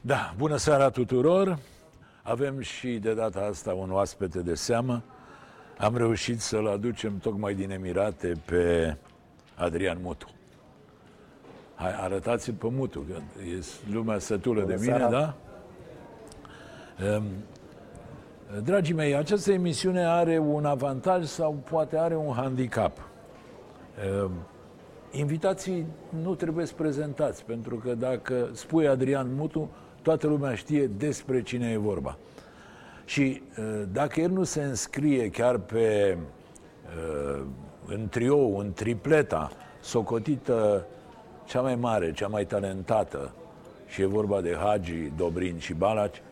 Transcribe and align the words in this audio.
Da, 0.00 0.34
bună 0.36 0.56
seara 0.56 0.90
tuturor! 0.90 1.58
Avem 2.22 2.60
și 2.60 2.88
de 2.88 3.14
data 3.14 3.40
asta 3.40 3.72
un 3.74 3.92
oaspete 3.92 4.40
de 4.40 4.54
seamă. 4.54 5.02
Am 5.78 5.96
reușit 5.96 6.40
să-l 6.40 6.66
aducem 6.66 7.18
tocmai 7.18 7.54
din 7.54 7.70
Emirate 7.70 8.32
pe 8.44 8.96
Adrian 9.54 9.98
Mutu. 10.02 10.26
Hai, 11.74 11.94
arătați-l 11.96 12.54
pe 12.54 12.66
Mutu, 12.70 13.00
că 13.00 13.14
e 13.40 13.64
lumea 13.92 14.18
sătulă 14.18 14.60
bună 14.60 14.74
de 14.74 14.80
mine, 14.80 14.96
seara. 14.96 15.10
da? 15.10 15.34
Um, 17.16 17.24
dragii 18.58 18.94
mei, 18.94 19.16
această 19.16 19.52
emisiune 19.52 20.04
are 20.04 20.38
un 20.38 20.64
avantaj 20.64 21.24
sau 21.24 21.62
poate 21.70 21.96
are 21.98 22.16
un 22.16 22.34
handicap. 22.34 22.98
Um, 24.22 24.30
invitații 25.10 25.86
nu 26.22 26.34
trebuie 26.34 26.66
să 26.66 26.74
prezentați, 26.76 27.44
pentru 27.44 27.76
că 27.76 27.94
dacă 27.94 28.48
spui 28.52 28.88
Adrian 28.88 29.34
Mutu, 29.34 29.70
toată 30.02 30.26
lumea 30.26 30.54
știe 30.54 30.86
despre 30.86 31.42
cine 31.42 31.70
e 31.70 31.76
vorba. 31.76 32.18
Și 33.04 33.42
uh, 33.58 33.82
dacă 33.92 34.20
el 34.20 34.30
nu 34.30 34.44
se 34.44 34.62
înscrie 34.62 35.30
chiar 35.30 35.58
pe 35.58 36.16
uh, 36.16 37.42
în 37.86 38.08
trio, 38.08 38.38
în 38.38 38.72
tripleta, 38.72 39.50
socotită 39.80 40.86
cea 41.44 41.60
mai 41.60 41.74
mare, 41.74 42.12
cea 42.12 42.26
mai 42.26 42.44
talentată, 42.44 43.32
și 43.86 44.02
e 44.02 44.06
vorba 44.06 44.40
de 44.40 44.56
Hagi, 44.62 45.12
Dobrin 45.16 45.58
și 45.58 45.74
Balaci, 45.74 46.16
uh, 46.16 46.29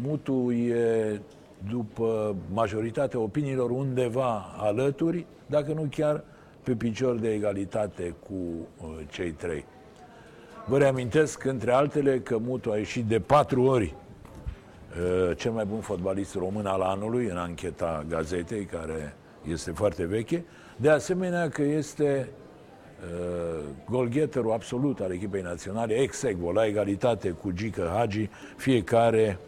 Mutu 0.00 0.52
e, 0.52 1.20
după 1.70 2.36
majoritatea 2.52 3.20
opiniilor, 3.20 3.70
undeva 3.70 4.54
alături, 4.56 5.26
dacă 5.46 5.72
nu 5.72 5.86
chiar 5.90 6.24
pe 6.62 6.74
picior 6.74 7.16
de 7.16 7.32
egalitate 7.32 8.14
cu 8.26 8.34
cei 9.10 9.30
trei. 9.30 9.64
Vă 10.66 10.78
reamintesc, 10.78 11.44
între 11.44 11.72
altele, 11.72 12.18
că 12.18 12.38
Mutu 12.38 12.70
a 12.70 12.76
ieșit 12.76 13.04
de 13.04 13.20
patru 13.20 13.62
ori 13.62 13.94
uh, 15.24 15.36
cel 15.36 15.52
mai 15.52 15.64
bun 15.64 15.80
fotbalist 15.80 16.34
român 16.34 16.66
al 16.66 16.80
anului 16.80 17.26
în 17.26 17.36
ancheta 17.36 18.04
gazetei, 18.08 18.64
care 18.64 19.14
este 19.50 19.70
foarte 19.70 20.04
veche. 20.04 20.44
De 20.76 20.90
asemenea 20.90 21.48
că 21.48 21.62
este 21.62 22.28
uh, 23.00 23.64
golgheterul 23.90 24.52
absolut 24.52 25.00
al 25.00 25.12
echipei 25.12 25.42
naționale, 25.42 25.94
ex 25.94 26.24
la 26.52 26.66
egalitate 26.66 27.30
cu 27.30 27.50
Gică 27.50 27.90
Hagi, 27.94 28.28
fiecare 28.56 29.38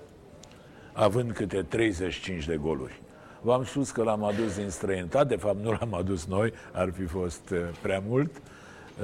având 0.92 1.32
câte 1.32 1.62
35 1.62 2.46
de 2.46 2.56
goluri. 2.56 3.02
V-am 3.40 3.64
spus 3.64 3.90
că 3.90 4.02
l-am 4.02 4.24
adus 4.24 4.56
din 4.56 4.68
străinătate, 4.68 5.28
de 5.28 5.36
fapt 5.36 5.62
nu 5.62 5.70
l-am 5.70 5.94
adus 5.94 6.26
noi, 6.26 6.52
ar 6.72 6.92
fi 6.96 7.04
fost 7.04 7.50
uh, 7.50 7.58
prea 7.82 8.02
mult. 8.06 8.30
Uh, 8.36 8.42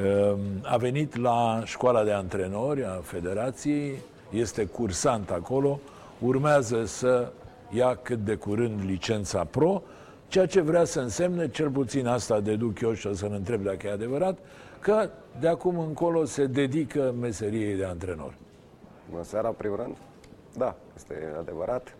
Ehm, 0.02 0.38
a 0.62 0.76
venit 0.76 1.16
la 1.16 1.62
școala 1.64 2.04
de 2.04 2.12
antrenori 2.12 2.84
a 2.84 3.00
Federației, 3.02 3.98
este 4.30 4.64
cursant 4.64 5.30
acolo, 5.30 5.80
urmează 6.18 6.84
să 6.84 7.32
ia 7.70 7.94
cât 8.02 8.18
de 8.18 8.34
curând 8.34 8.80
licența 8.84 9.44
pro, 9.44 9.82
ceea 10.28 10.46
ce 10.46 10.60
vrea 10.60 10.84
să 10.84 11.00
însemne, 11.00 11.48
cel 11.48 11.70
puțin 11.70 12.06
asta 12.06 12.40
deduc 12.40 12.80
eu 12.80 12.92
și 12.92 13.06
o 13.06 13.12
să-l 13.12 13.32
întreb 13.32 13.62
dacă 13.62 13.86
e 13.86 13.90
adevărat, 13.90 14.38
că 14.80 15.10
de 15.40 15.48
acum 15.48 15.78
încolo 15.78 16.24
se 16.24 16.46
dedică 16.46 17.14
meseriei 17.20 17.76
de 17.76 17.84
antrenor. 17.84 18.34
Bună 19.10 19.22
seara, 19.22 19.48
în 19.48 19.54
primul 19.54 19.76
rând. 19.76 19.96
Da, 20.56 20.76
este 20.96 21.34
adevărat. 21.38 21.96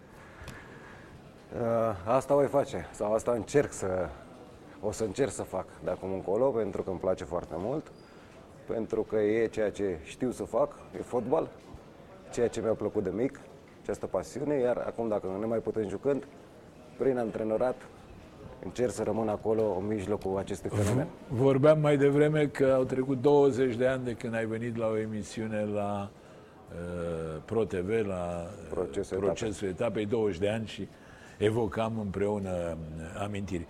Ă, 1.63 1.95
asta 2.05 2.35
voi 2.35 2.47
face, 2.47 2.87
sau 2.93 3.13
asta 3.15 3.33
încerc 3.33 3.73
să 3.73 4.09
o 4.81 4.91
să 4.91 5.05
încerc 5.05 5.31
să 5.31 5.43
fac 5.43 5.67
de 5.85 5.91
acum 5.91 6.13
încolo, 6.13 6.51
pentru 6.51 6.83
că 6.83 6.91
îmi 6.91 6.99
place 6.99 7.25
foarte 7.25 7.55
mult, 7.57 7.93
pentru 8.67 9.03
că 9.03 9.17
e 9.17 9.47
ceea 9.47 9.71
ce 9.71 9.99
știu 10.03 10.31
să 10.31 10.43
fac, 10.45 10.73
e 10.99 11.03
fotbal, 11.03 11.49
ceea 12.33 12.49
ce 12.49 12.61
mi-a 12.61 12.73
plăcut 12.73 13.03
de 13.03 13.11
mic, 13.11 13.41
această 13.83 14.07
pasiune, 14.07 14.55
iar 14.55 14.77
acum 14.77 15.09
dacă 15.09 15.27
nu 15.27 15.39
ne 15.39 15.47
mai 15.47 15.59
putem 15.59 15.89
jucând, 15.89 16.27
prin 16.99 17.19
antrenorat, 17.19 17.75
încerc 18.67 18.91
să 18.91 19.03
rămân 19.03 19.29
acolo 19.29 19.77
în 19.81 19.87
mijlocul 19.87 20.39
acestui 20.39 20.71
fenomen. 20.71 21.07
Vorbeam 21.29 21.81
mai 21.81 21.97
devreme 21.97 22.47
că 22.47 22.73
au 22.77 22.85
trecut 22.85 23.21
20 23.21 23.75
de 23.75 23.87
ani 23.87 24.05
de 24.05 24.13
când 24.13 24.35
ai 24.35 24.47
venit 24.47 24.77
la 24.77 24.87
o 24.87 24.99
emisiune 24.99 25.69
la 25.75 26.11
uh, 26.11 27.41
Pro 27.45 27.65
TV, 27.65 28.07
la 28.07 28.47
procesul, 28.71 29.19
procesul 29.19 29.69
etapei. 29.69 30.03
etapei, 30.03 30.07
20 30.07 30.39
de 30.39 30.49
ani 30.49 30.67
și 30.67 30.89
evocam 31.39 31.99
împreună 31.99 32.51
uh, 32.51 33.23
amintiri. 33.23 33.67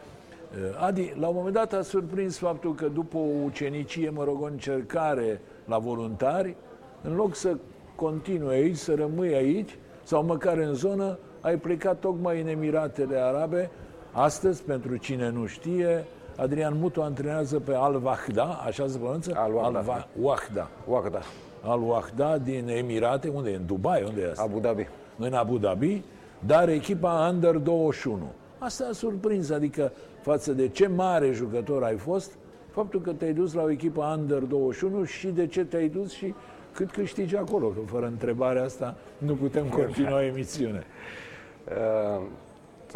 Eh, 0.54 0.84
Adi, 0.86 1.12
la 1.18 1.28
un 1.28 1.34
moment 1.34 1.54
dat 1.54 1.72
a 1.72 1.82
surprins 1.82 2.38
faptul 2.38 2.74
că 2.74 2.86
după 2.86 3.16
o 3.16 3.44
ucenicie, 3.44 4.10
mă 4.10 4.24
rog, 4.24 4.42
o 4.42 4.46
încercare 4.46 5.40
la 5.64 5.78
voluntari, 5.78 6.56
în 7.02 7.14
loc 7.14 7.34
să 7.34 7.56
continui 7.94 8.54
aici, 8.54 8.76
să 8.76 8.94
rămâi 8.94 9.34
aici, 9.34 9.78
sau 10.02 10.24
măcar 10.24 10.58
în 10.58 10.74
zonă, 10.74 11.18
ai 11.40 11.56
plecat 11.56 11.98
tocmai 12.00 12.40
în 12.40 12.46
Emiratele 12.46 13.16
Arabe. 13.16 13.70
Astăzi, 14.18 14.62
pentru 14.62 14.96
cine 14.96 15.30
nu 15.30 15.46
știe, 15.46 16.04
Adrian 16.36 16.78
Mutu 16.78 17.02
antrenează 17.02 17.60
pe 17.60 17.74
Al-Wahda, 17.74 18.62
așa 18.66 18.86
se 18.86 18.98
pronunță? 18.98 19.32
Al-Wahda. 19.34 19.78
Al-Wahda. 19.78 20.68
Wahda. 20.86 21.20
Al-Wahda 21.62 22.38
din 22.38 22.68
Emirate, 22.68 23.28
unde 23.28 23.50
e? 23.50 23.56
În 23.56 23.66
Dubai? 23.66 24.04
Unde 24.08 24.20
e 24.20 24.30
asta? 24.30 24.42
Abu 24.42 24.58
Dhabi. 24.58 24.88
În 25.18 25.32
Abu 25.32 25.58
Dhabi, 25.58 26.02
dar 26.46 26.68
echipa 26.68 27.28
Under 27.32 27.54
21. 27.56 28.32
Asta 28.58 28.86
a 28.90 28.92
surprins, 28.92 29.50
adică 29.50 29.92
față 30.22 30.52
de 30.52 30.68
ce 30.68 30.86
mare 30.86 31.30
jucător 31.32 31.82
ai 31.82 31.96
fost, 31.96 32.32
faptul 32.70 33.00
că 33.00 33.12
te-ai 33.12 33.32
dus 33.32 33.52
la 33.52 33.62
o 33.62 33.70
echipă 33.70 34.16
Under 34.18 34.38
21 34.38 35.04
și 35.04 35.26
de 35.26 35.46
ce 35.46 35.64
te-ai 35.64 35.88
dus 35.88 36.12
și 36.12 36.34
cât 36.72 36.90
câștigi 36.90 37.36
acolo, 37.36 37.66
că 37.66 37.80
fără 37.86 38.06
întrebarea 38.06 38.62
asta 38.62 38.94
nu 39.18 39.34
putem 39.34 39.68
continua 39.68 40.24
emisiunea. 40.32 40.84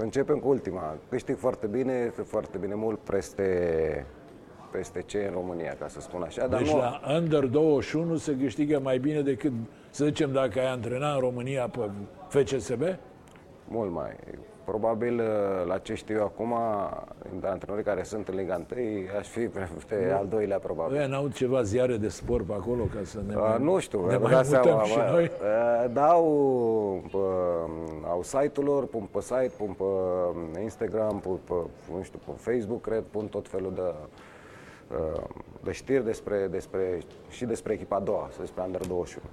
Uh, 0.00 0.06
să 0.06 0.18
începem 0.18 0.38
cu 0.38 0.48
ultima. 0.48 0.96
Câștig 1.08 1.36
foarte 1.36 1.66
bine, 1.66 2.12
foarte 2.24 2.58
bine 2.58 2.74
mult 2.74 2.98
peste, 2.98 4.06
peste 4.72 5.02
ce 5.02 5.24
în 5.28 5.32
România, 5.32 5.76
ca 5.78 5.88
să 5.88 6.00
spun 6.00 6.22
așa. 6.22 6.46
Dar 6.46 6.58
deci 6.58 6.70
nu... 6.70 6.76
la 6.76 7.00
Under 7.16 7.44
21 7.44 8.16
se 8.16 8.36
câștigă 8.36 8.80
mai 8.82 8.98
bine 8.98 9.20
decât, 9.20 9.52
să 9.90 10.04
zicem, 10.04 10.32
dacă 10.32 10.58
ai 10.58 10.70
antrenat 10.70 11.14
în 11.14 11.20
România 11.20 11.68
pe 11.68 11.90
FCSB? 12.28 12.82
Mult 13.72 13.90
mai. 13.90 14.16
Probabil, 14.64 15.18
uh, 15.18 15.66
la 15.66 15.78
ce 15.78 15.94
știu 15.94 16.16
eu 16.16 16.24
acum, 16.24 16.54
de 17.40 17.46
antrenorii 17.46 17.84
care 17.84 18.02
sunt 18.02 18.28
în 18.28 18.34
Liga 18.36 18.66
1, 18.76 18.80
aș 19.18 19.28
fi 19.28 19.48
pe 19.86 20.12
al 20.18 20.26
doilea, 20.26 20.58
probabil. 20.58 20.96
Ei, 20.96 21.08
n-au 21.08 21.28
ceva 21.28 21.62
ziare 21.62 21.96
de 21.96 22.08
sport 22.08 22.46
pe 22.46 22.52
acolo 22.52 22.82
ca 22.82 23.00
să 23.02 23.18
ne 23.26 23.34
uh, 23.36 23.56
Nu 23.58 23.78
știu, 23.78 24.06
ne 24.06 24.16
mai 24.16 24.44
seama, 24.44 24.82
și 24.82 24.98
noi? 25.10 25.24
Uh, 25.24 25.90
dau, 25.92 26.24
uh, 27.12 27.20
au 28.08 28.22
site-ul 28.22 28.66
lor, 28.66 28.86
pun 28.86 29.08
pe 29.10 29.20
site, 29.20 29.52
pun 29.56 29.76
pe 29.78 30.60
Instagram, 30.60 31.20
pun 31.20 31.38
pe, 31.44 31.54
nu 31.94 32.02
știu, 32.02 32.18
pe 32.24 32.32
Facebook, 32.50 32.80
cred, 32.80 33.02
pun 33.10 33.26
tot 33.26 33.48
felul 33.48 33.72
de, 33.74 33.94
uh, 34.96 35.22
de 35.62 35.72
știri 35.72 36.04
despre, 36.04 36.46
despre, 36.50 36.98
și 37.28 37.44
despre 37.44 37.72
echipa 37.72 37.96
a 37.96 38.00
doua, 38.00 38.28
despre 38.38 38.62
Under 38.66 38.86
21. 38.86 39.24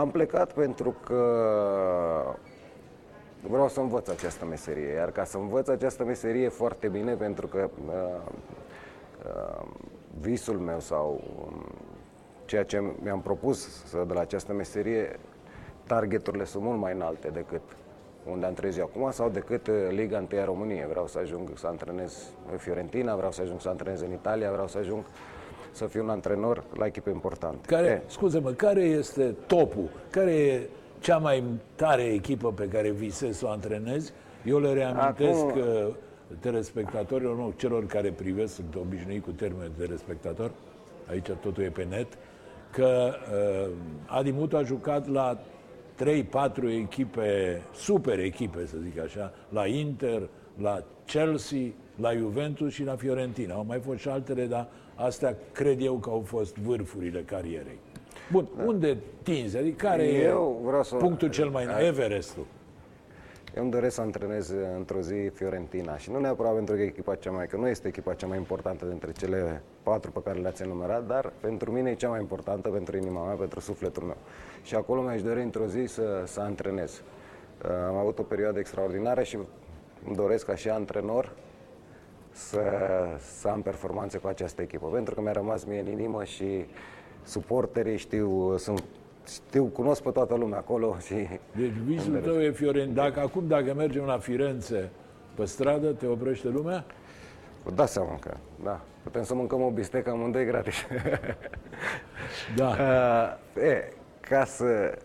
Am 0.00 0.10
plecat 0.10 0.52
pentru 0.52 0.94
că 1.04 1.24
vreau 3.48 3.68
să 3.68 3.80
învăț 3.80 4.08
această 4.08 4.44
meserie. 4.44 4.92
Iar 4.92 5.10
ca 5.10 5.24
să 5.24 5.36
învăț 5.36 5.68
această 5.68 6.04
meserie 6.04 6.48
foarte 6.48 6.88
bine, 6.88 7.14
pentru 7.14 7.46
că 7.46 7.70
uh, 7.86 7.94
uh, 9.26 9.66
visul 10.20 10.58
meu 10.58 10.80
sau 10.80 11.20
um, 11.46 11.64
ceea 12.44 12.64
ce 12.64 12.82
mi-am 13.02 13.20
propus 13.20 13.84
să, 13.84 14.04
de 14.06 14.12
la 14.12 14.20
această 14.20 14.52
meserie, 14.52 15.18
targeturile 15.86 16.44
sunt 16.44 16.62
mult 16.62 16.78
mai 16.78 16.92
înalte 16.92 17.28
decât 17.28 17.60
unde 18.30 18.46
antrenez 18.46 18.76
eu 18.76 18.90
acum 18.94 19.10
sau 19.10 19.28
decât 19.28 19.66
uh, 19.66 19.74
Liga 19.90 20.26
1 20.32 20.40
a 20.40 20.44
României. 20.44 20.86
Vreau 20.88 21.06
să 21.06 21.18
ajung 21.18 21.50
să 21.54 21.66
antrenez 21.66 22.30
în 22.50 22.56
Fiorentina, 22.56 23.16
vreau 23.16 23.32
să 23.32 23.40
ajung 23.40 23.60
să 23.60 23.68
antrenez 23.68 24.00
în 24.00 24.12
Italia, 24.12 24.50
vreau 24.50 24.68
să 24.68 24.78
ajung 24.78 25.04
să 25.72 25.86
fiu 25.86 26.02
un 26.02 26.10
antrenor 26.10 26.64
la 26.76 26.86
echipe 26.86 27.10
importante. 27.10 27.66
Care, 27.66 28.02
scuze-mă, 28.06 28.50
care 28.50 28.82
este 28.82 29.34
topul? 29.46 29.88
Care 30.10 30.34
e 30.34 30.68
cea 31.00 31.18
mai 31.18 31.42
tare 31.74 32.02
echipă 32.02 32.52
pe 32.52 32.68
care 32.68 32.90
visezi 32.90 33.38
să 33.38 33.46
o 33.46 33.48
antrenezi. 33.48 34.12
Eu 34.44 34.58
le 34.58 34.72
reamintesc 34.72 35.44
Acum... 35.44 35.96
telespectatorilor, 36.38 37.36
nu, 37.36 37.52
celor 37.56 37.86
care 37.86 38.10
privesc, 38.10 38.54
sunt 38.54 38.74
obișnuit 38.74 39.22
cu 39.22 39.30
termenul 39.30 39.72
de 39.76 39.84
telespectator, 39.84 40.50
aici 41.08 41.26
totul 41.40 41.62
e 41.62 41.68
pe 41.68 41.86
net, 41.88 42.06
că 42.70 43.14
uh, 43.66 43.72
Adi 44.06 44.30
Mutu 44.30 44.56
a 44.56 44.62
jucat 44.62 45.08
la 45.08 45.38
3-4 46.04 46.06
echipe, 46.82 47.62
super 47.74 48.18
echipe, 48.18 48.66
să 48.66 48.76
zic 48.82 49.00
așa, 49.00 49.32
la 49.48 49.66
Inter, 49.66 50.28
la 50.60 50.84
Chelsea, 51.06 51.66
la 51.96 52.12
Juventus 52.12 52.72
și 52.72 52.84
la 52.84 52.96
Fiorentina. 52.96 53.54
Au 53.54 53.64
mai 53.64 53.80
fost 53.80 53.98
și 53.98 54.08
altele, 54.08 54.46
dar 54.46 54.68
astea 54.94 55.36
cred 55.52 55.82
eu 55.82 55.94
că 55.94 56.10
au 56.10 56.20
fost 56.20 56.56
vârfurile 56.56 57.20
carierei. 57.20 57.78
Bun, 58.32 58.48
da. 58.56 58.64
unde 58.64 58.96
tinzi? 59.22 59.56
Adică 59.56 59.86
care 59.86 60.04
Eu 60.04 60.58
e 60.62 60.66
vreau 60.66 60.82
să... 60.82 60.96
punctul 60.96 61.30
cel 61.30 61.48
mai 61.48 61.64
înalt? 61.64 61.86
Everestul. 61.86 62.46
Eu 63.56 63.62
îmi 63.62 63.70
doresc 63.70 63.94
să 63.94 64.00
antrenez 64.00 64.54
într-o 64.76 65.00
zi 65.00 65.30
Fiorentina 65.34 65.96
și 65.96 66.10
nu 66.10 66.18
neapărat 66.18 66.54
pentru 66.54 66.74
că 66.74 66.80
e 66.80 66.84
echipa 66.84 67.14
cea 67.14 67.30
mai, 67.30 67.46
că 67.46 67.56
nu 67.56 67.68
este 67.68 67.88
echipa 67.88 68.14
cea 68.14 68.26
mai 68.26 68.36
importantă 68.36 68.84
dintre 68.84 69.12
cele 69.12 69.62
patru 69.82 70.10
pe 70.10 70.20
care 70.24 70.38
le-ați 70.38 70.62
enumerat, 70.62 71.06
dar 71.06 71.32
pentru 71.40 71.72
mine 71.72 71.90
e 71.90 71.94
cea 71.94 72.08
mai 72.08 72.20
importantă, 72.20 72.68
pentru 72.68 72.96
inima 72.96 73.24
mea, 73.24 73.34
pentru 73.34 73.60
sufletul 73.60 74.02
meu. 74.02 74.16
Și 74.62 74.74
acolo 74.74 75.00
mi-aș 75.00 75.22
dori 75.22 75.42
într-o 75.42 75.66
zi 75.66 75.84
să, 75.86 76.22
să 76.26 76.40
antrenez. 76.40 77.02
Uh, 77.64 77.70
am 77.88 77.96
avut 77.96 78.18
o 78.18 78.22
perioadă 78.22 78.58
extraordinară 78.58 79.22
și 79.22 79.38
îmi 80.06 80.16
doresc 80.16 80.46
ca 80.46 80.54
și 80.54 80.68
antrenor 80.68 81.32
să, 82.30 82.62
să 83.18 83.48
am 83.48 83.62
performanțe 83.62 84.18
cu 84.18 84.26
această 84.26 84.62
echipă, 84.62 84.86
pentru 84.86 85.14
că 85.14 85.20
mi-a 85.20 85.32
rămas 85.32 85.64
mie 85.64 85.80
în 85.80 85.86
inimă 85.86 86.24
și 86.24 86.66
suporterii 87.24 87.96
știu, 87.96 88.56
sunt 88.56 88.84
știu, 89.26 89.64
cunosc 89.64 90.02
pe 90.02 90.10
toată 90.10 90.34
lumea 90.34 90.58
acolo 90.58 90.96
și... 90.98 91.14
Deci 91.56 91.70
visul 91.84 92.20
tău 92.20 92.42
e 92.42 92.50
Fiorentina. 92.50 93.02
Dacă 93.02 93.20
acum, 93.20 93.46
dacă 93.46 93.74
mergem 93.74 94.04
la 94.04 94.18
Firenze 94.18 94.90
pe 95.34 95.44
stradă, 95.44 95.92
te 95.92 96.06
oprește 96.06 96.48
lumea? 96.48 96.84
Vă 97.62 97.70
dați 97.70 97.92
seama 97.92 98.18
că, 98.20 98.36
da. 98.62 98.80
Putem 99.02 99.22
să 99.22 99.34
mâncăm 99.34 99.62
o 99.62 99.70
bistecă 99.70 100.10
amândoi 100.10 100.44
gratis. 100.44 100.74
Da. 102.56 102.68
Uh, 103.56 103.62
e, 103.62 103.92
ca 104.20 104.44
să, 104.44 104.98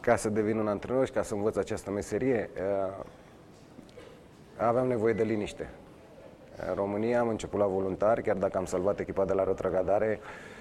ca 0.00 0.16
să 0.16 0.28
devin 0.28 0.58
un 0.58 0.68
antrenor 0.68 1.06
și 1.06 1.12
ca 1.12 1.22
să 1.22 1.34
învăț 1.34 1.56
această 1.56 1.90
meserie, 1.90 2.50
uh, 2.54 3.04
aveam 4.56 4.86
nevoie 4.86 5.12
de 5.12 5.22
liniște. 5.22 5.70
În 6.68 6.74
România 6.74 7.20
am 7.20 7.28
început 7.28 7.58
la 7.58 7.66
voluntari, 7.66 8.22
chiar 8.22 8.36
dacă 8.36 8.58
am 8.58 8.64
salvat 8.64 9.00
echipa 9.00 9.24
de 9.24 9.32
la 9.32 9.44
retrăgadare, 9.44 10.20
uh, 10.22 10.55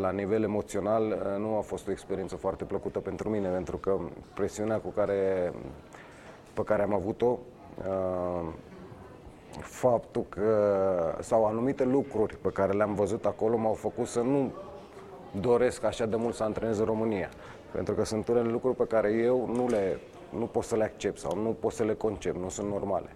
la 0.00 0.10
nivel 0.10 0.42
emoțional 0.42 1.02
uh, 1.02 1.38
nu 1.38 1.56
a 1.56 1.60
fost 1.60 1.88
o 1.88 1.90
experiență 1.90 2.36
foarte 2.36 2.64
plăcută 2.64 2.98
pentru 2.98 3.28
mine, 3.28 3.48
pentru 3.48 3.76
că 3.76 3.98
presiunea 4.34 4.76
cu 4.76 4.88
care, 4.88 5.52
pe 6.52 6.62
care 6.62 6.82
am 6.82 6.94
avut-o, 6.94 7.38
uh, 7.78 8.52
faptul 9.60 10.24
că, 10.28 11.16
sau 11.20 11.44
anumite 11.44 11.84
lucruri 11.84 12.36
pe 12.36 12.48
care 12.48 12.72
le-am 12.72 12.94
văzut 12.94 13.24
acolo 13.24 13.56
m-au 13.56 13.72
făcut 13.72 14.06
să 14.06 14.20
nu 14.20 14.52
doresc 15.40 15.84
așa 15.84 16.06
de 16.06 16.16
mult 16.16 16.34
să 16.34 16.42
antrenez 16.42 16.78
în 16.78 16.84
România. 16.84 17.28
Pentru 17.72 17.94
că 17.94 18.04
sunt 18.04 18.28
unele 18.28 18.50
lucruri 18.50 18.76
pe 18.76 18.86
care 18.86 19.12
eu 19.12 19.50
nu 19.54 19.66
le 19.68 19.98
nu 20.38 20.44
pot 20.44 20.64
să 20.64 20.76
le 20.76 20.84
accept 20.84 21.18
sau 21.18 21.42
nu 21.42 21.56
pot 21.60 21.72
să 21.72 21.84
le 21.84 21.94
concep, 21.94 22.36
nu 22.36 22.48
sunt 22.48 22.68
normale. 22.68 23.08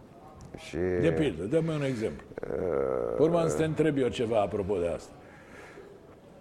Și, 0.56 0.77
De 0.77 1.12
pildă, 1.19 1.43
dă-mi 1.43 1.69
un 1.69 1.83
exemplu. 1.83 2.27
Uh, 2.43 3.19
Urmă 3.19 3.47
să 3.47 3.56
te 3.56 3.65
întreb 3.65 3.99
eu 3.99 4.09
ceva 4.09 4.41
apropo 4.41 4.77
de 4.77 4.89
asta. 4.89 5.12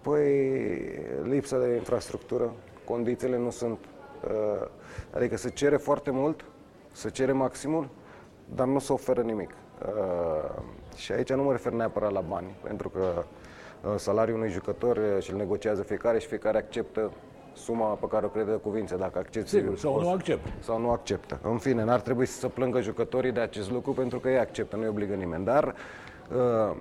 Păi, 0.08 0.90
lipsa 1.22 1.58
de 1.58 1.74
infrastructură, 1.74 2.52
condițiile 2.84 3.38
nu 3.38 3.50
sunt... 3.50 3.78
Uh, 4.24 4.66
adică 5.14 5.36
se 5.36 5.50
cere 5.50 5.76
foarte 5.76 6.10
mult, 6.10 6.44
se 6.92 7.10
cere 7.10 7.32
maximul, 7.32 7.88
dar 8.54 8.66
nu 8.66 8.78
se 8.78 8.92
oferă 8.92 9.20
nimic. 9.22 9.50
Uh, 9.50 10.62
și 10.96 11.12
aici 11.12 11.32
nu 11.32 11.42
mă 11.42 11.52
refer 11.52 11.72
neapărat 11.72 12.12
la 12.12 12.20
bani, 12.20 12.56
pentru 12.62 12.88
că 12.88 13.24
uh, 13.84 13.94
salariul 13.96 14.36
unui 14.36 14.50
jucător 14.50 14.96
uh, 14.96 15.22
și-l 15.22 15.36
negociază 15.36 15.82
fiecare 15.82 16.18
și 16.18 16.26
fiecare 16.26 16.58
acceptă 16.58 17.12
suma 17.52 17.86
pe 17.86 18.06
care 18.06 18.26
o 18.26 18.28
crede 18.28 18.52
cuvință, 18.52 18.96
dacă 18.96 19.18
acceptă 19.18 19.48
Sigur, 19.48 19.78
sau 19.78 20.00
nu 20.00 20.10
acceptă. 20.10 20.48
Sau 20.60 20.80
nu 20.80 20.90
acceptă. 20.90 21.38
În 21.42 21.58
fine, 21.58 21.84
n-ar 21.84 22.00
trebui 22.00 22.26
să 22.26 22.38
se 22.38 22.48
plângă 22.48 22.80
jucătorii 22.80 23.32
de 23.32 23.40
acest 23.40 23.70
lucru 23.70 23.92
pentru 23.92 24.18
că 24.18 24.28
ei 24.28 24.38
acceptă, 24.38 24.76
nu 24.76 24.82
îi 24.82 24.88
obligă 24.88 25.14
nimeni. 25.14 25.44
Dar 25.44 25.74
uh, 26.32 26.76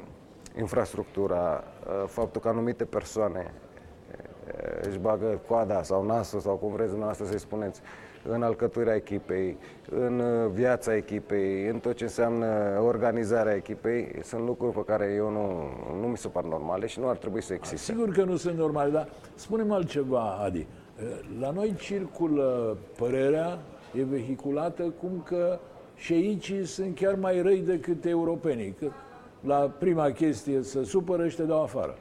infrastructura, 0.57 1.63
uh, 1.63 1.76
faptul 2.05 2.41
că 2.41 2.47
anumite 2.47 2.83
persoane 2.85 3.53
uh, 3.53 4.87
își 4.87 4.97
bagă 4.97 5.41
coada 5.47 5.83
sau 5.83 6.05
nasul 6.05 6.39
sau 6.39 6.55
cum 6.55 6.71
vreți 6.71 6.87
dumneavoastră 6.87 7.25
să-i 7.25 7.39
spuneți, 7.39 7.81
în 8.29 8.43
alcătuirea 8.43 8.95
echipei, 8.95 9.57
în 9.89 10.19
uh, 10.19 10.49
viața 10.51 10.95
echipei, 10.95 11.67
în 11.67 11.79
tot 11.79 11.95
ce 11.95 12.03
înseamnă 12.03 12.79
organizarea 12.81 13.55
echipei, 13.55 14.19
sunt 14.23 14.45
lucruri 14.45 14.73
pe 14.73 14.83
care 14.85 15.13
eu 15.15 15.29
nu, 15.29 15.69
nu 16.01 16.07
mi 16.07 16.17
se 16.17 16.27
par 16.27 16.43
normale 16.43 16.85
și 16.85 16.99
nu 16.99 17.07
ar 17.07 17.17
trebui 17.17 17.41
să 17.41 17.53
existe. 17.53 17.91
Sigur 17.91 18.09
că 18.09 18.23
nu 18.23 18.35
sunt 18.35 18.57
normale, 18.57 18.91
dar 18.91 19.09
spunem 19.35 19.71
altceva, 19.71 20.37
Adi. 20.43 20.67
La 21.39 21.51
noi 21.51 21.75
circulă 21.79 22.77
părerea, 22.97 23.59
e 23.93 24.03
vehiculată 24.03 24.83
cum 24.83 25.21
că 25.25 25.59
șeicii 25.95 26.65
sunt 26.65 26.95
chiar 26.95 27.15
mai 27.15 27.41
răi 27.41 27.59
decât 27.59 28.05
europenii. 28.05 28.75
Că 28.79 28.85
la 29.41 29.71
prima 29.79 30.11
chestie 30.11 30.63
să 30.63 30.83
supără 30.83 31.27
și 31.27 31.35
te 31.35 31.43
dau 31.43 31.63
afară. 31.63 31.95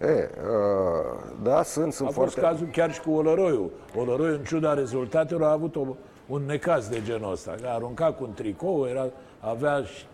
E, 0.00 0.04
uh, 0.06 1.32
da, 1.42 1.62
sunt, 1.62 1.92
sunt 1.92 2.08
A 2.08 2.12
foarte... 2.12 2.32
fost 2.40 2.46
cazul 2.46 2.66
chiar 2.72 2.92
și 2.92 3.00
cu 3.00 3.10
Olăroiu. 3.10 3.70
Olăroiu, 3.96 4.34
în 4.34 4.44
ciuda 4.44 4.74
rezultatelor, 4.74 5.42
a 5.42 5.52
avut 5.52 5.76
o, 5.76 5.86
un 6.26 6.42
necaz 6.46 6.88
de 6.88 7.02
genul 7.04 7.32
ăsta. 7.32 7.54
A 7.64 7.74
aruncat 7.74 8.16
cu 8.16 8.24
un 8.24 8.32
tricou, 8.32 8.86
era, 8.86 9.06
avea 9.40 9.82
și 9.82 10.06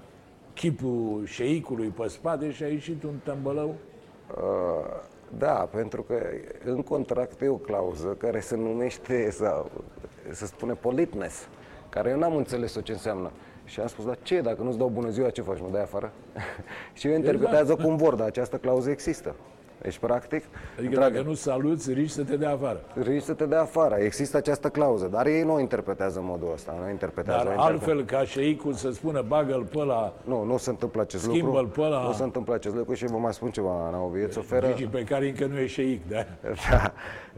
chipul 0.55 1.23
șeicului 1.25 1.89
pe 1.89 2.09
spate 2.09 2.51
și 2.51 2.63
a 2.63 2.67
ieșit 2.67 3.03
un 3.03 3.15
tămbălău. 3.25 3.75
Uh, 4.37 5.01
da, 5.39 5.69
pentru 5.71 6.03
că 6.03 6.15
în 6.65 6.83
contract 6.83 7.41
e 7.41 7.49
o 7.49 7.55
clauză 7.55 8.07
care 8.07 8.41
se 8.41 8.57
numește, 8.57 9.31
sau 9.31 9.71
se 10.31 10.47
spune 10.47 10.73
politeness, 10.73 11.49
care 11.89 12.11
eu 12.11 12.19
n-am 12.19 12.37
înțeles-o 12.37 12.81
ce 12.81 12.93
înseamnă. 12.93 13.31
Și 13.69 13.81
am 13.81 13.87
spus, 13.87 14.05
dar 14.05 14.19
ce, 14.23 14.41
dacă 14.41 14.63
nu-ți 14.63 14.79
dau 14.79 14.89
bună 14.89 15.09
ziua, 15.09 15.31
ce 15.31 15.43
faci, 15.43 15.61
mă 15.61 15.69
dai 15.73 15.83
afară? 15.83 16.13
și 16.99 17.09
eu 17.09 17.15
interpretează 17.15 17.75
cum 17.75 17.97
vor, 17.97 18.15
dar 18.15 18.27
această 18.27 18.57
clauză 18.57 18.91
există. 18.91 19.35
Deci, 19.83 19.99
practic, 19.99 20.45
Adică 20.79 21.01
dacă 21.01 21.21
nu 21.23 21.35
saluți, 21.35 21.93
riști 21.93 22.13
să 22.15 22.25
te 22.25 22.37
dea 22.37 22.51
afară. 22.53 22.81
risci 22.95 23.25
să 23.25 23.33
te 23.33 23.47
dea 23.47 23.61
afară. 23.61 23.95
Există 23.95 24.37
această 24.37 24.69
clauză, 24.69 25.07
dar 25.07 25.27
ei 25.27 25.43
nu 25.43 25.55
o 25.55 25.61
interpretează 25.61 26.19
în 26.19 26.25
modul 26.25 26.49
ăsta. 26.53 26.75
Nu 26.79 26.87
o 26.87 26.89
interpretează. 26.91 27.39
Dar 27.39 27.47
o 27.47 27.51
interpretează. 27.51 28.01
altfel 28.01 28.19
ca 28.19 28.25
șeicul 28.31 28.73
să 28.73 28.91
spună 28.91 29.23
bagă-l 29.29 29.65
pe 29.65 29.79
ăla, 29.79 30.13
Nu, 30.25 30.43
nu 30.45 30.57
se 30.57 30.71
întâmplă 30.71 31.01
acest 31.01 31.23
Schimbă-l 31.23 31.63
lucru. 31.63 31.81
pe 31.81 31.87
ăla. 31.87 32.03
Nu 32.03 32.13
se 32.13 32.23
întâmplă 32.23 32.55
acest 32.55 32.75
lucru 32.75 32.95
și 32.95 33.07
vă 33.07 33.17
mai 33.19 33.33
spun 33.35 33.51
ceva, 33.51 33.91
Naovi. 33.91 34.21
Îți 34.23 34.39
oferă, 34.39 34.67
Gigi, 34.69 34.87
pe 34.87 35.03
care 35.05 35.29
încă 35.29 35.47
nu 35.47 35.59
e 35.59 35.67
șeic, 35.67 36.09
da? 36.09 36.25
da, 36.71 36.93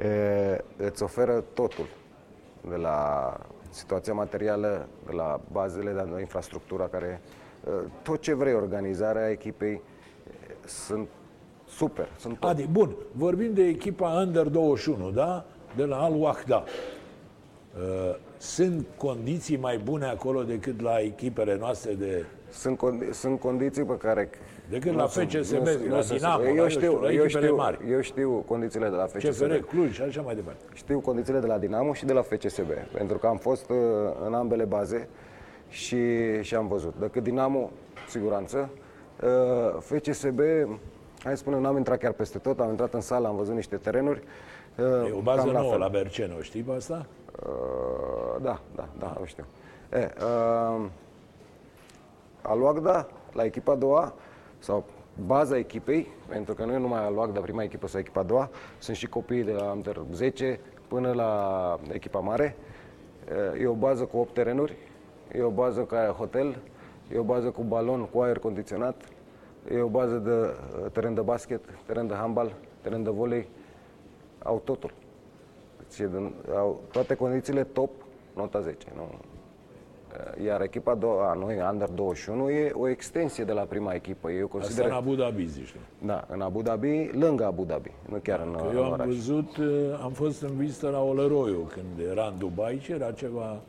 e, 0.05 0.65
îți 0.77 1.03
oferă 1.03 1.44
totul. 1.55 1.87
De 2.69 2.77
la 2.77 3.32
situația 3.70 4.12
materială, 4.12 4.88
de 5.06 5.12
la 5.12 5.40
bazele, 5.52 5.93
de 5.93 6.08
la 6.12 6.20
infrastructura 6.20 6.88
care... 6.88 7.20
e, 7.67 7.70
Tot 8.02 8.20
ce 8.20 8.34
vrei, 8.34 8.55
organizarea 8.55 9.31
echipei, 9.31 9.72
e, 9.72 9.81
sunt 10.67 11.08
super. 11.69 12.08
Sunt 12.19 12.38
top. 12.38 12.50
Adi, 12.50 12.67
bun, 12.67 12.94
vorbim 13.12 13.55
de 13.55 13.62
echipa 13.62 14.08
Under 14.08 14.49
21, 14.49 15.11
da? 15.11 15.44
De 15.76 15.84
la 15.84 15.96
Al 15.96 16.14
Wahda. 16.14 16.64
Uh, 17.76 18.17
Sunt 18.37 18.87
condiții 18.96 19.56
mai 19.56 19.78
bune 19.78 20.05
acolo 20.05 20.43
decât 20.43 20.81
la 20.81 21.00
echipele 21.00 21.56
noastre 21.56 21.93
de... 21.93 22.25
Sunt, 22.50 22.76
condi- 22.79 23.11
sunt 23.12 23.41
condiții 23.41 23.85
pe 23.85 23.97
care... 23.97 24.31
Decât 24.69 24.91
nu 24.91 24.97
la 24.97 25.06
sunt- 25.06 25.31
FCSB, 25.31 25.56
nu 25.56 25.65
sunt- 25.67 25.89
la 25.89 25.96
nu 25.96 26.03
sunt- 26.03 26.19
Dinamo, 26.19 26.43
la, 26.43 26.48
eu 26.48 26.55
eu 26.56 26.69
știu, 26.69 26.81
știu, 26.81 27.01
la 27.01 27.13
eu 27.13 27.22
echipele 27.22 27.44
știu, 27.44 27.56
mari. 27.56 27.79
eu 27.91 28.01
știu 28.01 28.44
condițiile 28.46 28.89
de 28.89 28.94
la 28.96 29.06
FCSB. 29.06 29.46
CFR 29.46 29.55
Cluj 29.55 29.93
și 29.94 30.03
așa 30.03 30.20
mai 30.20 30.34
departe. 30.34 30.60
Știu 30.75 31.01
condițiile 31.01 31.39
de 31.39 31.46
la 31.46 31.58
Dinamo 31.58 31.93
și 31.93 32.05
de 32.05 32.13
la 32.13 32.22
FCSB, 32.22 32.70
pentru 32.93 33.19
că 33.19 33.27
am 33.27 33.36
fost 33.36 33.70
uh, 33.70 33.77
în 34.27 34.34
ambele 34.34 34.65
baze 34.65 35.08
și, 35.69 35.98
și 36.43 36.55
am 36.55 36.67
văzut. 36.69 36.94
Decât 36.98 37.22
Dinamo, 37.22 37.70
siguranță. 38.08 38.69
Uh, 39.22 39.81
FCSB, 39.81 40.41
hai 41.22 41.32
să 41.32 41.36
spunem, 41.36 41.60
n-am 41.60 41.77
intrat 41.77 41.98
chiar 41.98 42.13
peste 42.13 42.39
tot, 42.39 42.60
am 42.60 42.69
intrat 42.70 42.94
în 42.94 43.01
sală, 43.01 43.29
am 43.29 43.36
văzut 43.36 43.55
niște 43.55 43.77
terenuri. 43.77 44.22
uh, 44.79 45.08
E 45.08 45.13
o 45.17 45.20
bază 45.20 45.43
cam 45.44 45.53
la 45.53 45.58
nouă 45.60 45.70
fel. 45.70 45.81
la 45.81 45.89
Berceno, 45.89 46.41
știi 46.41 46.63
pe 46.63 46.72
asta? 46.72 47.06
Uh, 47.46 48.43
da, 48.43 48.60
da, 48.75 48.89
da, 48.98 49.17
o 49.22 49.25
știu. 49.25 49.44
E, 49.93 50.10
uh, 50.77 50.84
Aluagda, 52.43 53.06
la 53.32 53.44
echipa 53.44 53.73
a 53.73 53.75
doua, 53.75 54.15
sau 54.59 54.85
baza 55.27 55.56
echipei, 55.59 56.09
pentru 56.29 56.55
că 56.55 56.65
nu 56.65 56.73
e 56.73 56.79
numai 56.79 57.05
Aluagda, 57.05 57.41
prima 57.41 57.63
echipă 57.63 57.87
sau 57.87 58.01
echipa 58.01 58.20
a 58.20 58.23
doua, 58.23 58.51
sunt 58.79 58.97
și 58.97 59.06
copiii 59.06 59.43
de 59.43 59.53
la 59.53 59.70
Under 59.73 60.01
10 60.13 60.61
până 60.89 61.13
la 61.13 61.79
echipa 61.93 62.19
mare. 62.19 62.56
E 63.61 63.67
o 63.67 63.75
bază 63.75 64.05
cu 64.05 64.17
8 64.17 64.35
terenuri, 64.35 64.77
e 65.35 65.43
o 65.43 65.51
bază 65.51 65.81
care 65.81 66.03
are 66.03 66.13
hotel, 66.13 66.59
e 67.13 67.19
o 67.19 67.23
bază 67.23 67.51
cu 67.51 67.63
balon, 67.63 68.05
cu 68.05 68.20
aer 68.20 68.39
condiționat, 68.39 69.05
e 69.70 69.81
o 69.81 69.89
bază 69.89 70.17
de 70.17 70.31
uh, 70.31 70.91
teren 70.93 71.15
de 71.15 71.20
basket, 71.20 71.61
teren 71.87 72.06
de 72.06 72.15
handbal, 72.15 72.55
teren 72.81 73.03
de 73.03 73.11
volei, 73.11 73.49
au 74.43 74.61
totul. 74.65 74.93
Deci, 75.79 75.99
e 75.99 76.09
din- 76.09 76.35
au 76.55 76.81
toate 76.91 77.15
condițiile 77.15 77.65
top, 77.65 77.91
nota 78.35 78.61
10. 78.61 78.87
Nu? 78.94 79.09
Iar 80.44 80.62
echipa 80.62 80.90
a 80.90 80.94
doua, 80.94 81.31
a 81.31 81.34
noi, 81.34 81.56
Under 81.72 81.88
21, 81.88 82.50
e 82.50 82.70
o 82.74 82.88
extensie 82.88 83.44
de 83.44 83.52
la 83.52 83.62
prima 83.62 83.93
echipă. 83.93 84.31
Eu 84.31 84.44
Asta 84.44 84.58
consider, 84.58 84.84
în 84.84 84.90
Abu 84.93 85.14
Dhabi, 85.14 85.46
zici 85.46 85.72
tu. 85.72 86.06
da, 86.06 86.24
în 86.31 86.40
Abu 86.40 86.62
Dhabi, 86.62 87.10
lângă 87.12 87.44
Abu 87.46 87.64
Dhabi, 87.64 87.90
nu 88.08 88.17
chiar 88.22 88.40
în, 88.46 88.52
Că 88.52 88.64
în 88.70 88.76
eu 88.76 88.84
am 88.84 88.93
oraș. 88.93 89.06
văzut, 89.06 89.56
uh, 89.56 89.67
am 90.02 90.10
fost 90.12 90.43
în 90.43 90.56
vizită 90.56 90.88
la 90.88 91.02
Olăroiu 91.02 91.70
când 91.72 92.08
era 92.10 92.26
în 92.26 92.38
Dubai 92.38 92.79
și 92.82 92.93
era 92.93 93.10
ceva... 93.12 93.60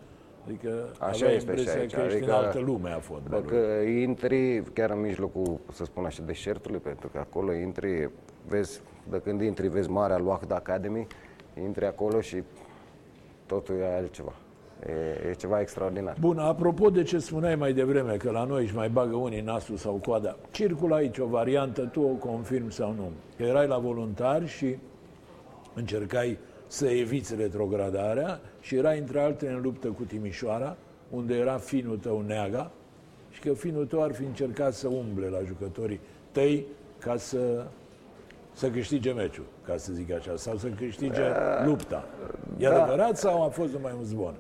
Adică 0.46 0.70
Așa 1.00 1.08
avea 1.26 1.30
este 1.30 1.38
și 1.38 1.46
impresia 1.48 1.80
aici, 1.80 1.94
că 1.94 2.00
ești 2.02 2.16
adică 2.18 2.32
în 2.32 2.38
altă 2.38 2.60
lume 2.60 2.90
a 2.90 3.00
fotbalului. 3.00 3.50
Dacă 3.50 3.82
intri 3.82 4.64
chiar 4.74 4.90
în 4.90 5.00
mijlocul, 5.00 5.60
să 5.72 5.84
spun 5.86 6.06
așa, 6.06 6.24
deșertului, 6.26 6.80
pentru 6.80 7.08
că 7.08 7.18
acolo 7.18 7.54
intri, 7.54 8.10
vezi, 8.48 8.82
de 9.10 9.22
când 9.24 9.42
intri, 9.42 9.68
vezi 9.68 9.90
Marea 9.90 10.18
Luahda 10.18 10.56
Academy, 10.56 11.08
intri 11.64 11.86
acolo 11.86 12.22
și 12.22 12.44
totul 13.46 13.76
e 13.76 13.96
altceva. 13.96 14.34
E, 14.88 15.30
e 15.30 15.34
ceva 15.34 15.60
extraordinar. 15.60 16.16
Bun, 16.20 16.38
apropo 16.38 16.90
de 16.90 17.04
ce 17.04 17.20
spuneai 17.20 17.56
mai 17.56 17.74
devreme, 17.74 18.16
că 18.16 18.32
la 18.32 18.44
noi 18.44 18.64
își 18.64 18.76
mai 18.76 18.90
bagă 18.90 19.16
unii 19.16 19.42
nasul 19.42 19.76
sau 19.76 19.94
coada, 19.94 20.36
circulă 20.52 20.96
aici 20.96 21.18
o 21.18 21.26
variantă, 21.26 21.82
tu 21.82 22.02
o 22.02 22.30
confirmi 22.30 22.72
sau 22.72 22.94
nu. 22.94 23.12
Că 23.38 23.44
erai 23.44 23.68
la 23.68 23.78
voluntari 23.78 24.48
și 24.48 24.78
încercai 25.74 26.38
să 26.68 26.88
eviți 26.88 27.36
retrogradarea 27.36 28.40
și 28.60 28.76
erai 28.76 29.00
între 29.00 29.20
altele 29.20 29.52
în 29.52 29.62
luptă 29.62 29.88
cu 29.88 30.04
Timișoara, 30.04 30.78
unde 31.10 31.36
era 31.36 31.58
finul 31.58 31.98
tău 31.98 32.24
Neaga, 32.28 32.72
și 33.30 33.40
că 33.42 33.54
finul 33.54 33.86
tău 33.86 34.04
ar 34.04 34.12
fi 34.14 34.24
încercat 34.24 34.74
să 34.74 34.88
umble 34.88 35.28
la 35.28 35.40
jucătorii 35.46 36.00
tăi 36.32 36.66
ca 37.00 37.18
să, 37.18 37.66
să 38.54 38.70
câștige 38.70 39.12
meciul, 39.12 39.46
ca 39.66 39.78
să 39.78 39.94
zic 39.94 40.12
așa, 40.14 40.36
sau 40.36 40.58
să 40.58 40.68
câștige 40.68 41.22
lupta. 41.66 42.06
E 42.58 42.68
Da. 42.68 42.84
adevărat 42.84 43.18
sau 43.18 43.44
a 43.44 43.48
fost 43.48 43.74
numai 43.74 43.94
un 43.98 44.04
zvon? 44.04 44.34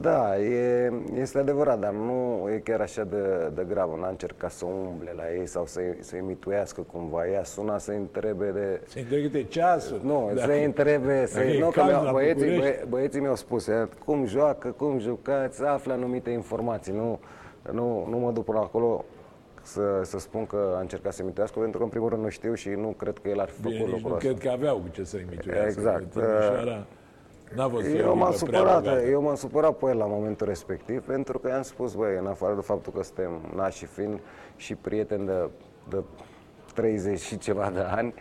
Da, 0.00 0.38
e, 0.38 0.92
este 1.20 1.38
adevărat, 1.38 1.78
dar 1.78 1.92
nu 1.92 2.48
e 2.54 2.58
chiar 2.58 2.80
așa 2.80 3.04
de, 3.04 3.50
de 3.54 3.64
grav. 3.68 3.98
N-a 4.00 4.08
încercat 4.08 4.50
să 4.50 4.64
umble 4.64 5.12
la 5.16 5.22
ei 5.38 5.46
sau 5.46 5.66
să, 5.66 5.80
să-i 6.00 6.20
mituiască 6.20 6.80
cumva. 6.92 7.28
Ea 7.28 7.44
suna 7.44 7.78
să-i 7.78 7.96
întrebe 7.96 8.50
de... 8.50 8.80
Se 8.86 9.00
întregete 9.00 9.42
ceasul. 9.42 10.00
Nu, 10.04 10.30
Dacă- 10.34 10.46
să-i 10.52 10.64
întrebe, 10.64 11.26
să 11.26 11.38
dacă 11.38 11.48
e 11.50 11.58
nu, 11.58 11.66
că 11.70 11.80
cald 11.80 11.90
mi-au- 11.90 12.04
la 12.04 12.12
băieții, 12.12 12.48
București. 12.50 12.60
băie, 12.76 12.86
băieții 12.88 13.20
mi-au 13.20 13.34
spus 13.36 13.66
e, 13.66 13.88
cum 14.04 14.24
joacă, 14.26 14.68
cum 14.68 14.98
jucați, 14.98 15.64
află 15.64 15.92
anumite 15.92 16.30
informații. 16.30 16.92
Nu, 16.92 17.18
nu, 17.72 18.06
nu 18.10 18.18
mă 18.18 18.30
duc 18.32 18.44
până 18.44 18.58
acolo 18.58 19.04
să, 19.62 20.00
să 20.02 20.18
spun 20.18 20.46
că 20.46 20.74
a 20.76 20.80
încercat 20.80 21.12
să 21.12 21.22
imitească, 21.22 21.58
pentru 21.58 21.78
că 21.78 21.84
în 21.84 21.90
primul 21.90 22.08
rând 22.08 22.22
nu 22.22 22.28
știu 22.28 22.54
și 22.54 22.68
nu 22.68 22.88
cred 22.88 23.18
că 23.22 23.28
el 23.28 23.40
ar 23.40 23.48
fi 23.48 23.60
Bine, 23.62 23.74
făcut 23.76 23.92
nici 23.92 24.02
nu 24.02 24.08
lucrul 24.08 24.16
ăsta. 24.16 24.28
cred 24.28 24.40
că 24.40 24.50
aveau 24.50 24.76
cu 24.76 24.88
ce 24.90 25.04
să 25.04 25.16
imituiască. 25.16 25.64
Exact. 25.66 26.10
Timișoara 26.10 26.86
n-a 27.54 27.68
fost 27.68 27.86
Eu 27.86 28.10
o 28.10 28.14
m-am 28.14 28.28
echipă 28.30 28.46
prea 28.46 28.58
supărat, 28.60 28.82
bogată. 28.82 29.02
eu 29.08 29.22
m-am 29.22 29.34
supărat 29.34 29.76
pe 29.76 29.86
el 29.88 29.96
la 29.96 30.06
momentul 30.06 30.46
respectiv, 30.46 31.02
pentru 31.02 31.38
că 31.38 31.48
i-am 31.48 31.62
spus, 31.62 31.94
băi, 31.94 32.16
în 32.20 32.26
afară 32.26 32.54
de 32.54 32.60
faptul 32.60 32.92
că 32.92 33.02
suntem 33.02 33.30
nași 33.56 33.78
și 33.78 33.86
fin 33.86 34.20
și 34.56 34.74
prieteni 34.74 35.26
de, 35.26 35.48
de 35.88 36.02
30 36.74 37.20
și 37.20 37.38
ceva 37.38 37.70
de 37.74 37.80
ani, 37.80 38.14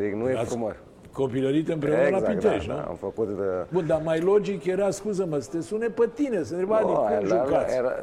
zic, 0.00 0.12
nu 0.14 0.28
e 0.28 0.36
Ați 0.38 0.48
frumos. 0.50 0.72
Copilărit 1.12 1.68
împreună 1.68 2.08
la 2.08 2.18
Pitești, 2.26 2.68
da, 2.68 2.74
nu? 2.74 2.80
da, 2.80 2.86
am 2.86 2.94
făcut 2.94 3.28
de... 3.36 3.42
Bun, 3.72 3.86
dar 3.86 4.00
mai 4.04 4.20
logic 4.20 4.64
era, 4.64 4.90
scuză-mă, 4.90 5.38
să 5.38 5.50
te 5.50 5.60
sune 5.60 5.86
pe 5.86 6.08
tine, 6.14 6.42
să 6.42 6.52
întreba 6.54 6.80
Nu, 6.80 6.86
cum 6.86 7.06
aia, 7.06 7.20
la- 7.20 7.44
jucați. 7.44 7.76
era- 7.76 8.02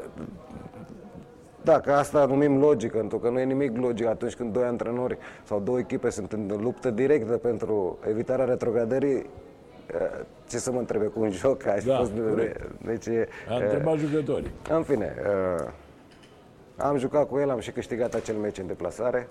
Da, 1.64 1.80
că 1.80 1.92
asta 1.92 2.26
numim 2.26 2.60
logică, 2.60 2.98
pentru 2.98 3.18
că 3.20 3.30
nu 3.30 3.40
e 3.40 3.44
nimic 3.44 3.78
logic 3.78 4.06
atunci 4.06 4.36
când 4.36 4.54
doi 4.54 4.64
antrenori 4.64 5.18
sau 5.44 5.60
două 5.60 5.80
echipe 5.80 6.10
sunt 6.10 6.32
în 6.32 6.58
luptă 6.62 6.90
directă 6.92 7.38
pentru 7.38 7.98
evitarea 8.10 8.46
retrogradării. 8.46 9.26
Eh, 9.88 10.26
Ce 10.50 10.58
să 10.58 10.72
mă 10.72 10.80
întrebe 10.80 11.06
cu 11.06 11.20
un 11.22 11.32
joc? 11.42 11.66
Ai 11.66 11.80
Da, 11.80 11.96
spus 11.96 12.10
de, 12.10 12.22
de, 12.22 12.30
corect. 12.30 12.62
deci, 12.86 13.06
e, 13.06 13.28
A 13.50 13.56
întrebat 13.56 13.98
jucătorii. 13.98 14.52
În 14.70 14.84
fine, 14.84 15.16
uh, 15.60 15.68
am 16.78 16.98
jucat 16.98 17.28
cu 17.28 17.40
el, 17.40 17.50
am 17.50 17.60
și 17.60 17.72
câștigat 17.72 18.14
acel 18.14 18.36
meci 18.36 18.58
în 18.58 18.68
deplasare 18.68 19.28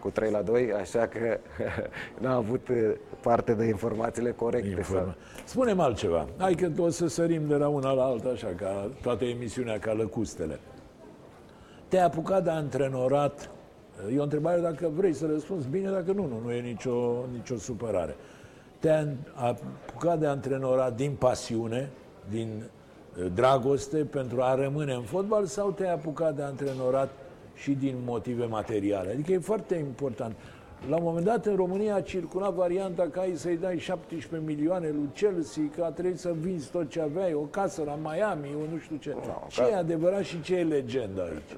cu 0.00 0.10
3 0.10 0.30
la 0.30 0.42
2, 0.42 0.72
așa 0.72 1.06
că 1.06 1.38
n-am 2.20 2.36
avut 2.36 2.68
uh, 2.68 2.76
parte 3.22 3.54
de 3.54 3.64
informațiile 3.64 4.30
corecte. 4.30 4.68
Informa. 4.68 5.02
Sau... 5.02 5.14
Spune-mi 5.44 5.80
altceva. 5.80 6.26
Hai 6.38 6.54
că 6.54 6.70
o 6.78 6.88
să 6.88 7.06
sărim 7.06 7.46
de 7.46 7.54
la 7.54 7.68
una 7.68 7.92
la 7.92 8.04
alta, 8.04 8.28
așa, 8.28 8.52
ca 8.56 8.90
toată 9.02 9.24
emisiunea, 9.24 9.78
ca 9.78 9.92
lăcustele. 9.92 10.58
Te-ai 11.88 12.04
apucat 12.04 12.44
de 12.44 12.50
antrenorat? 12.50 13.50
E 14.14 14.18
o 14.18 14.22
întrebare 14.22 14.60
dacă 14.60 14.90
vrei 14.94 15.12
să 15.12 15.26
răspunzi 15.26 15.68
bine, 15.68 15.90
dacă 15.90 16.12
nu, 16.12 16.26
nu, 16.26 16.40
nu 16.44 16.52
e 16.52 16.60
nicio, 16.60 17.24
nicio 17.32 17.56
supărare. 17.56 18.16
Te-ai 18.86 19.16
apucat 19.34 20.18
de 20.18 20.26
antrenorat 20.26 20.96
din 20.96 21.12
pasiune, 21.18 21.90
din 22.30 22.62
eh, 23.18 23.26
dragoste 23.34 23.96
pentru 23.96 24.42
a 24.42 24.54
rămâne 24.54 24.92
în 24.92 25.02
fotbal 25.02 25.44
sau 25.44 25.70
te-ai 25.70 25.92
apucat 25.92 26.36
de 26.36 26.42
antrenorat 26.42 27.10
și 27.54 27.70
din 27.70 27.96
motive 28.04 28.44
materiale? 28.44 29.10
Adică 29.10 29.32
e 29.32 29.38
foarte 29.38 29.74
important. 29.74 30.34
La 30.88 30.96
un 30.96 31.02
moment 31.02 31.24
dat 31.24 31.46
în 31.46 31.56
România 31.56 31.94
a 31.94 32.00
circulat 32.00 32.52
varianta 32.54 33.08
ca 33.10 33.20
ai 33.20 33.36
să-i 33.36 33.56
dai 33.56 33.78
17 33.78 34.48
milioane 34.54 34.88
lui 34.88 35.08
Chelsea, 35.14 35.62
că 35.76 35.84
a 35.84 35.90
trebuit 35.90 36.18
să 36.18 36.34
vinzi 36.40 36.70
tot 36.70 36.88
ce 36.88 37.00
aveai, 37.00 37.34
o 37.34 37.40
casă 37.40 37.82
la 37.86 37.98
Miami, 38.02 38.54
o 38.54 38.72
nu 38.72 38.78
știu 38.78 38.96
ce. 38.96 39.14
ce 39.48 39.62
e 39.62 39.76
adevărat 39.76 40.22
și 40.22 40.40
ce 40.40 40.56
e 40.56 40.64
legendă 40.64 41.22
aici? 41.22 41.50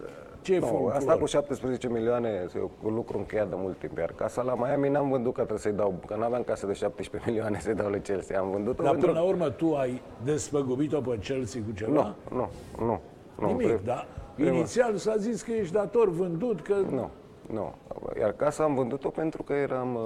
Ce 0.48 0.54
e 0.54 0.58
Nu, 0.58 0.66
folclor? 0.66 0.92
asta 0.92 1.16
cu 1.16 1.24
17 1.26 1.88
milioane 1.88 2.28
e 2.28 2.60
un 2.82 2.94
lucru 2.94 3.18
încheiat 3.18 3.48
de 3.48 3.54
mult 3.58 3.78
timp. 3.78 3.98
Iar 3.98 4.12
casa 4.16 4.42
la 4.42 4.54
Miami 4.54 4.88
n-am 4.88 5.10
vândut 5.10 5.32
că 5.32 5.38
trebuie 5.38 5.58
să-i 5.58 5.72
dau, 5.72 5.94
că 6.06 6.16
n-aveam 6.16 6.42
casă 6.42 6.66
de 6.66 6.72
17 6.72 7.22
milioane 7.30 7.58
să-i 7.60 7.74
dau 7.74 7.88
lui 7.88 8.00
Chelsea. 8.00 8.40
Am 8.40 8.50
vândut-o 8.50 8.82
Dar 8.82 8.90
pentru... 8.92 9.08
până 9.08 9.20
la 9.20 9.26
urmă 9.26 9.48
tu 9.50 9.74
ai 9.74 10.02
despăgubit-o 10.24 11.00
pe 11.00 11.18
Chelsea 11.18 11.60
cu 11.66 11.72
ceva? 11.76 11.90
Nu, 12.30 12.36
nu, 12.36 12.48
nu. 12.86 13.00
nu 13.40 13.46
Nimic, 13.46 13.66
prim- 13.66 13.84
da? 13.84 14.06
prima- 14.34 14.52
Inițial 14.52 14.96
s-a 14.96 15.16
zis 15.16 15.42
că 15.42 15.52
ești 15.52 15.72
dator 15.72 16.08
vândut, 16.10 16.60
că... 16.60 16.74
Nu, 16.90 17.10
nu. 17.52 17.74
Iar 18.20 18.32
casa 18.32 18.64
am 18.64 18.74
vândut-o 18.74 19.08
pentru 19.08 19.42
că 19.42 19.52
eram, 19.52 19.94
uh, 19.94 20.00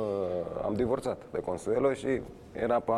am 0.64 0.74
divorțat 0.74 1.22
de 1.32 1.38
Consuelo 1.38 1.92
și 1.92 2.20
era 2.52 2.78
pe, 2.80 2.92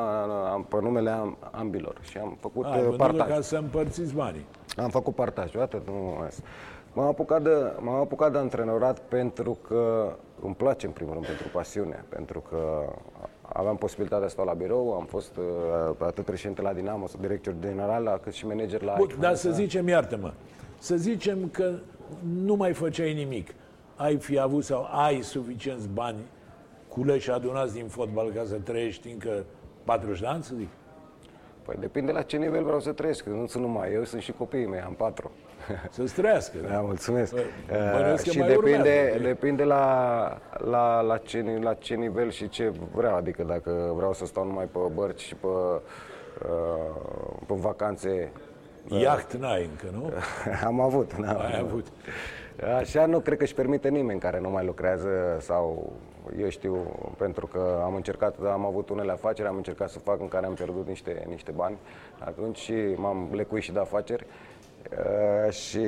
am, 0.53 0.65
pe 0.69 0.77
numele 0.81 1.11
am, 1.11 1.37
ambilor 1.51 1.97
și 2.01 2.19
am 2.19 2.37
făcut 2.41 2.65
A, 2.65 2.69
uh, 2.69 2.75
vândut 2.81 2.97
partaj. 2.97 3.29
ca 3.29 3.41
să 3.41 3.57
împărțiți 3.57 4.15
banii. 4.15 4.47
Am 4.77 4.89
făcut 4.89 5.15
partaj, 5.15 5.57
atât, 5.57 5.87
nu 5.87 6.19
asta. 6.27 6.43
M-am 6.95 7.07
apucat, 7.07 7.43
de, 7.43 7.73
m-am 7.81 7.95
apucat 8.01 8.33
de 8.33 8.39
antrenorat 8.39 8.99
pentru 8.99 9.59
că 9.69 10.13
îmi 10.43 10.55
place 10.55 10.87
în 10.87 10.93
primul 10.93 11.13
rând, 11.13 11.27
pentru 11.27 11.49
pasiune, 11.53 12.05
pentru 12.09 12.41
că 12.51 12.59
aveam 13.43 13.77
posibilitatea 13.77 14.27
să 14.27 14.33
stau 14.33 14.45
la 14.45 14.53
birou, 14.53 14.95
am 14.95 15.05
fost 15.05 15.37
uh, 15.37 15.95
atât 15.99 16.25
președinte 16.25 16.63
la 16.63 16.73
Dinamo, 16.73 17.07
director 17.21 17.55
general, 17.61 18.03
la- 18.03 18.19
cât 18.23 18.33
și 18.33 18.47
manager 18.47 18.83
la 18.83 18.95
Bun, 18.99 19.07
Aici. 19.11 19.21
dar 19.21 19.35
să 19.35 19.51
zicem, 19.51 19.89
iartă-mă, 19.89 20.33
să 20.79 20.97
zicem 20.97 21.49
că 21.53 21.75
nu 22.45 22.55
mai 22.55 22.73
făceai 22.73 23.15
nimic. 23.15 23.49
Ai 23.97 24.17
fi 24.17 24.39
avut 24.39 24.65
sau 24.65 24.89
ai 24.91 25.23
suficienți 25.23 25.89
bani 25.89 26.19
culeși 26.89 27.31
adunați 27.31 27.75
din 27.75 27.87
fotbal 27.89 28.31
ca 28.33 28.43
să 28.45 28.55
trăiești 28.55 29.09
încă 29.11 29.45
40 29.85 30.21
de 30.21 30.27
ani, 30.27 30.43
să 30.43 30.55
zic? 30.59 30.69
Păi 31.63 31.77
depinde 31.81 32.13
la 32.13 32.23
ce 32.23 32.37
nivel 32.37 32.63
vreau 32.65 32.81
să 32.81 32.93
trăiesc, 32.93 33.25
că 33.25 33.31
nu 33.31 33.47
sunt 33.47 33.63
numai 33.65 33.93
eu, 33.93 34.05
sunt 34.05 34.23
și 34.23 34.33
copiii 34.33 34.67
mei, 34.67 34.81
am 34.81 34.93
patru. 34.93 35.31
Să-ți 35.91 36.15
trăiască. 36.15 36.57
Da, 36.69 36.81
mulțumesc. 36.81 37.35
Bă, 37.35 37.41
Uh, 37.71 37.93
bănuiesc 37.93 38.25
că 38.25 38.31
și 38.31 38.39
mai 38.39 38.49
depinde, 38.49 38.79
urmează. 38.79 39.19
depinde 39.23 39.65
la, 39.65 40.39
la, 40.59 41.01
la, 41.01 41.17
ce, 41.17 41.39
ni- 41.39 41.63
la 41.63 41.75
ce 41.75 41.95
nivel 41.95 42.31
și 42.31 42.49
ce 42.49 42.73
vreau. 42.95 43.15
Adică 43.17 43.43
dacă 43.43 43.93
vreau 43.97 44.13
să 44.13 44.27
stau 44.27 44.45
numai 44.45 44.65
pe 44.65 44.79
bărci 44.95 45.21
și 45.21 45.35
pe, 45.35 45.47
uh, 45.47 45.81
pe 47.47 47.55
vacanțe, 47.55 48.33
Iaht 48.89 49.33
n-ai 49.33 49.69
încă, 49.71 49.97
nu? 49.97 50.11
am 50.69 50.81
avut. 50.81 51.13
N-am, 51.13 51.39
Ai 51.41 51.59
avut. 51.61 51.87
Așa 52.79 53.07
nu 53.07 53.21
cred 53.21 53.37
că 53.39 53.45
își 53.45 53.55
permite 53.55 53.89
nimeni 53.89 54.21
care 54.21 54.41
nu 54.41 54.51
mai 54.51 54.65
lucrează 54.65 55.09
sau 55.41 55.93
eu 56.41 56.49
știu, 56.49 56.77
pentru 57.19 57.47
că 57.47 57.81
am 57.85 57.95
încercat, 57.95 58.37
am 58.53 58.65
avut 58.67 58.89
unele 58.89 59.13
afaceri, 59.13 59.49
am 59.49 59.57
încercat 59.57 59.89
să 59.91 59.99
fac 59.99 60.21
în 60.21 60.29
care 60.29 60.47
am 60.47 60.55
pierdut 60.55 60.87
niște, 60.87 61.25
niște 61.29 61.51
bani 61.51 61.77
atunci 62.19 62.57
și 62.59 62.75
m-am 62.97 63.29
lecuit 63.33 63.63
și 63.63 63.73
de 63.73 63.79
afaceri 63.79 64.25
uh, 64.29 64.54
și 65.51 65.85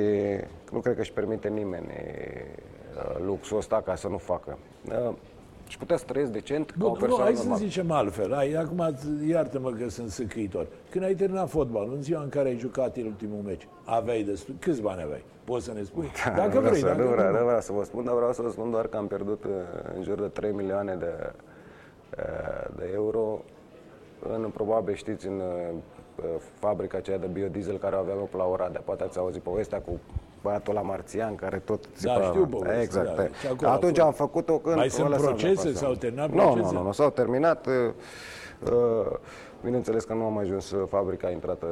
nu 0.71 0.79
cred 0.79 0.95
că 0.95 1.01
își 1.01 1.13
permite 1.13 1.47
nimeni 1.47 1.87
uh, 1.87 3.25
luxul 3.25 3.57
ăsta 3.57 3.81
ca 3.81 3.95
să 3.95 4.07
nu 4.07 4.17
facă. 4.17 4.57
Uh, 4.89 5.13
și 5.67 5.77
putea 5.77 5.97
să 5.97 6.05
trăiesc 6.05 6.31
decent 6.31 6.69
ca 6.69 6.85
o 6.85 6.89
Bun, 6.89 6.91
nu, 6.91 6.99
persoană 6.99 7.23
hai 7.23 7.35
să 7.35 7.41
normală. 7.41 7.65
zicem 7.65 7.91
altfel. 7.91 8.33
Hai, 8.33 8.51
acum, 8.51 8.95
iartă-mă 9.27 9.71
că 9.71 9.89
sunt 9.89 10.09
săcâitor. 10.09 10.67
Când 10.89 11.03
ai 11.03 11.13
terminat 11.13 11.49
fotbalul, 11.49 11.93
în 11.93 12.01
ziua 12.01 12.21
în 12.21 12.29
care 12.29 12.47
ai 12.47 12.57
jucat 12.57 12.97
el 12.97 13.05
ultimul 13.05 13.41
meci, 13.45 13.67
aveai 13.83 14.23
destul? 14.23 14.55
Câți 14.59 14.81
bani 14.81 15.01
aveai? 15.01 15.23
Poți 15.43 15.65
să 15.65 15.73
ne 15.73 15.83
spui? 15.83 16.11
Dacă 16.35 16.53
nu 16.53 16.59
vreau 16.59 16.61
vrei, 16.61 16.79
să, 16.79 16.85
dacă 16.85 17.01
nu, 17.01 17.09
vreau, 17.09 17.31
nu. 17.31 17.37
nu 17.37 17.45
vreau 17.45 17.61
să 17.61 17.71
vă 17.71 17.83
spun, 17.83 18.03
dar 18.03 18.15
vreau 18.15 18.33
să 18.33 18.41
vă 18.41 18.49
spun 18.49 18.71
doar 18.71 18.87
că 18.87 18.97
am 18.97 19.07
pierdut 19.07 19.43
uh, 19.43 19.51
în 19.95 20.03
jur 20.03 20.19
de 20.19 20.27
3 20.27 20.51
milioane 20.51 20.95
de, 20.95 21.33
uh, 22.17 22.75
de 22.75 22.89
euro 22.93 23.43
în, 24.33 24.49
probabil 24.53 24.93
știți, 24.93 25.27
în 25.27 25.39
uh, 25.39 25.75
fabrica 26.59 26.97
aceea 26.97 27.17
de 27.17 27.25
biodiesel 27.27 27.77
care 27.77 27.95
o 27.95 27.99
aveam 27.99 28.17
eu 28.17 28.27
pe 28.31 28.37
la 28.37 28.45
Oradea. 28.45 28.81
Poate 28.85 29.03
ați 29.03 29.17
auzit 29.17 29.41
povestea 29.41 29.79
cu 29.81 29.99
băiatul 30.41 30.73
la 30.73 30.81
Marțian, 30.81 31.35
care 31.35 31.57
tot 31.57 31.83
țipa... 31.95 32.21
știu 32.21 32.45
povestea, 32.47 32.81
Exact. 32.81 33.15
da. 33.15 33.23
e. 33.23 33.29
Și 33.39 33.47
acolo 33.47 33.69
a 33.69 33.73
Atunci 33.73 33.95
fost. 33.97 34.07
am 34.07 34.13
făcut-o 34.13 34.57
când... 34.57 34.75
Mai 34.75 34.89
sunt 34.89 35.05
o 35.05 35.09
lăsam 35.09 35.25
procese? 35.25 35.53
de 35.53 35.59
acasă. 35.69 35.73
S-au 35.85 35.93
terminat 35.93 36.29
nu, 36.29 36.35
procese? 36.41 36.73
Nu, 36.73 36.79
nu, 36.79 36.85
nu, 36.85 36.91
s-au 36.91 37.09
terminat. 37.09 37.67
uh, 37.67 37.73
uh, 38.71 39.11
Bineînțeles 39.63 40.03
că 40.03 40.13
nu 40.13 40.23
am 40.23 40.37
ajuns, 40.37 40.71
uh, 40.71 40.87
fabrica 40.89 41.27
a 41.27 41.31
intrat 41.31 41.61
uh, 41.63 41.69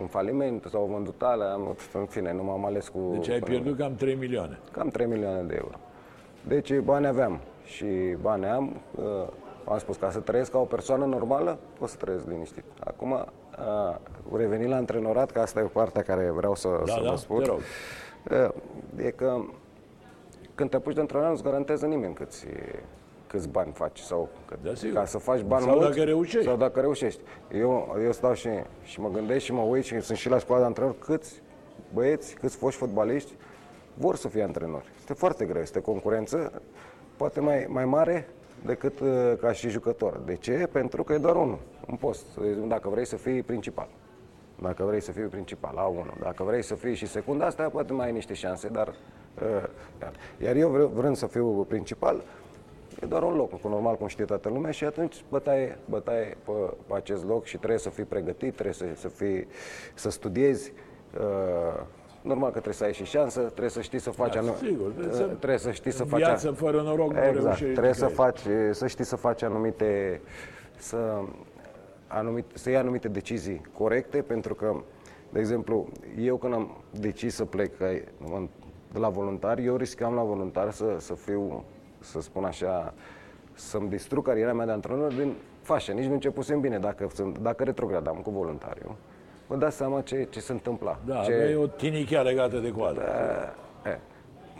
în 0.00 0.06
faliment, 0.06 0.66
s-au 0.70 0.88
vândut 0.92 1.22
alea, 1.22 1.52
am- 1.52 1.76
în 1.92 2.04
fine, 2.06 2.32
nu 2.32 2.42
m-am 2.44 2.64
ales 2.64 2.88
cu... 2.88 2.98
Deci 3.12 3.28
ai 3.28 3.38
pierdut 3.38 3.76
cam 3.78 3.94
3 3.94 4.14
milioane. 4.14 4.58
Cam 4.72 4.88
3 4.88 5.06
milioane 5.06 5.42
de 5.42 5.54
euro. 5.54 5.74
Deci 6.48 6.78
bani 6.78 7.06
aveam 7.06 7.40
și 7.64 7.86
bani 8.20 8.46
am. 8.46 8.76
Uh, 8.94 9.04
am 9.68 9.78
spus, 9.78 9.96
ca 9.96 10.10
să 10.10 10.18
trăiesc 10.20 10.50
ca 10.50 10.58
o 10.58 10.64
persoană 10.64 11.04
normală, 11.04 11.58
pot 11.78 11.88
să 11.88 11.96
trăiesc 11.96 12.26
liniștit. 12.28 12.64
Acum, 12.84 13.24
uh, 13.58 13.96
revenind 14.36 14.70
la 14.70 14.76
antrenorat, 14.76 15.30
că 15.30 15.38
asta 15.40 15.60
e 15.60 15.62
partea 15.62 16.02
care 16.02 16.30
vreau 16.30 16.54
să, 16.54 16.68
Da, 16.86 16.92
să 16.92 17.00
da, 17.04 17.10
vă 17.10 17.16
spun. 17.16 17.42
te 17.42 17.48
rog. 17.48 17.60
Uh, 18.96 19.04
e 19.04 19.10
că 19.10 19.40
când 20.54 20.70
te 20.70 20.76
apuci 20.76 20.94
de 20.94 21.00
antrenor, 21.00 21.28
nu-ți 21.28 21.42
garantează 21.42 21.86
nimeni 21.86 22.14
câți, 22.14 22.44
câți 22.46 22.54
câți 23.26 23.48
bani 23.48 23.72
faci 23.72 23.98
sau 23.98 24.28
că, 24.46 24.56
Da, 24.62 24.74
sigur. 24.74 24.94
ca 24.98 25.04
să 25.04 25.18
faci 25.18 25.40
bani 25.40 25.62
Sau 25.64 25.74
mulți, 25.74 25.88
dacă 25.88 26.02
reușești. 26.04 26.46
Sau 26.46 26.56
dacă 26.56 26.80
reușești. 26.80 27.20
Eu, 27.52 27.96
eu 28.04 28.12
stau 28.12 28.32
și, 28.34 28.48
și 28.82 29.00
mă 29.00 29.08
gândesc 29.10 29.44
și 29.44 29.52
mă 29.52 29.60
uit 29.62 29.84
și 29.84 30.00
sunt 30.00 30.18
și 30.18 30.28
la 30.28 30.38
școala 30.38 30.60
de 30.60 30.66
antrenori 30.66 30.98
câți 30.98 31.42
băieți, 31.92 32.34
câți 32.34 32.56
foști 32.56 32.78
fotbaliști 32.78 33.32
vor 33.94 34.16
să 34.16 34.28
fie 34.28 34.42
antrenori. 34.42 34.84
Este 34.98 35.12
foarte 35.12 35.44
greu, 35.44 35.62
este 35.62 35.80
concurență 35.80 36.62
poate 37.16 37.40
mai, 37.40 37.66
mai 37.68 37.84
mare 37.84 38.28
decât 38.66 39.00
uh, 39.00 39.32
ca 39.40 39.52
și 39.52 39.68
jucător. 39.68 40.20
De 40.24 40.34
ce? 40.34 40.68
Pentru 40.72 41.02
că 41.02 41.12
e 41.12 41.18
doar 41.18 41.36
unul, 41.36 41.58
un 41.88 41.96
post. 41.96 42.26
Dacă 42.66 42.88
vrei 42.88 43.04
să 43.04 43.16
fii 43.16 43.42
principal. 43.42 43.88
Dacă 44.62 44.84
vrei 44.84 45.00
să 45.00 45.12
fii 45.12 45.22
principal, 45.22 45.72
la 45.74 45.82
unul. 45.82 46.14
Dacă 46.20 46.42
vrei 46.42 46.62
să 46.62 46.74
fii 46.74 46.94
și 46.94 47.06
secund, 47.06 47.42
asta 47.42 47.68
poate 47.68 47.92
mai 47.92 48.06
ai 48.06 48.12
niște 48.12 48.34
șanse, 48.34 48.68
dar... 48.68 48.88
Uh, 48.88 49.68
iar- 50.02 50.42
iar 50.42 50.56
eu 50.56 50.68
vreau, 50.68 50.88
vrând 50.88 51.16
să 51.16 51.26
fiu 51.26 51.46
principal, 51.46 52.22
e 53.02 53.06
doar 53.06 53.22
un 53.22 53.36
loc, 53.36 53.60
cu 53.60 53.68
normal 53.68 53.96
cum 53.96 54.06
știe 54.06 54.24
toată 54.24 54.48
lumea 54.48 54.70
și 54.70 54.84
atunci 54.84 55.24
bătaie, 55.28 55.78
bătaie 55.88 56.36
pe, 56.44 56.52
pe 56.86 56.94
acest 56.94 57.24
loc 57.24 57.44
și 57.44 57.56
trebuie 57.56 57.78
să 57.78 57.90
fii 57.90 58.04
pregătit, 58.04 58.52
trebuie 58.52 58.74
să, 58.74 58.84
să, 58.94 59.08
fii, 59.08 59.46
să 59.94 60.10
studiezi. 60.10 60.72
Uh, 61.18 61.82
normal 62.26 62.46
că 62.46 62.50
trebuie 62.60 62.74
să 62.74 62.84
ai 62.84 62.92
și 62.92 63.04
șansă, 63.04 63.40
trebuie 63.40 63.68
să 63.70 63.80
știi 63.80 63.98
să 63.98 64.10
faci... 64.10 64.32
Da, 64.34 64.38
anu- 64.40 64.54
sigur, 64.62 64.90
trebuie 64.90 65.14
să- 65.14 65.22
uh, 65.30 65.36
trebuie 65.36 65.58
să 65.58 65.70
știi 65.70 65.90
să 65.90 66.02
în 66.02 66.08
faci... 66.08 66.18
viață, 66.20 66.50
fără 66.50 66.82
noroc, 66.82 67.12
nu 67.12 67.18
exact. 67.18 67.34
reușești 67.42 67.72
Trebuie 67.72 67.92
să 67.92 68.04
nicăieri. 68.06 68.32
faci, 68.42 68.74
să 68.74 68.86
știi 68.86 69.04
să 69.04 69.16
faci 69.16 69.42
anumite, 69.42 70.20
să, 70.78 71.18
anumite, 72.06 72.58
să 72.58 72.68
iei 72.70 72.78
anumite 72.78 73.08
decizii 73.08 73.60
corecte, 73.72 74.22
pentru 74.22 74.54
că, 74.54 74.74
de 75.30 75.38
exemplu, 75.38 75.88
eu 76.18 76.36
când 76.36 76.54
am 76.54 76.76
decis 77.00 77.34
să 77.34 77.44
plec 77.44 77.80
ai, 77.80 78.04
în- 78.34 78.48
de 78.92 78.98
la 78.98 79.08
voluntar, 79.08 79.58
eu 79.58 79.76
riscam 79.76 80.14
la 80.14 80.22
voluntar 80.22 80.70
să, 80.70 80.96
să 80.98 81.14
fiu, 81.14 81.64
să 82.00 82.20
spun 82.20 82.44
așa, 82.44 82.94
să-mi 83.52 83.88
distrug 83.88 84.24
cariera 84.26 84.52
mea 84.52 84.66
de 84.66 84.72
antrenor 84.72 85.12
din 85.12 85.34
fașă. 85.62 85.92
Nici 85.92 86.04
nu 86.06 86.12
începusem 86.12 86.60
bine 86.60 86.78
dacă, 86.78 87.08
sunt- 87.14 87.38
dacă 87.38 87.64
retrogradam 87.64 88.16
cu 88.16 88.30
voluntariu. 88.30 88.96
Vă 89.46 89.56
dați 89.56 89.76
seama 89.76 90.00
ce, 90.00 90.26
ce 90.30 90.40
se 90.40 90.52
întâmpla. 90.52 90.98
Da, 91.04 91.14
ce, 91.14 91.32
aveai 91.32 91.54
o 91.54 91.66
tinichea 91.66 92.22
legată 92.22 92.58
de 92.58 92.72
coadă. 92.72 93.02
Eh, 93.84 93.92
eh. 93.92 93.98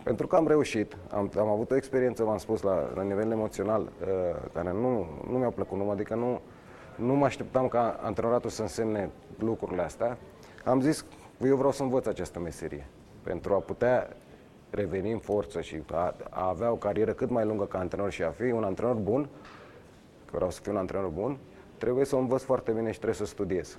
Pentru 0.03 0.27
că 0.27 0.37
am 0.37 0.47
reușit, 0.47 0.97
am, 1.11 1.31
am 1.39 1.49
avut 1.49 1.71
o 1.71 1.77
experiență, 1.77 2.25
v-am 2.25 2.39
spus, 2.39 2.63
la, 2.63 2.91
la 2.95 3.03
nivel 3.03 3.31
emoțional, 3.31 3.83
uh, 3.83 4.09
care 4.53 4.73
nu, 4.73 5.07
nu 5.31 5.39
mi-a 5.39 5.51
plăcut, 5.51 5.79
nu, 5.79 5.91
adică 5.91 6.15
nu, 6.15 6.41
nu 6.97 7.15
mă 7.15 7.25
așteptam 7.25 7.69
ca 7.69 8.01
antrenoratul 8.03 8.51
să 8.51 8.63
însemne 8.63 9.11
lucrurile 9.39 9.83
astea. 9.83 10.19
Am 10.65 10.81
zis, 10.81 11.05
eu 11.45 11.57
vreau 11.57 11.73
să 11.73 11.83
învăț 11.83 12.07
această 12.07 12.39
meserie, 12.39 12.87
pentru 13.23 13.55
a 13.55 13.59
putea 13.59 14.17
reveni 14.71 15.13
în 15.13 15.19
forță 15.19 15.61
și 15.61 15.83
a, 15.93 16.15
a 16.31 16.49
avea 16.49 16.71
o 16.71 16.77
carieră 16.77 17.13
cât 17.13 17.31
mai 17.31 17.45
lungă 17.45 17.65
ca 17.65 17.79
antrenor 17.79 18.11
și 18.11 18.23
a 18.23 18.31
fi 18.31 18.51
un 18.51 18.65
antrenor 18.65 18.95
bun, 18.95 19.29
că 20.25 20.33
vreau 20.35 20.51
să 20.51 20.61
fiu 20.61 20.73
un 20.73 20.79
antrenor 20.79 21.09
bun, 21.09 21.39
trebuie 21.79 22.05
să 22.05 22.17
o 22.17 22.19
învăț 22.19 22.43
foarte 22.43 22.73
bine 22.73 22.91
și 22.91 22.97
trebuie 22.99 23.19
să 23.19 23.25
studiez. 23.25 23.79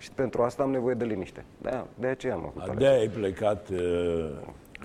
Și 0.00 0.10
pentru 0.10 0.42
asta 0.42 0.62
am 0.62 0.70
nevoie 0.70 0.94
de 0.94 1.04
liniște. 1.04 1.44
De, 1.58 1.80
de 1.94 2.06
aceea 2.06 2.34
am 2.34 2.52
făcut 2.54 2.78
De 2.78 2.86
ai 2.86 3.08
plecat 3.08 3.68
uh, 3.68 4.30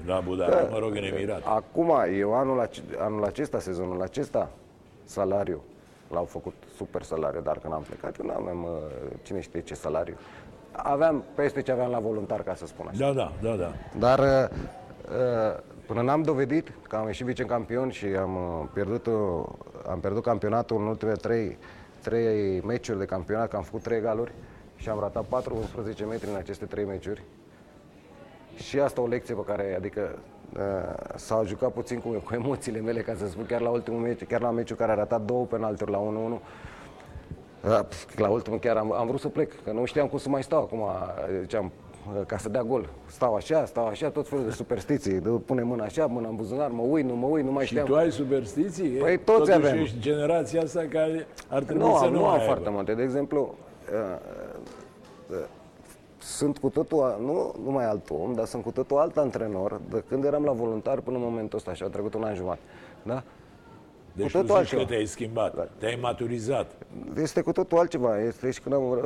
la 0.06 0.16
Abu 0.16 0.36
Dhabi, 0.36 0.72
mă 0.72 0.78
rog, 0.80 0.96
în 0.96 1.04
Emirat. 1.04 1.42
Acum, 1.46 1.92
eu 2.18 2.34
anul, 2.34 2.60
ace- 2.60 2.82
anul 2.98 3.24
acesta, 3.24 3.60
sezonul 3.60 4.02
acesta, 4.02 4.50
salariu, 5.04 5.62
l-au 6.12 6.24
făcut 6.26 6.54
super 6.76 7.02
salariu, 7.02 7.42
dar 7.42 7.60
când 7.60 7.74
am 7.74 7.82
plecat, 7.82 8.20
eu 8.20 8.26
nu 8.26 8.34
aveam 8.40 8.64
uh, 8.64 8.70
cine 9.24 9.42
știe 9.42 9.62
ce 9.62 9.74
salariu. 9.74 10.16
Aveam 10.72 11.24
peste 11.36 11.62
ce 11.62 11.72
aveam 11.72 11.90
la 11.90 12.00
voluntar, 12.00 12.44
ca 12.44 12.56
să 12.56 12.66
spun 12.66 12.88
așa. 12.88 13.00
Da, 13.00 13.14
da, 13.14 13.32
da, 13.42 13.56
da. 13.56 13.72
Dar 14.00 14.20
uh, 14.20 14.58
uh, 15.10 15.60
până 15.86 16.02
n-am 16.02 16.22
dovedit 16.22 16.72
că 16.88 16.96
am 16.96 17.06
ieșit 17.06 17.26
vicecampion 17.26 17.90
și 17.90 18.06
am 18.06 18.36
uh, 18.36 18.68
pierdut, 18.74 19.06
uh, 19.06 19.14
am 19.90 20.00
pierdut 20.00 20.24
campionatul 20.24 20.78
în 20.78 20.88
ultimele 20.88 21.18
trei, 21.18 21.58
trei 22.02 22.62
meciuri 22.62 23.00
de 23.00 23.06
campionat, 23.06 23.50
că 23.50 23.56
am 23.56 23.64
făcut 23.64 23.82
trei 23.82 24.02
galuri 24.02 24.32
și 24.76 24.90
am 24.90 25.00
ratat 25.00 25.24
4 25.26 25.56
11 25.56 26.04
metri 26.06 26.30
în 26.30 26.36
aceste 26.36 26.66
trei 26.66 26.86
meciuri. 26.86 27.24
Și 28.56 28.80
asta 28.80 29.02
o 29.02 29.08
lecție 29.08 29.36
pe 29.36 29.42
care, 29.46 29.76
adică, 29.78 30.18
uh, 30.58 30.62
s-au 31.16 31.46
jucat 31.46 31.72
puțin 31.72 32.00
cu, 32.00 32.10
cu 32.10 32.34
emoțiile 32.34 32.80
mele, 32.80 33.02
ca 33.02 33.14
să 33.16 33.28
spun, 33.28 33.46
chiar 33.46 33.62
la 33.62 33.70
ultimul 33.70 34.00
meci, 34.00 34.24
chiar 34.26 34.42
la 34.42 34.50
meciul 34.52 34.76
care 34.76 34.92
a 34.92 34.96
ratat 34.96 35.22
două 35.22 35.46
penalturi 35.46 35.92
la 35.92 35.98
1-1. 35.98 36.42
Uh, 37.64 37.80
pf, 37.90 38.18
La 38.18 38.30
ultimul 38.30 38.60
chiar 38.60 38.78
am, 38.78 38.92
am 38.94 39.08
vrut 39.08 39.20
să 39.20 39.28
plec, 39.28 39.64
că 39.64 39.72
nu 39.72 39.86
știam 39.86 40.08
cum 40.08 40.18
să 40.18 40.30
mai 40.30 40.44
stau 40.44 40.62
acum, 40.62 40.80
ziceam, 41.42 41.72
uh, 42.20 42.26
ca 42.26 42.38
să 42.38 42.50
dea 42.50 42.64
gol. 42.64 42.90
Stau 43.06 43.36
așa, 43.36 43.66
stau 43.66 43.86
așa, 43.88 44.10
tot 44.10 44.28
felul 44.28 44.44
de 44.46 44.52
superstiții. 44.52 45.20
De, 45.20 45.30
pune 45.30 45.62
mâna 45.64 45.84
așa, 45.84 46.06
mâna 46.06 46.28
în 46.28 46.36
buzunar, 46.36 46.70
mă 46.70 46.82
uit, 46.82 47.06
nu 47.06 47.16
mă 47.16 47.26
uit, 47.28 47.46
nu 47.46 47.52
mai 47.52 47.64
Și 47.66 47.70
știam. 47.72 47.86
tu 47.86 47.96
ai 47.96 48.12
superstiții? 48.12 48.90
Păi 48.90 49.18
toți 49.20 49.38
Totuși 49.38 49.52
avem. 49.52 49.78
ești 49.78 50.00
generația 50.00 50.62
asta 50.62 50.86
care 50.90 51.28
ar 51.50 51.64
trebui 51.64 51.84
Nu, 51.84 51.96
să 51.98 52.04
am, 52.04 52.12
nu, 52.12 52.18
nu 52.20 52.24
am 52.26 52.30
mai 52.30 52.40
aibă. 52.40 52.52
foarte 52.52 52.70
multe. 52.70 52.94
De 52.94 53.04
exemplu, 53.04 53.40
uh, 53.42 53.48
uh, 53.48 53.75
sunt 56.18 56.58
cu 56.58 56.70
totul, 56.70 57.04
a- 57.04 57.18
nu 57.22 57.56
numai 57.64 57.86
alt 57.86 58.10
om, 58.10 58.34
dar 58.34 58.46
sunt 58.46 58.64
cu 58.64 58.72
totul 58.72 58.98
alt 58.98 59.18
antrenor 59.18 59.82
de 59.90 60.04
când 60.08 60.24
eram 60.24 60.44
la 60.44 60.52
voluntar 60.52 61.00
până 61.00 61.18
în 61.18 61.24
momentul 61.24 61.58
ăsta 61.58 61.74
și 61.74 61.84
a 61.84 61.88
trecut 61.88 62.14
un 62.14 62.24
an 62.24 62.36
jumătate. 62.36 62.62
Da? 63.04 63.24
Deci 64.14 64.32
cu 64.32 64.38
tu 64.38 64.38
totul 64.38 64.48
zici 64.48 64.50
că 64.50 64.54
altceva. 64.58 64.86
te-ai 64.86 65.06
schimbat, 65.06 65.70
te-ai 65.78 65.98
maturizat. 66.02 66.72
Este 67.18 67.42
cu 67.42 67.52
totul 67.52 67.78
altceva. 67.78 68.20
Este 68.22 68.52
și 68.52 68.62
când 68.62 68.76
am, 68.76 68.90
uh, 68.90 68.98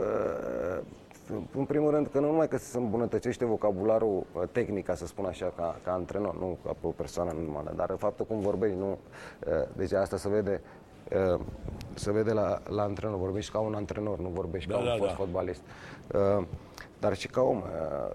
în 1.55 1.65
primul 1.65 1.91
rând 1.91 2.07
că 2.07 2.19
nu 2.19 2.25
numai 2.25 2.47
că 2.47 2.57
se 2.57 2.77
îmbunătățește 2.77 3.45
vocabularul 3.45 4.23
uh, 4.33 4.41
tehnic, 4.51 4.85
ca 4.85 4.95
să 4.95 5.05
spun 5.05 5.25
așa, 5.25 5.53
ca, 5.55 5.79
ca 5.83 5.91
antrenor, 5.93 6.35
nu 6.39 6.57
ca 6.65 6.69
pe 6.79 6.87
o 6.87 6.89
persoană 6.89 7.31
normală, 7.43 7.73
dar 7.75 7.95
faptul 7.97 8.25
cum 8.25 8.39
vorbești, 8.39 8.77
nu, 8.77 8.89
uh, 9.47 9.53
deci 9.75 9.91
asta 9.91 10.17
se 10.17 10.29
vede 10.29 10.61
uh, 11.33 11.39
se 11.93 12.11
vede 12.11 12.31
la, 12.31 12.61
la 12.69 12.81
antrenor, 12.83 13.17
vorbești 13.17 13.51
ca 13.51 13.59
un 13.59 13.73
antrenor, 13.73 14.19
nu 14.19 14.27
vorbești 14.29 14.69
Da, 14.69 14.75
ca 14.75 14.79
un 14.81 14.85
da, 14.87 14.91
fost 14.95 15.09
da. 15.09 15.15
fotbalist. 15.15 15.61
Uh, 16.13 16.45
Dar 16.99 17.15
și 17.15 17.27
ca 17.27 17.41
om. 17.41 17.57
uh, 17.57 18.13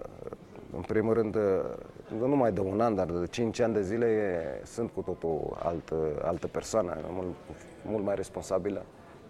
În 0.75 0.81
primul 0.81 1.13
rând, 1.13 1.35
uh, 1.35 1.41
nu 2.19 2.27
numai 2.27 2.51
de 2.51 2.59
un 2.59 2.81
an, 2.81 2.95
dar 2.95 3.05
de 3.11 3.27
5 3.27 3.59
ani 3.59 3.73
de 3.73 3.81
zile 3.81 4.05
e- 4.05 4.65
sunt 4.65 4.91
cu 4.91 5.01
totul 5.01 5.57
altă, 5.63 5.95
altă 6.21 6.47
persoană, 6.47 6.95
mult, 7.09 7.27
mult 7.85 8.03
mai 8.03 8.15
responsabilă. 8.15 8.85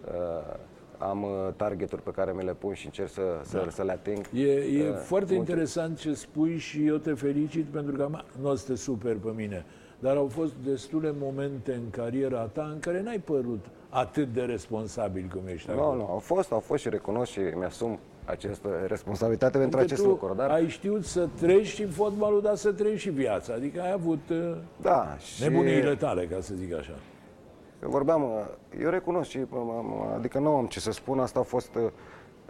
Uh, 0.06 0.54
Am 0.98 1.22
uh, 1.22 1.30
targeturi 1.56 2.02
pe 2.02 2.10
care 2.10 2.32
mi 2.32 2.44
le 2.44 2.52
pun 2.54 2.72
și 2.74 2.86
încerc 2.86 3.08
să, 3.08 3.22
să, 3.42 3.66
să 3.70 3.82
le 3.82 3.92
ating. 3.92 4.24
E, 4.34 4.50
e 4.52 4.88
Uh, 4.88 4.94
foarte 4.96 5.34
multe- 5.34 5.50
interesant 5.50 5.98
ce 5.98 6.14
spui 6.14 6.56
și 6.56 6.86
eu 6.86 6.96
te 6.96 7.12
felicit 7.14 7.64
pentru 7.64 7.96
că 7.96 8.02
am- 8.02 8.24
nu 8.40 8.48
o 8.50 8.54
să 8.54 8.66
te 8.66 8.74
super 8.76 9.16
pe 9.16 9.30
mine. 9.34 9.64
Dar 9.98 10.16
au 10.16 10.26
fost 10.26 10.52
destule 10.64 11.14
momente 11.18 11.72
în 11.72 11.90
cariera 11.90 12.42
ta 12.42 12.70
în 12.72 12.78
care 12.78 13.02
n-ai 13.02 13.18
părut 13.18 13.64
atât 13.88 14.32
de 14.32 14.40
responsabil 14.40 15.28
cum 15.32 15.40
ești 15.46 15.70
Nu, 15.70 15.82
acum. 15.82 15.96
nu, 15.96 16.06
au 16.10 16.18
fost, 16.18 16.52
au 16.52 16.60
fost 16.60 16.82
și 16.82 16.88
recunosc 16.88 17.30
și 17.30 17.40
mi-asum 17.40 17.98
această 18.24 18.68
responsabilitate 18.86 19.58
pentru 19.58 19.78
Adică 19.78 19.92
acest 19.92 20.06
tu 20.06 20.14
lucru. 20.14 20.34
Dar, 20.34 20.50
ai 20.50 20.68
știut 20.68 21.04
să 21.04 21.28
treci 21.40 21.66
și 21.66 21.84
fotbalul, 21.86 22.42
dar 22.42 22.54
să 22.54 22.72
treci 22.72 22.98
și 22.98 23.10
viața. 23.10 23.54
Adică 23.54 23.80
ai 23.80 23.92
avut 23.92 24.28
uh, 24.30 24.56
da, 24.82 25.16
și 25.18 25.42
nebuniile 25.42 25.94
tale, 25.94 26.24
ca 26.26 26.40
să 26.40 26.54
zic 26.54 26.74
așa. 26.74 26.94
Eu 27.82 27.88
vorbeam, 27.90 28.22
uh, 28.22 28.30
eu 28.82 28.90
recunosc 28.90 29.30
și, 29.30 29.38
uh, 29.38 29.46
uh, 29.50 30.14
adică 30.16 30.38
nu 30.38 30.56
am 30.56 30.66
ce 30.66 30.80
să 30.80 30.90
spun, 30.90 31.18
asta 31.18 31.38
a 31.40 31.42
fost, 31.42 31.70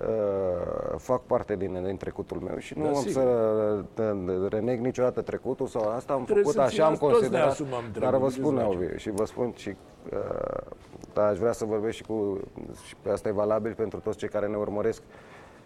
uh, 0.01 0.07
uh, 0.07 0.99
fac 0.99 1.23
parte 1.23 1.57
din, 1.57 1.83
din 1.85 1.97
trecutul 1.97 2.39
meu 2.41 2.59
și 2.59 2.79
nu 2.79 2.83
Da, 2.83 2.89
am 2.89 2.95
sigur. 2.95 3.13
să 3.13 4.03
uh, 4.03 4.49
reneg 4.51 4.81
niciodată 4.81 5.21
trecutul 5.23 5.67
sau 5.67 5.89
asta 5.89 6.13
am 6.13 6.25
Trebuie 6.25 6.45
făcut, 6.45 6.59
să 6.59 6.63
așa 6.67 6.85
am 6.87 6.95
ținem, 6.95 7.11
toți 7.11 7.23
ne 7.23 7.29
considerat. 7.29 7.51
asumăm 7.51 7.85
dar 7.93 8.09
treburi, 8.09 8.21
vă 8.21 8.29
ce-ți 8.29 8.39
spun, 8.41 8.55
face? 8.55 8.67
Ovidiu, 8.67 8.97
și 8.97 9.11
vă 9.11 9.25
spun 9.25 9.53
și, 9.57 9.69
uh, 10.13 10.67
da, 11.13 11.27
aș 11.27 11.39
vrea 11.39 11.53
să 11.53 11.65
vorbesc 11.65 11.97
și 11.97 12.03
cu, 12.03 12.41
și 12.87 12.95
pe 13.03 13.11
asta 13.11 13.29
e 13.29 13.33
valabil 13.33 13.75
pentru 13.75 13.99
toți 13.99 14.19
cei 14.19 14.29
care 14.29 14.47
ne 14.47 14.57
urmăresc 14.57 15.03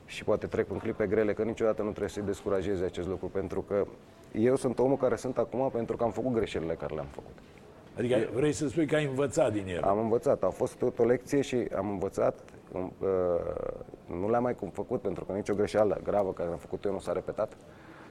și 0.06 0.24
poate 0.24 0.46
trec 0.46 0.70
în 0.70 0.78
clipe 0.78 1.06
grele, 1.06 1.32
că 1.32 1.42
niciodată 1.42 1.82
nu 1.82 1.88
trebuie 1.88 2.08
să-i 2.08 2.22
descurajeze 2.22 2.84
acest 2.84 3.08
lucru, 3.08 3.26
pentru 3.26 3.60
că 3.60 3.86
eu 4.32 4.56
sunt 4.56 4.78
omul 4.78 4.96
care 4.96 5.16
sunt 5.16 5.38
acum 5.38 5.70
pentru 5.72 5.96
că 5.96 6.04
am 6.04 6.10
făcut 6.10 6.32
greșelile 6.32 6.74
care 6.74 6.94
le-am 6.94 7.06
făcut. 7.10 7.32
Adică 7.98 8.16
vrei 8.34 8.52
să 8.52 8.68
spui 8.68 8.86
că 8.86 8.94
ai 8.94 9.04
învățat 9.04 9.52
din 9.52 9.64
el. 9.68 9.82
Am 9.82 9.98
învățat, 9.98 10.42
a 10.42 10.48
fost 10.48 10.74
tot 10.74 10.98
o 10.98 11.04
lecție 11.04 11.40
și 11.40 11.66
am 11.76 11.90
învățat, 11.90 12.34
um, 12.34 12.44
uh, 12.44 12.59
nu 14.20 14.30
le-am 14.30 14.42
mai 14.42 14.54
cum 14.54 14.68
făcut 14.68 15.00
pentru 15.00 15.24
că 15.24 15.32
nicio 15.32 15.54
greșeală 15.54 16.00
gravă 16.02 16.32
care 16.32 16.48
am 16.50 16.56
făcut 16.56 16.84
eu 16.84 16.92
nu 16.92 16.98
s-a 16.98 17.12
repetat. 17.12 17.56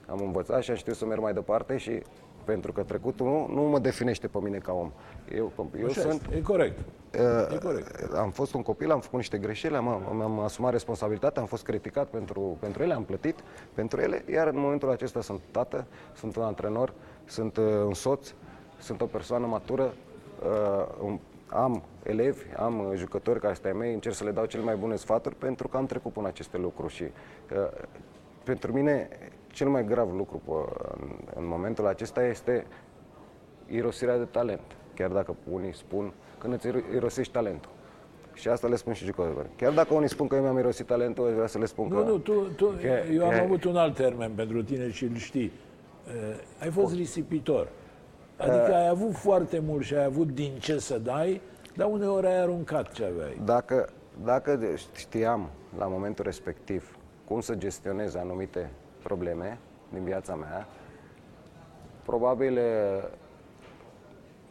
Am 0.08 0.20
învățat 0.22 0.62
și 0.62 0.70
am 0.70 0.76
știut 0.76 0.96
să 0.96 1.06
merg 1.06 1.22
mai 1.22 1.34
departe 1.34 1.78
și 1.78 2.02
pentru 2.44 2.72
că 2.72 2.84
trecutul 2.84 3.26
nu, 3.26 3.48
nu 3.54 3.62
mă 3.70 3.80
definește 3.80 4.28
pe 4.28 4.38
mine 4.42 4.58
ca 4.58 4.74
om. 4.74 4.92
Eu, 5.36 5.52
eu 5.80 5.86
Așa 5.86 6.02
sunt, 6.02 6.22
este. 6.22 6.36
E 6.36 6.42
corect. 6.42 6.80
uh, 6.80 7.54
E 7.54 7.58
corect. 7.58 8.14
am 8.14 8.30
fost 8.32 8.54
un 8.54 8.62
copil, 8.62 8.92
am 8.92 9.00
făcut 9.00 9.18
niște 9.18 9.38
greșeli, 9.38 9.76
am, 9.76 10.02
mi-am 10.16 10.40
asumat 10.40 10.72
responsabilitatea, 10.72 11.42
am 11.42 11.48
fost 11.48 11.64
criticat 11.64 12.08
pentru, 12.08 12.58
pentru 12.60 12.84
ele, 12.84 12.94
am 12.94 13.04
plătit 13.04 13.36
pentru 13.74 14.02
ele, 14.02 14.24
iar 14.32 14.48
în 14.48 14.60
momentul 14.60 14.90
acesta 14.90 15.22
sunt 15.22 15.40
tată, 15.52 15.86
sunt 16.16 16.36
un 16.36 16.44
antrenor, 16.44 16.94
sunt 17.26 17.58
uh, 17.58 17.64
un 17.86 17.94
soț, 17.94 18.34
sunt 18.80 19.02
o 19.02 19.06
persoană 19.06 19.46
matură, 19.46 19.94
uh, 20.44 20.86
un- 21.04 21.20
am 21.50 21.84
elevi, 22.04 22.44
am 22.58 22.80
uh, 22.80 22.96
jucători 22.96 23.40
care 23.40 23.54
sunt 23.54 23.66
ai 23.66 23.72
mei, 23.72 23.94
încerc 23.94 24.16
să 24.16 24.24
le 24.24 24.32
dau 24.32 24.46
cele 24.46 24.64
mai 24.64 24.76
bune 24.76 24.96
sfaturi 24.96 25.36
pentru 25.36 25.68
că 25.68 25.78
am 25.78 25.86
trecut 25.86 26.14
până 26.14 26.28
aceste 26.28 26.58
lucruri 26.58 26.94
și 26.94 27.04
uh, 27.04 27.68
pentru 28.44 28.74
mine 28.74 29.10
cel 29.48 29.68
mai 29.68 29.86
grav 29.86 30.14
lucru 30.14 30.42
pe, 30.46 30.52
în, 31.02 31.10
în 31.36 31.48
momentul 31.48 31.88
acesta 31.88 32.26
este 32.26 32.66
irosirea 33.68 34.18
de 34.18 34.26
talent. 34.26 34.76
chiar 34.96 35.10
dacă 35.10 35.36
unii 35.52 35.74
spun 35.74 36.14
că 36.38 36.48
îți 36.48 36.68
irosești 36.96 37.34
talentul. 37.34 37.72
Și 38.34 38.48
asta 38.48 38.68
le 38.68 38.76
spun 38.76 38.94
și 38.94 39.06
jucătorilor. 39.06 39.46
Chiar 39.56 39.74
dacă 39.74 39.94
unii 39.94 40.10
spun 40.10 40.28
că 40.28 40.36
eu 40.36 40.42
mi-am 40.42 40.58
irosit 40.58 40.86
talentul, 40.86 41.32
vreau 41.32 41.48
să 41.48 41.58
le 41.58 41.66
spun 41.66 41.88
nu, 41.88 41.96
că... 41.96 42.04
Nu, 42.04 42.18
tu, 42.18 42.34
tu, 42.56 42.66
că, 42.66 43.12
eu 43.14 43.24
am 43.24 43.30
că, 43.30 43.36
avut 43.36 43.64
un 43.64 43.76
alt 43.76 43.96
termen 43.96 44.32
pentru 44.32 44.64
tine 44.64 44.92
și 44.92 45.04
îl 45.04 45.16
știi. 45.16 45.52
Uh, 46.08 46.62
ai 46.62 46.70
fost 46.70 46.96
risipitor. 46.96 47.68
Adică 48.40 48.76
ai 48.76 48.88
avut 48.88 49.14
foarte 49.14 49.60
mult 49.60 49.84
și 49.84 49.94
ai 49.94 50.04
avut 50.04 50.28
din 50.32 50.58
ce 50.60 50.78
să 50.78 50.98
dai, 50.98 51.42
dar 51.76 51.88
uneori 51.92 52.28
ai 52.28 52.40
aruncat 52.42 52.92
ce 52.92 53.06
aveai. 53.06 53.42
Dacă, 53.46 53.90
dacă 54.24 54.60
știam 54.96 55.50
la 55.78 55.88
momentul 55.88 56.26
respectiv 56.26 56.98
cum 57.28 57.40
să 57.42 57.56
gestionez 57.56 58.16
anumite 58.16 58.70
probleme 59.04 59.60
din 59.94 60.04
viața 60.04 60.36
mea, 60.36 60.68
probabil 62.06 62.60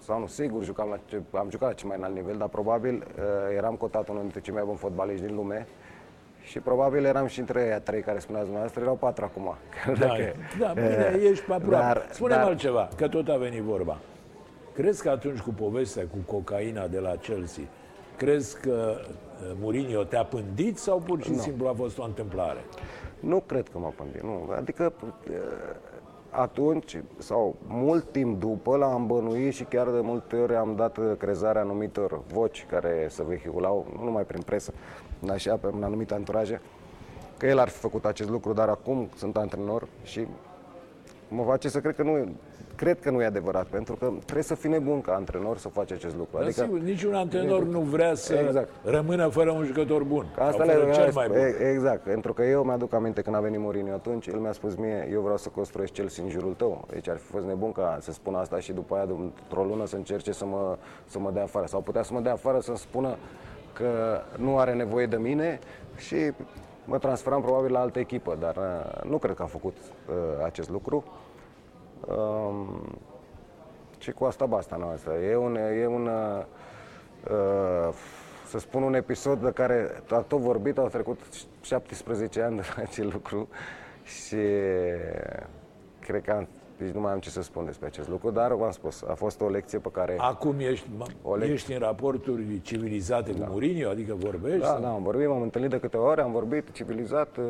sau 0.08 0.18
nu, 0.18 0.26
sigur, 0.26 0.64
jucam 0.64 0.88
la 0.88 0.98
ce, 1.04 1.22
am 1.32 1.50
jucat 1.50 1.68
la 1.68 1.74
cel 1.74 1.88
mai 1.88 1.96
înalt 1.96 2.14
nivel, 2.14 2.36
dar 2.36 2.48
probabil 2.48 2.94
uh, 2.94 3.56
eram 3.56 3.74
cotat 3.74 4.08
unul 4.08 4.20
dintre 4.20 4.40
cei 4.40 4.54
mai 4.54 4.62
buni 4.64 4.76
fotbaliști 4.76 5.26
din 5.26 5.34
lume 5.34 5.66
și 6.48 6.58
probabil 6.58 7.04
eram 7.04 7.26
și 7.26 7.38
între 7.40 7.70
ei 7.72 7.80
trei 7.80 8.00
care 8.00 8.18
spuneați 8.18 8.44
dumneavoastră, 8.44 8.82
erau 8.82 8.94
patru 8.94 9.24
acum. 9.24 9.54
Da, 9.98 10.06
Dacă, 10.06 10.32
da 10.58 10.72
bine, 10.74 11.12
uh, 11.14 11.28
ești 11.30 11.44
pe 11.44 11.52
aproape. 11.52 11.84
Dar, 11.84 12.06
Spune-mi 12.10 12.40
dar, 12.40 12.48
altceva, 12.48 12.88
că 12.96 13.08
tot 13.08 13.28
a 13.28 13.36
venit 13.36 13.62
vorba. 13.62 13.98
Crezi 14.74 15.02
că 15.02 15.10
atunci 15.10 15.38
cu 15.38 15.50
povestea 15.50 16.02
cu 16.02 16.32
cocaina 16.32 16.86
de 16.86 16.98
la 16.98 17.10
Chelsea, 17.10 17.64
crezi 18.16 18.60
că 18.60 18.96
uh, 18.96 19.56
Mourinho 19.60 20.02
te-a 20.02 20.24
pândit 20.24 20.78
sau 20.78 20.98
pur 20.98 21.22
și 21.22 21.30
nu. 21.30 21.36
simplu 21.36 21.66
a 21.68 21.72
fost 21.76 21.98
o 21.98 22.04
întâmplare? 22.04 22.60
Nu 23.20 23.40
cred 23.46 23.68
că 23.68 23.78
m-a 23.78 23.92
pândit, 23.96 24.22
nu. 24.22 24.50
Adică 24.56 24.92
uh, 25.02 25.34
atunci, 26.30 27.02
sau 27.18 27.56
mult 27.66 28.12
timp 28.12 28.40
după, 28.40 28.76
l-am 28.76 29.06
bănuit 29.06 29.54
și 29.54 29.64
chiar 29.64 29.88
de 29.88 30.00
multe 30.00 30.36
ori 30.36 30.54
am 30.54 30.74
dat 30.76 30.98
crezarea 31.18 31.60
anumitor 31.62 32.20
voci 32.32 32.66
care 32.70 33.06
se 33.10 33.22
vehiculau, 33.26 33.86
nu 33.96 34.04
numai 34.04 34.24
prin 34.24 34.42
presă, 34.42 34.72
dar 35.20 35.38
și 35.38 35.48
pe 35.48 35.68
anumite 35.80 36.14
anturaje, 36.14 36.60
că 37.36 37.46
el 37.46 37.58
ar 37.58 37.68
fi 37.68 37.78
făcut 37.78 38.04
acest 38.04 38.28
lucru, 38.28 38.52
dar 38.52 38.68
acum 38.68 39.08
sunt 39.16 39.36
antrenor 39.36 39.88
și 40.02 40.26
mă 41.28 41.42
face 41.42 41.68
să 41.68 41.80
cred 41.80 41.94
că 41.94 42.02
nu, 42.02 42.28
cred 42.76 43.00
că 43.00 43.10
nu 43.10 43.22
e 43.22 43.24
adevărat, 43.24 43.66
pentru 43.66 43.94
că 43.94 44.12
trebuie 44.22 44.44
să 44.44 44.54
fii 44.54 44.70
nebun 44.70 45.00
ca 45.00 45.14
antrenor 45.14 45.58
să 45.58 45.68
faci 45.68 45.92
acest 45.92 46.16
lucru. 46.16 46.36
Da, 46.38 46.44
adică, 46.44 46.62
sigur, 46.62 46.78
niciun 46.78 47.14
antrenor 47.14 47.62
nu 47.62 47.80
vrea 47.80 48.14
să 48.14 48.34
exact. 48.34 48.68
rămână 48.84 49.28
fără 49.28 49.50
un 49.50 49.64
jucător 49.64 50.02
bun. 50.02 50.26
Ca 50.36 50.44
asta 50.44 50.64
le 50.64 50.90
cel 50.92 51.10
mai 51.14 51.28
bun. 51.28 51.36
Exact, 51.72 52.02
pentru 52.02 52.32
că 52.32 52.42
eu 52.42 52.62
mi-aduc 52.62 52.92
aminte 52.94 53.22
când 53.22 53.36
a 53.36 53.40
venit 53.40 53.58
Mourinho 53.58 53.92
atunci, 53.92 54.26
el 54.26 54.38
mi-a 54.38 54.52
spus 54.52 54.74
mie, 54.74 55.08
eu 55.12 55.20
vreau 55.20 55.36
să 55.36 55.48
construiesc 55.48 55.92
Chelsea 55.92 56.24
în 56.24 56.30
jurul 56.30 56.54
tău. 56.54 56.84
Deci 56.90 57.08
ar 57.08 57.16
fi 57.16 57.30
fost 57.30 57.46
nebun 57.46 57.72
ca 57.72 57.98
să 58.00 58.12
spun 58.12 58.34
asta 58.34 58.58
și 58.58 58.72
după 58.72 58.94
aia, 58.94 59.06
într-o 59.08 59.64
lună, 59.64 59.86
să 59.86 59.96
încerce 59.96 60.32
să 60.32 60.44
mă, 60.44 60.76
să 61.06 61.18
mă 61.18 61.30
dea 61.30 61.42
afară. 61.42 61.66
Sau 61.66 61.80
putea 61.80 62.02
să 62.02 62.12
mă 62.12 62.20
dea 62.20 62.32
afară 62.32 62.60
să-mi 62.60 62.78
spună 62.78 63.16
că 63.78 64.20
nu 64.36 64.58
are 64.58 64.74
nevoie 64.74 65.06
de 65.06 65.16
mine 65.16 65.58
și 65.96 66.32
mă 66.84 66.98
transferam 66.98 67.42
probabil 67.42 67.72
la 67.72 67.80
altă 67.80 67.98
echipă, 67.98 68.36
dar 68.40 68.56
uh, 68.56 69.10
nu 69.10 69.18
cred 69.18 69.34
că 69.34 69.42
a 69.42 69.46
făcut 69.46 69.76
uh, 70.08 70.44
acest 70.44 70.70
lucru. 70.70 71.04
Um, 72.06 72.98
și 73.98 74.10
cu 74.10 74.24
asta 74.24 74.46
basta 74.46 74.76
noastră. 74.76 75.12
E 75.12 75.36
un, 75.36 75.56
e 75.56 75.86
un 75.86 76.06
uh, 76.06 76.44
uh, 77.30 77.94
să 78.46 78.58
spun 78.58 78.82
un 78.82 78.94
episod 78.94 79.42
de 79.42 79.50
care 79.50 80.02
a 80.10 80.18
tot 80.18 80.38
vorbit, 80.38 80.78
au 80.78 80.88
trecut 80.88 81.20
17 81.60 82.42
ani 82.42 82.56
de 82.56 82.62
la 82.76 82.82
acel 82.82 83.08
lucru 83.12 83.48
și 84.02 84.36
cred 86.00 86.22
că 86.22 86.30
am, 86.30 86.48
deci 86.78 86.94
nu 86.94 87.00
mai 87.00 87.12
am 87.12 87.18
ce 87.18 87.30
să 87.30 87.42
spun 87.42 87.64
despre 87.64 87.86
acest 87.86 88.08
lucru, 88.08 88.30
dar 88.30 88.54
v-am 88.54 88.70
spus, 88.70 89.02
a 89.02 89.14
fost 89.14 89.40
o 89.40 89.48
lecție 89.48 89.78
pe 89.78 89.88
care... 89.92 90.16
Acum 90.18 90.58
ești, 90.58 90.88
o 91.22 91.34
lecție... 91.34 91.54
ești 91.54 91.72
în 91.72 91.78
raporturi 91.78 92.60
civilizate 92.62 93.32
da. 93.32 93.44
cu 93.44 93.50
Mourinho, 93.50 93.88
adică 93.88 94.14
vorbești? 94.14 94.58
Da, 94.58 94.66
sau? 94.66 94.80
da, 94.80 94.88
am 94.88 95.02
vorbit, 95.02 95.28
m-am 95.28 95.42
întâlnit 95.42 95.70
de 95.70 95.80
câteva 95.80 96.04
ori, 96.04 96.20
am 96.20 96.32
vorbit 96.32 96.70
civilizat, 96.72 97.36
uh, 97.36 97.44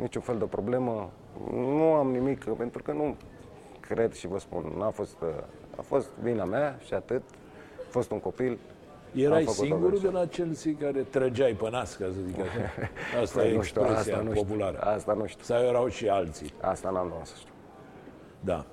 niciun 0.00 0.22
fel 0.22 0.38
de 0.38 0.44
problemă, 0.44 1.10
nu 1.52 1.92
am 1.92 2.10
nimic, 2.10 2.44
pentru 2.44 2.82
că 2.82 2.92
nu, 2.92 3.16
cred 3.80 4.12
și 4.12 4.26
vă 4.26 4.38
spun, 4.38 4.72
n-a 4.78 4.90
fost, 4.90 5.16
a 5.76 5.82
fost 5.82 6.08
vina 6.22 6.44
mea 6.44 6.78
și 6.86 6.94
atât. 6.94 7.22
A 7.78 7.90
fost 7.90 8.10
un 8.10 8.20
copil, 8.20 8.58
Erai 9.14 9.44
singurul 9.46 9.98
de 9.98 10.08
la 10.08 10.26
Chelsea 10.26 10.72
care 10.80 11.00
trăgeai 11.10 11.52
pe 11.52 11.70
nas, 11.70 11.94
ca 11.94 12.04
să 12.04 12.18
zic 12.26 12.40
așa. 12.40 12.50
Asta 13.22 13.40
păi, 13.40 13.50
e 13.50 13.54
expresia 13.54 14.00
știu, 14.00 14.14
asta 14.14 14.32
populară. 14.34 14.72
Nu 14.72 14.78
știu, 14.78 14.90
asta 14.90 15.12
nu 15.12 15.26
știu. 15.26 15.44
Sau 15.44 15.62
erau 15.62 15.88
și 15.88 16.08
alții. 16.08 16.52
Asta 16.60 16.90
n-am 16.90 17.08
luat 17.08 17.26
să 17.26 17.34
știu. 17.38 17.53
Da. 18.44 18.66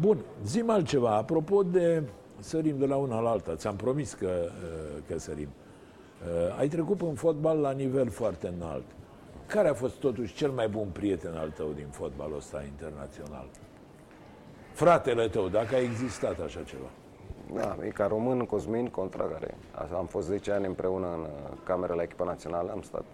Bun, 0.00 0.18
zi 0.44 0.64
altceva. 0.66 1.16
Apropo 1.16 1.62
de 1.62 2.02
sărim 2.38 2.78
de 2.78 2.86
la 2.86 2.96
una 2.96 3.20
la 3.20 3.30
alta, 3.30 3.56
ți-am 3.56 3.76
promis 3.76 4.12
că, 4.12 4.30
uh, 4.44 5.02
că 5.08 5.18
sărim. 5.18 5.48
Uh, 5.48 6.58
ai 6.58 6.68
trecut 6.68 7.00
în 7.00 7.14
fotbal 7.14 7.58
la 7.58 7.70
nivel 7.70 8.10
foarte 8.10 8.52
înalt. 8.56 8.84
Care 9.46 9.68
a 9.68 9.74
fost 9.74 9.94
totuși 9.94 10.34
cel 10.34 10.50
mai 10.50 10.68
bun 10.68 10.88
prieten 10.92 11.34
al 11.34 11.50
tău 11.50 11.72
din 11.74 11.86
fotbalul 11.90 12.36
ăsta 12.36 12.62
internațional? 12.62 13.46
fratele 14.74 15.28
tău, 15.28 15.48
dacă 15.48 15.74
a 15.74 15.78
existat 15.78 16.40
așa 16.40 16.60
ceva. 16.62 16.90
Da, 17.54 17.76
e 17.86 17.88
ca 17.88 18.06
român 18.06 18.38
Cosmin 18.38 18.86
contra 18.86 19.24
care 19.24 19.54
am 19.94 20.06
fost 20.06 20.26
10 20.26 20.52
ani 20.52 20.66
împreună 20.66 21.06
în 21.06 21.20
uh, 21.20 21.28
cameră 21.64 21.94
la 21.94 22.02
echipa 22.02 22.24
națională, 22.24 22.70
am 22.70 22.82
stat 22.82 23.04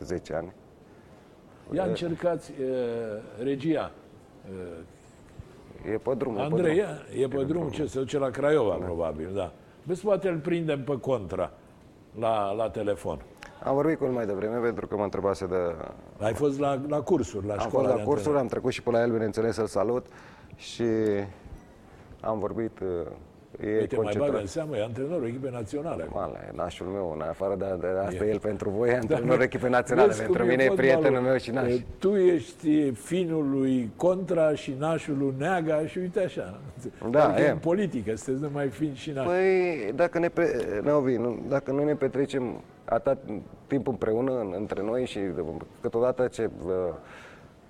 10 0.00 0.32
uh, 0.32 0.38
ani. 0.38 0.52
Ia 1.72 1.84
încercați 1.84 2.50
uh, 2.50 2.66
regia. 3.42 3.92
Uh, 4.50 5.92
e 5.92 5.98
pe 5.98 6.14
drum. 6.14 6.38
Andrei, 6.38 6.78
e 6.78 6.82
pe 6.82 6.86
drum, 7.16 7.22
e 7.22 7.28
pe 7.28 7.44
drum 7.44 7.68
ce 7.68 7.86
se 7.86 7.98
duce 7.98 8.18
la 8.18 8.30
Craiova, 8.30 8.76
da. 8.78 8.84
probabil, 8.84 9.30
da. 9.34 9.52
Vezi, 9.82 10.02
poate 10.02 10.28
îl 10.28 10.38
prindem 10.38 10.84
pe 10.84 10.98
contra 10.98 11.50
la, 12.18 12.52
la 12.52 12.70
telefon. 12.70 13.18
Am 13.62 13.74
vorbit 13.74 13.98
cu 13.98 14.04
el 14.04 14.10
mai 14.10 14.26
devreme 14.26 14.56
pentru 14.56 14.86
că 14.86 14.96
mă 14.96 15.02
întrebase 15.02 15.46
de... 15.46 15.74
Ai 16.18 16.34
fost 16.34 16.58
la, 16.58 16.80
la 16.88 17.00
cursuri, 17.00 17.46
la 17.46 17.52
am 17.52 17.58
școala 17.58 17.88
Am 17.88 17.94
fost 17.94 18.04
la 18.04 18.10
cursuri, 18.10 18.38
am 18.38 18.46
trecut 18.46 18.72
și 18.72 18.82
pe 18.82 18.90
la 18.90 19.00
el, 19.00 19.10
bineînțeles, 19.10 19.54
să-l 19.54 19.66
salut 19.66 20.06
și 20.56 20.84
am 22.20 22.38
vorbit 22.38 22.78
E 23.64 23.78
Uite, 23.80 23.96
mai 23.96 24.14
bagă 24.18 24.38
în 24.38 24.46
seamă, 24.46 24.76
e 24.76 24.82
antrenorul 24.82 25.26
echipei 25.26 25.50
naționale. 25.50 26.06
Male, 26.12 26.38
e 26.48 26.56
nașul 26.56 26.86
meu, 26.86 27.12
în 27.14 27.20
afară 27.20 27.54
de, 27.54 27.64
de 27.80 27.86
asta 28.06 28.24
e. 28.24 28.28
el 28.28 28.38
pentru 28.38 28.70
voi, 28.70 28.88
e 28.88 28.94
antrenorul 28.94 29.38
da, 29.38 29.44
echipei 29.44 29.70
naționale. 29.70 30.14
Pentru 30.18 30.44
mine 30.44 30.62
e 30.62 30.72
prietenul 30.74 31.20
meu 31.20 31.36
și 31.36 31.50
naș. 31.50 31.72
Tu 31.98 32.16
ești 32.16 32.90
finul 32.90 33.50
lui 33.50 33.90
Contra 33.96 34.54
și 34.54 34.74
nașul 34.78 35.16
lui 35.18 35.34
Neaga 35.38 35.86
și 35.86 35.98
uite 35.98 36.20
așa. 36.20 36.60
Da, 37.10 37.28
adică 37.28 37.46
e. 37.46 37.50
în 37.50 37.58
politică, 37.58 38.14
sunteți 38.16 38.44
numai 38.44 38.68
fin 38.68 38.94
și 38.94 39.10
naș. 39.10 39.26
Păi, 39.26 39.92
dacă 39.94 40.18
ne, 40.18 40.28
pe, 40.28 40.80
Neovi, 40.82 41.16
nu, 41.16 41.38
dacă 41.48 41.70
noi 41.70 41.84
ne 41.84 41.94
petrecem 41.94 42.60
atât 42.84 43.18
timp 43.66 43.86
împreună 43.86 44.48
între 44.56 44.82
noi 44.82 45.06
și 45.06 45.18
câteodată 45.80 46.26
ce 46.26 46.50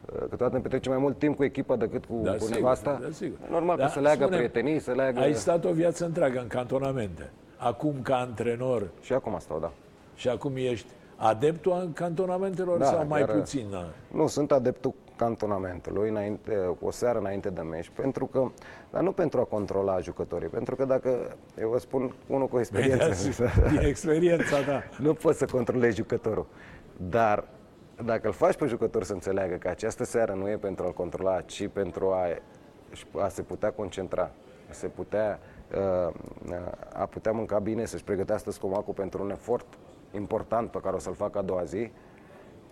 câteodată 0.06 0.56
ne 0.56 0.60
petrecem 0.60 0.92
mai 0.92 1.00
mult 1.00 1.18
timp 1.18 1.36
cu 1.36 1.44
echipa 1.44 1.76
decât 1.76 2.04
cu, 2.04 2.20
da, 2.22 2.32
cu 2.32 2.38
sigur, 2.38 2.54
nevasta. 2.54 2.98
Da, 3.02 3.08
sigur. 3.10 3.38
Normal 3.50 3.76
da, 3.76 3.84
că 3.84 3.90
să 3.90 4.00
leagă 4.00 4.22
spune, 4.22 4.36
prietenii, 4.36 4.78
să 4.78 4.92
leagă... 4.92 5.20
Ai 5.20 5.34
stat 5.34 5.64
o 5.64 5.72
viață 5.72 6.04
întreagă 6.04 6.38
în 6.38 6.46
cantonamente. 6.46 7.30
Acum 7.56 7.94
ca 8.02 8.16
antrenor... 8.16 8.88
Și 9.00 9.12
acum 9.12 9.36
stau, 9.38 9.58
da. 9.58 9.72
Și 10.14 10.28
acum 10.28 10.52
ești 10.56 10.86
adeptul 11.16 11.72
al 11.72 11.88
cantonamentelor 11.94 12.78
da, 12.78 12.84
sau 12.84 13.06
mai 13.06 13.24
puțin? 13.24 13.66
Da? 13.70 13.88
Nu, 14.12 14.26
sunt 14.26 14.52
adeptul 14.52 14.94
cantonamentului 15.16 16.08
înainte, 16.08 16.76
o 16.80 16.90
seară 16.90 17.18
înainte 17.18 17.50
de 17.50 17.60
meci, 17.60 17.90
pentru 17.94 18.26
că, 18.26 18.50
dar 18.90 19.02
nu 19.02 19.12
pentru 19.12 19.40
a 19.40 19.44
controla 19.44 20.00
jucătorii, 20.00 20.48
pentru 20.48 20.76
că 20.76 20.84
dacă, 20.84 21.36
eu 21.60 21.68
vă 21.68 21.78
spun 21.78 22.14
unul 22.26 22.48
cu 22.48 22.58
experiență, 22.58 23.30
din 23.70 23.80
experiența, 23.80 24.60
da. 24.66 24.82
nu 25.06 25.14
poți 25.14 25.38
să 25.38 25.46
controlezi 25.46 25.96
jucătorul, 25.96 26.46
dar 26.96 27.44
dacă 28.04 28.26
îl 28.26 28.32
faci 28.32 28.56
pe 28.56 28.66
jucător 28.66 29.04
să 29.04 29.12
înțeleagă 29.12 29.54
că 29.54 29.68
această 29.68 30.04
seară 30.04 30.32
nu 30.32 30.48
e 30.48 30.56
pentru 30.56 30.84
a-l 30.84 30.92
controla, 30.92 31.40
ci 31.40 31.68
pentru 31.68 32.10
a, 32.10 32.26
a 33.22 33.28
se 33.28 33.42
putea 33.42 33.70
concentra, 33.70 34.30
a 34.70 34.72
se 34.72 34.86
putea, 34.86 35.38
uh, 36.08 36.14
a 36.92 37.06
putea 37.06 37.32
mânca 37.32 37.58
bine, 37.58 37.84
să-și 37.84 38.04
pregătească 38.04 38.50
scomacul 38.50 38.94
pentru 38.94 39.22
un 39.22 39.30
efort 39.30 39.66
important 40.10 40.70
pe 40.70 40.78
care 40.80 40.96
o 40.96 40.98
să-l 40.98 41.14
facă 41.14 41.38
a 41.38 41.42
doua 41.42 41.64
zi. 41.64 41.90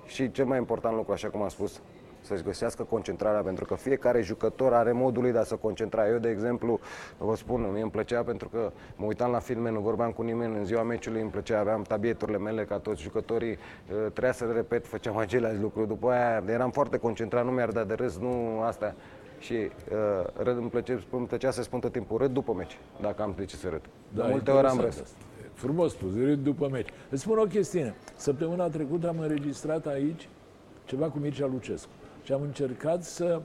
Și 0.07 0.31
cel 0.31 0.45
mai 0.45 0.59
important 0.59 0.97
lucru, 0.97 1.13
așa 1.13 1.29
cum 1.29 1.43
am 1.43 1.49
spus, 1.49 1.81
să-și 2.21 2.43
găsească 2.43 2.83
concentrarea, 2.83 3.41
pentru 3.41 3.65
că 3.65 3.75
fiecare 3.75 4.23
jucător 4.23 4.73
are 4.73 4.93
modul 4.93 5.23
lui 5.23 5.33
de 5.33 5.39
a 5.39 5.43
se 5.43 5.59
concentra. 5.59 6.09
Eu, 6.09 6.19
de 6.19 6.29
exemplu, 6.29 6.81
vă 7.19 7.37
spun, 7.37 7.71
mie 7.73 7.83
îmi 7.83 7.91
plăcea 7.91 8.23
pentru 8.23 8.49
că 8.49 8.73
mă 8.97 9.07
uitam 9.07 9.31
la 9.31 9.39
filme, 9.39 9.71
nu 9.71 9.81
vorbeam 9.81 10.11
cu 10.11 10.23
nimeni, 10.23 10.57
în 10.57 10.65
ziua 10.65 10.83
meciului 10.83 11.21
îmi 11.21 11.31
plăcea, 11.31 11.59
aveam 11.59 11.83
tabieturile 11.83 12.39
mele 12.39 12.65
ca 12.65 12.79
toți 12.79 13.03
jucătorii, 13.03 13.51
uh, 13.53 13.97
trebuia 14.01 14.33
să 14.33 14.45
repet, 14.55 14.87
făceam 14.87 15.17
același 15.27 15.61
lucru. 15.61 15.85
După 15.85 16.11
aia 16.11 16.43
eram 16.47 16.71
foarte 16.71 16.97
concentrat, 16.97 17.45
nu 17.45 17.51
mi-ar 17.51 17.71
da 17.71 17.85
de 17.85 17.95
râs, 17.95 18.19
nu 18.19 18.61
asta. 18.61 18.95
Și 19.39 19.55
uh, 19.55 20.27
râd, 20.43 20.57
îmi, 20.57 20.71
plăcea, 20.71 20.99
îmi 21.11 21.27
plăcea 21.27 21.51
să 21.51 21.63
spun 21.63 21.81
tot 21.81 21.93
timpul, 21.93 22.19
râd 22.19 22.33
după 22.33 22.53
meci, 22.53 22.79
dacă 23.01 23.23
am 23.23 23.35
de 23.37 23.45
ce 23.45 23.57
să 23.57 23.69
râd. 23.69 23.83
Da, 24.15 24.25
de 24.25 24.31
multe 24.31 24.51
ori 24.51 24.67
am 24.67 24.81
râs. 24.81 25.03
Frumos 25.53 25.93
spus, 25.93 26.17
râd 26.17 26.39
după 26.39 26.69
meci. 26.71 26.89
Îți 27.11 27.23
spun 27.23 27.39
o 27.39 27.45
chestie. 27.45 27.95
Săptămâna 28.17 28.69
trecută 28.69 29.09
am 29.09 29.19
înregistrat 29.19 29.87
aici 29.87 30.29
ceva 30.85 31.11
cu 31.11 31.19
Mircea 31.19 31.47
Lucescu 31.47 31.91
și 32.29 32.35
am 32.35 32.43
încercat 32.43 33.03
să 33.03 33.41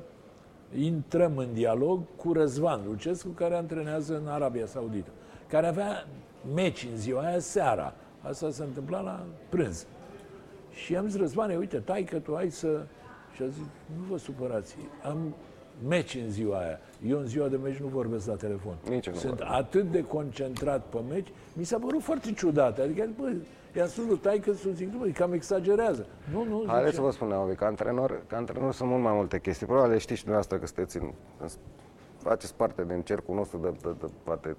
intrăm 0.78 1.38
în 1.38 1.54
dialog 1.54 2.02
cu 2.16 2.34
Răzvan 2.34 2.82
Lucescu, 2.86 3.30
care 3.30 3.56
antrenează 3.56 4.18
în 4.18 4.28
Arabia 4.28 4.66
Saudită, 4.66 5.10
care 5.48 5.68
avea 5.68 6.08
meci 6.54 6.88
în 6.92 6.98
ziua 6.98 7.22
aia 7.22 7.40
seara. 7.40 7.94
Asta 8.22 8.52
se 8.52 8.64
întâmpla 8.64 9.02
la 9.02 9.26
prânz. 9.50 9.86
Și 10.72 10.96
am 10.96 11.08
zis, 11.08 11.20
Răzvane, 11.20 11.56
uite, 11.56 11.78
tai 11.78 12.04
că 12.04 12.20
tu 12.20 12.36
ai 12.36 12.50
să... 12.50 12.86
Și 13.36 13.42
a 13.42 13.48
zis, 13.48 13.62
nu 13.98 14.04
vă 14.10 14.18
supărați, 14.18 14.76
am 15.04 15.36
meci 15.88 16.16
în 16.16 16.30
ziua 16.30 16.58
aia. 16.58 16.80
Eu 17.08 17.20
în 17.20 17.26
ziua 17.26 17.48
de 17.48 17.58
meci 17.58 17.78
nu 17.78 17.88
vorbesc 17.88 18.28
la 18.28 18.36
telefon. 18.36 18.76
Nici 18.90 19.10
nu 19.10 19.16
Sunt 19.16 19.34
vorbesc. 19.34 19.52
atât 19.52 19.92
de 19.92 20.04
concentrat 20.04 20.86
pe 20.86 21.00
meci, 21.10 21.28
mi 21.54 21.64
s-a 21.64 21.78
părut 21.78 22.02
foarte 22.02 22.34
ciudat. 22.34 22.80
Adică, 22.80 23.10
bă, 23.20 23.34
i-a 23.76 23.86
spus 23.86 24.06
lui 24.06 24.18
tai 24.18 24.40
că 24.40 24.54
sunt 24.54 24.76
zic, 24.76 24.98
bă, 24.98 25.06
cam 25.14 25.34
exagerează. 25.34 26.06
Nu, 26.32 26.44
nu, 26.44 26.64
Haideți 26.68 26.90
zice, 26.90 26.96
să 26.96 27.02
vă 27.02 27.12
spun, 27.12 27.28
Naomi, 27.28 27.56
ca 27.56 27.66
antrenor, 27.66 28.22
ca 28.28 28.38
antrenor 28.38 28.74
sunt 28.74 28.90
mult 28.90 29.02
mai 29.02 29.14
multe 29.14 29.40
chestii. 29.40 29.66
Probabil 29.66 29.98
știți 29.98 30.20
și 30.20 30.26
dumneavoastră 30.26 30.58
că 30.58 30.66
sunteți 30.66 30.98
în, 30.98 31.12
în, 31.40 31.48
faceți 32.18 32.56
parte 32.56 32.86
din 32.88 33.02
cercul 33.02 33.36
nostru 33.36 33.58
de, 33.58 33.70
de, 33.82 33.96
de, 34.00 34.12
poate 34.24 34.56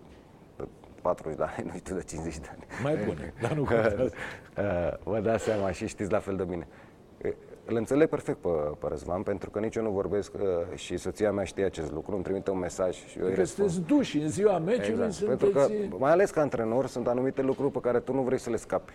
de 0.57 0.65
40 1.03 1.37
de 1.37 1.45
ani, 1.57 1.71
nu 1.73 1.77
știu, 1.77 1.95
de 1.95 2.03
50 2.03 2.39
de 2.39 2.49
ani. 2.51 2.65
mai 2.83 2.97
bune, 3.05 3.33
dar 3.41 3.53
nu 3.53 3.65
contează. 3.71 4.11
Uh, 4.59 4.93
Vă 5.13 5.21
dați 5.21 5.45
seama 5.45 5.71
și 5.71 5.87
știți 5.87 6.11
la 6.11 6.19
fel 6.19 6.37
de 6.37 6.45
bine. 6.45 6.67
Uh, 6.71 6.84
Îl 7.67 7.77
înțeleg 7.77 8.09
perfect 8.09 8.39
pe, 8.39 8.49
pe 8.79 8.87
Răzvan, 8.89 9.23
pentru 9.23 9.51
că 9.51 9.59
nici 9.59 9.75
eu 9.77 9.83
nu 9.83 9.91
vorbesc 9.91 10.33
uh, 10.35 10.41
și 10.75 10.97
soția 10.97 11.33
mea 11.33 11.45
știe 11.45 11.65
acest 11.65 11.93
lucru, 11.93 12.15
îmi 12.15 12.23
trimite 12.25 12.51
un 12.51 12.59
mesaj 12.59 12.95
și 13.07 13.19
eu 13.19 13.25
îi 13.25 13.33
Că 13.33 13.41
răspund. 13.41 13.71
sunteți 13.71 13.95
duși 13.95 14.19
în 14.19 14.29
ziua 14.29 14.59
meciului, 14.59 15.05
Exact. 15.05 15.29
Pentru 15.29 15.49
că, 15.49 15.61
sunteți... 15.61 15.89
mai 15.99 16.11
ales 16.11 16.31
ca 16.31 16.41
antrenor, 16.41 16.87
sunt 16.87 17.07
anumite 17.07 17.43
lucruri 17.43 17.73
pe 17.73 17.81
care 17.81 18.01
tu 18.01 18.13
nu 18.15 18.23
vrei 18.23 18.39
să 18.39 18.51
le 18.51 18.57
scapi. 18.57 18.93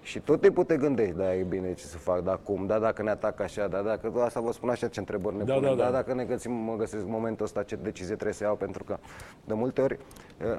Și 0.00 0.20
tot 0.20 0.40
timpul 0.40 0.64
te 0.64 0.76
gândești, 0.76 1.14
da, 1.16 1.34
e 1.34 1.42
bine 1.42 1.72
ce 1.74 1.84
să 1.84 1.96
fac, 1.98 2.22
da, 2.22 2.36
cum, 2.36 2.66
da, 2.66 2.78
dacă 2.78 3.02
ne 3.02 3.10
atac 3.10 3.40
așa, 3.40 3.68
da, 3.68 3.82
dacă 3.82 4.12
asta 4.20 4.40
vă 4.40 4.52
spun 4.52 4.68
așa, 4.68 4.88
ce 4.88 4.98
întrebări 4.98 5.36
ne 5.36 5.44
Da, 5.44 5.54
punem, 5.54 5.76
da, 5.76 5.84
da. 5.84 5.90
dacă 5.90 6.14
ne 6.14 6.24
găsim, 6.24 6.52
mă 6.52 6.76
găsesc 6.76 7.04
în 7.04 7.10
momentul 7.10 7.44
ăsta, 7.44 7.62
ce 7.62 7.76
decizie 7.76 8.14
trebuie 8.14 8.32
să 8.34 8.44
iau, 8.44 8.56
pentru 8.56 8.84
că 8.84 8.96
de 9.44 9.54
multe 9.54 9.80
ori, 9.80 9.98
eh, 10.38 10.58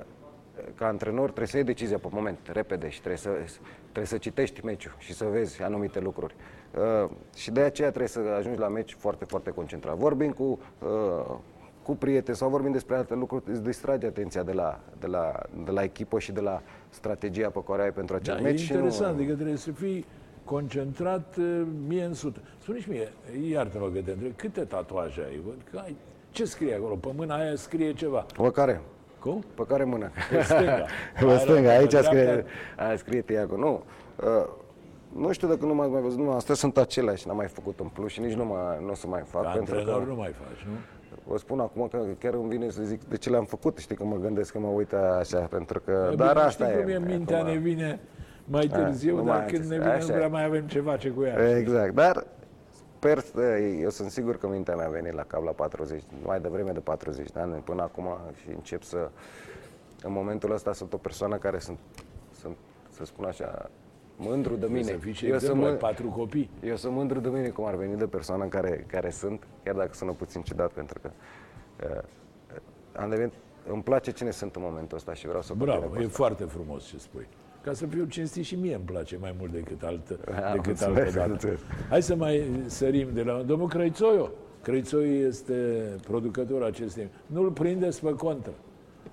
ca 0.75 0.87
antrenor, 0.87 1.23
trebuie 1.25 1.47
să 1.47 1.55
iei 1.55 1.65
decizia 1.65 1.97
pe 1.97 2.07
moment, 2.11 2.37
repede 2.51 2.89
și 2.89 2.97
trebuie 2.97 3.17
să, 3.17 3.29
trebuie 3.81 4.05
să 4.05 4.17
citești 4.17 4.65
meciul 4.65 4.95
și 4.97 5.13
să 5.13 5.25
vezi 5.25 5.61
anumite 5.63 5.99
lucruri. 5.99 6.35
Uh, 6.77 7.09
și 7.35 7.51
de 7.51 7.59
aceea 7.61 7.87
trebuie 7.87 8.09
să 8.09 8.19
ajungi 8.37 8.59
la 8.59 8.67
meci 8.67 8.95
foarte, 8.99 9.25
foarte 9.25 9.49
concentrat. 9.51 9.95
Vorbim 9.95 10.31
cu 10.31 10.59
uh, 10.83 11.35
cu 11.83 11.95
prieteni 11.95 12.37
sau 12.37 12.49
vorbim 12.49 12.71
despre 12.71 12.95
alte 12.95 13.13
lucruri, 13.13 13.43
îți 13.51 13.63
distrage 13.63 14.05
atenția 14.07 14.43
de 14.43 14.51
la, 14.51 14.79
de 14.99 15.07
la, 15.07 15.31
de 15.65 15.71
la 15.71 15.83
echipă 15.83 16.19
și 16.19 16.31
de 16.31 16.39
la 16.41 16.61
strategia 16.89 17.49
pe 17.49 17.59
care 17.67 17.81
o 17.81 17.83
ai 17.83 17.91
pentru 17.91 18.15
acel 18.15 18.35
Da, 18.35 18.41
meci. 18.41 18.53
e 18.61 18.63
și 18.63 18.71
interesant, 18.73 19.09
nu, 19.15 19.17
adică 19.21 19.33
trebuie 19.33 19.55
să 19.55 19.71
fii 19.71 20.05
concentrat 20.43 21.35
uh, 21.39 21.61
mie 21.87 22.03
în 22.03 22.13
sută. 22.13 22.39
Spune-și 22.61 22.89
mie, 22.89 23.11
iartă-mă 23.49 23.85
că 23.93 23.99
te 24.01 24.11
întreb, 24.11 24.31
câte 24.35 24.61
tatuaje 24.61 25.21
ai? 25.29 25.39
Văd 25.45 25.55
că 25.71 25.77
ai? 25.83 25.95
Ce 26.31 26.45
scrie 26.45 26.73
acolo? 26.75 26.95
Pe 26.95 27.09
mâna 27.15 27.35
aia 27.35 27.55
scrie 27.55 27.93
ceva. 27.93 28.25
Pe 28.41 28.51
care? 28.51 28.81
Cum? 29.19 29.43
Pe 29.55 29.63
care 29.67 29.83
mână? 29.83 30.09
Pe 30.31 30.41
stânga. 30.41 30.85
Pe 31.27 31.37
stânga, 31.37 31.69
aici 31.69 31.91
Pe 31.95 32.01
scrie, 32.01 32.23
dreapta- 32.23 32.49
aia 32.77 32.95
scrie 32.97 33.21
Tiago. 33.21 33.55
Nu, 33.57 33.83
uh, 34.23 34.47
nu 35.15 35.31
știu 35.31 35.47
dacă 35.47 35.65
nu 35.65 35.73
m-ați 35.75 35.91
mai 35.91 36.01
văzut, 36.01 36.19
nu, 36.19 36.31
astea 36.31 36.55
sunt 36.55 36.77
aceleași, 36.77 37.27
n-am 37.27 37.35
mai 37.35 37.47
făcut 37.47 37.79
în 37.79 37.87
plus 37.87 38.11
și 38.11 38.19
nici 38.19 38.33
nu, 38.33 38.45
mă, 38.45 38.77
nu 38.81 38.89
o 38.89 38.93
să 38.93 39.07
mai 39.07 39.21
fac. 39.25 39.43
Ca 39.43 39.49
pentru 39.49 39.75
antrenor 39.75 40.03
că, 40.03 40.09
nu 40.09 40.15
mai 40.15 40.31
faci, 40.31 40.65
nu? 40.65 40.73
vă 41.31 41.37
spun 41.37 41.59
acum 41.59 41.87
că 41.87 41.97
chiar 42.19 42.33
îmi 42.33 42.47
vine 42.49 42.69
să 42.69 42.83
zic 42.83 43.03
de 43.03 43.17
ce 43.17 43.29
le-am 43.29 43.45
făcut, 43.45 43.77
știi 43.77 43.95
că 43.95 44.03
mă 44.03 44.15
gândesc 44.15 44.51
că 44.51 44.59
mă 44.59 44.67
uit 44.67 44.93
așa, 44.93 45.39
pentru 45.39 45.79
că, 45.79 46.09
E 46.11 46.15
dar 46.15 46.31
bine, 46.33 46.45
asta 46.45 46.65
știi 46.65 46.77
e. 46.79 46.81
cum 46.81 46.89
e, 46.91 46.97
mintea 46.99 47.37
acum. 47.39 47.49
ne 47.51 47.57
vine 47.57 47.99
mai 48.45 48.67
târziu, 48.67 49.15
nu 49.15 49.23
dar 49.23 49.37
mai 49.37 49.45
când 49.45 49.61
ai 49.63 49.67
ne 49.67 49.75
ce- 49.75 49.81
vine 49.81 49.93
așa 49.93 50.05
nu 50.07 50.13
e. 50.13 50.15
prea 50.15 50.27
mai 50.27 50.43
avem 50.45 50.67
ce 50.67 50.81
face 50.81 51.09
cu 51.09 51.23
ea. 51.23 51.57
Exact, 51.57 51.93
dar 51.93 52.25
sper, 52.97 53.23
eu 53.81 53.89
sunt 53.89 54.09
sigur 54.11 54.37
că 54.37 54.47
mintea 54.47 54.75
mea 54.75 54.85
a 54.85 54.89
venit 54.89 55.13
la 55.13 55.23
cap 55.23 55.43
la 55.43 55.51
40, 55.51 56.01
mai 56.23 56.39
devreme 56.39 56.71
de 56.71 56.79
40 56.79 57.31
de 57.31 57.39
ani, 57.39 57.53
până 57.53 57.81
acum 57.81 58.07
și 58.41 58.49
încep 58.55 58.83
să, 58.83 59.09
în 60.03 60.11
momentul 60.11 60.51
ăsta 60.53 60.73
sunt 60.73 60.93
o 60.93 60.97
persoană 60.97 61.35
care 61.37 61.59
sunt, 61.59 61.77
sunt 62.39 62.55
să 62.89 63.05
spun 63.05 63.25
așa, 63.25 63.69
mândru 64.17 64.55
de 64.55 64.65
mine. 64.65 64.81
Să 64.83 64.95
fii 64.97 65.13
și 65.13 65.25
eu, 65.25 65.31
sunt, 65.31 65.41
exemplu, 65.41 65.65
ai 65.67 65.75
mâ- 65.75 65.79
patru 65.79 66.07
copii. 66.07 66.49
eu 66.63 66.75
sunt 66.75 66.93
mândru 66.93 67.19
de 67.19 67.29
mine 67.29 67.47
cum 67.49 67.65
ar 67.65 67.75
veni 67.75 67.97
de 67.97 68.05
persoană 68.07 68.45
care, 68.45 68.85
care 68.87 69.09
sunt, 69.09 69.43
chiar 69.63 69.75
dacă 69.75 69.93
sună 69.93 70.11
puțin 70.11 70.41
ciudat, 70.41 70.71
pentru 70.71 70.99
că 71.01 71.09
uh, 71.83 72.01
am 73.01 73.09
devenit, 73.09 73.33
îmi 73.71 73.83
place 73.83 74.11
cine 74.11 74.31
sunt 74.31 74.55
în 74.55 74.61
momentul 74.65 74.97
ăsta 74.97 75.13
și 75.13 75.27
vreau 75.27 75.41
să 75.41 75.47
continui 75.53 75.73
Bravo, 75.77 75.87
cu 75.93 75.95
e 76.01 76.05
asta. 76.05 76.15
foarte 76.17 76.43
frumos 76.43 76.85
ce 76.85 76.97
spui. 76.97 77.27
Ca 77.63 77.73
să 77.73 77.85
fiu 77.85 78.05
cinstit 78.05 78.43
și 78.43 78.55
mie 78.55 78.75
îmi 78.75 78.83
place 78.83 79.17
mai 79.17 79.35
mult 79.39 79.51
decât 79.51 79.83
altă, 79.83 80.19
Am 80.45 80.51
decât 80.51 80.65
înțeles, 80.67 80.97
altă 80.97 81.07
am 81.09 81.13
dată. 81.13 81.31
înțeles. 81.31 81.59
Hai 81.89 82.01
să 82.01 82.15
mai 82.15 82.61
sărim 82.65 83.07
de 83.13 83.21
la 83.23 83.41
domnul 83.41 83.67
Crăițoiu. 83.67 84.29
Crăițoiu 84.61 85.11
este 85.27 85.53
producătorul 86.07 86.63
acestei. 86.65 87.07
Nu-l 87.25 87.51
prindeți 87.51 88.01
pe 88.01 88.13
contră. 88.13 88.51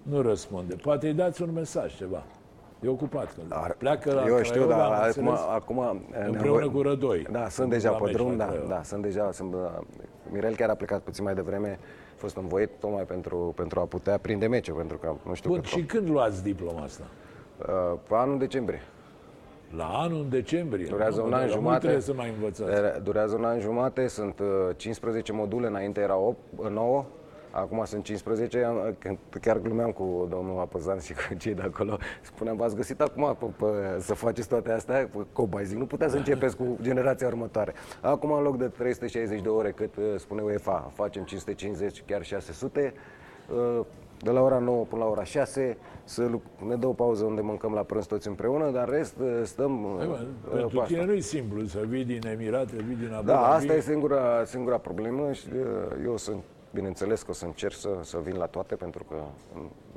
Nu 0.03 0.21
răspunde. 0.23 0.75
Poate 0.75 1.07
îi 1.07 1.15
dați 1.15 1.43
un 1.43 1.53
mesaj 1.53 1.97
ceva. 1.97 2.25
E 2.85 2.89
ocupat. 2.89 3.35
Când 3.35 3.47
Ar- 3.49 3.75
pleacă 3.79 4.13
la 4.13 4.25
Eu 4.27 4.43
știu, 4.43 4.63
Craiova, 4.63 4.77
dar 4.77 4.87
am 4.87 4.93
acum, 4.93 5.07
înțeles. 5.29 5.41
acum 5.55 6.05
Împreună 6.27 6.69
cu 6.71 6.83
Rădoi. 6.83 7.27
Da, 7.31 7.49
sunt 7.49 7.69
La 7.69 7.75
deja 7.75 7.91
pe 7.91 8.03
meci 8.05 8.13
drum, 8.13 8.31
la 8.31 8.37
da, 8.37 8.45
Craiova. 8.45 8.69
da, 8.69 8.83
sunt 8.83 9.03
deja, 9.03 9.31
sunt, 9.33 9.55
uh, 9.55 9.61
Mirel 10.33 10.55
chiar 10.55 10.69
a 10.69 10.75
plecat 10.75 11.01
puțin 11.01 11.25
mai 11.25 11.35
devreme, 11.35 11.79
a 11.83 12.17
fost 12.17 12.37
învoit 12.37 12.71
tocmai 12.81 13.03
pentru, 13.03 13.53
pentru 13.57 13.81
a 13.81 13.85
putea 13.85 14.19
prinde 14.19 14.47
meciul, 14.47 14.75
pentru 14.77 14.97
că 14.99 15.15
nu 15.27 15.35
știu 15.35 15.51
Bun, 15.51 15.59
cât 15.61 15.69
și 15.69 15.85
când 15.85 16.09
luați 16.11 16.43
diploma 16.43 16.81
asta? 16.83 17.03
uh, 17.69 17.99
pe 18.09 18.15
anul 18.15 18.39
decembrie. 18.39 18.81
La 19.77 19.85
anul 19.85 20.19
în 20.19 20.29
decembrie. 20.29 20.87
Durează 20.87 21.19
Nu, 21.19 21.25
un 21.25 21.31
dar 21.31 21.39
an 21.41 21.45
mult 21.47 21.59
jumate. 21.59 21.79
trebuie 21.79 22.01
să 22.03 22.13
mai 22.15 22.33
învățați. 22.37 23.03
Durează 23.03 23.37
un 23.37 23.45
an 23.45 23.61
jumate, 23.61 24.07
sunt 24.07 24.39
uh, 24.39 24.47
15 24.77 25.33
module, 25.33 25.67
înainte 25.67 26.01
era 26.01 26.17
8, 26.17 26.37
9, 26.71 27.05
acum 27.55 27.85
sunt 27.85 28.05
15. 28.05 28.65
Am- 28.65 28.95
când 28.99 29.19
Chiar 29.41 29.59
glumeam 29.59 29.91
cu 29.91 30.27
domnul 30.31 30.59
Apăzan 30.61 30.99
și 30.99 31.13
cu 31.13 31.35
cei 31.39 31.55
de 31.55 31.63
acolo. 31.63 31.99
Spuneam, 32.23 32.57
v-ați 32.57 32.77
găsit 32.77 33.01
acum 33.01 33.37
pe, 33.39 33.65
pe, 33.65 34.01
să 34.01 34.15
faceți 34.15 34.49
toate 34.49 34.73
astea? 34.73 35.09
Pe 35.13 35.19
Cobai, 35.33 35.65
zic, 35.65 35.79
nu 35.79 35.87
puteți 35.87 36.11
să 36.13 36.17
începeți 36.17 36.57
cu 36.57 36.77
generația 36.83 37.27
următoare. 37.27 37.73
Acum, 38.01 38.33
în 38.33 38.43
loc 38.43 38.57
de 38.59 38.65
360 38.69 39.41
de 39.41 39.49
ore, 39.49 39.71
cât 39.71 39.97
uh, 39.97 40.05
spune 40.17 40.43
UEFA, 40.43 40.91
facem 40.95 41.23
550, 41.23 42.03
chiar 42.07 42.23
600. 42.23 42.95
uh, 43.79 43.81
De 44.23 44.31
la 44.31 44.41
ora 44.43 44.59
9 44.59 44.85
până 44.85 45.03
la 45.05 45.11
ora 45.11 45.25
6 45.25 45.77
să 46.05 46.27
luc- 46.27 46.67
ne 46.69 46.75
dă 46.77 46.87
o 46.87 46.93
pauză 46.93 47.25
unde 47.25 47.41
mâncăm 47.41 47.73
la 47.73 47.83
prânz 47.83 48.07
toți 48.07 48.29
împreună, 48.29 48.71
dar 48.71 48.89
în 48.89 48.95
rest 48.95 49.15
uh, 49.21 49.41
stăm 49.43 49.85
uh, 49.85 49.95
Hai, 49.99 50.07
mă, 50.07 50.13
uh, 50.13 50.51
Pentru 50.51 50.67
pe 50.77 50.83
asta. 50.83 50.85
tine 50.95 51.05
nu 51.05 51.13
e 51.13 51.21
simplu 51.21 51.65
să 51.65 51.81
vii 51.89 52.05
din 52.05 52.27
Emirate, 52.27 52.77
vii 52.87 52.97
din 52.97 53.13
Abu 53.15 53.27
Da, 53.27 53.33
Dhabi. 53.33 53.55
asta 53.57 53.73
e 53.75 53.81
singura, 53.81 54.45
singura 54.45 54.79
problemă 54.79 55.33
și 55.33 55.47
uh, 55.57 55.97
eu 56.05 56.17
sunt, 56.17 56.43
bineînțeles 56.75 57.23
că 57.23 57.31
o 57.31 57.35
să 57.35 57.45
încerc 57.45 57.75
să, 57.75 57.89
să 58.03 58.19
vin 58.23 58.37
la 58.37 58.47
toate, 58.47 58.75
pentru 58.75 59.05
că, 59.09 59.17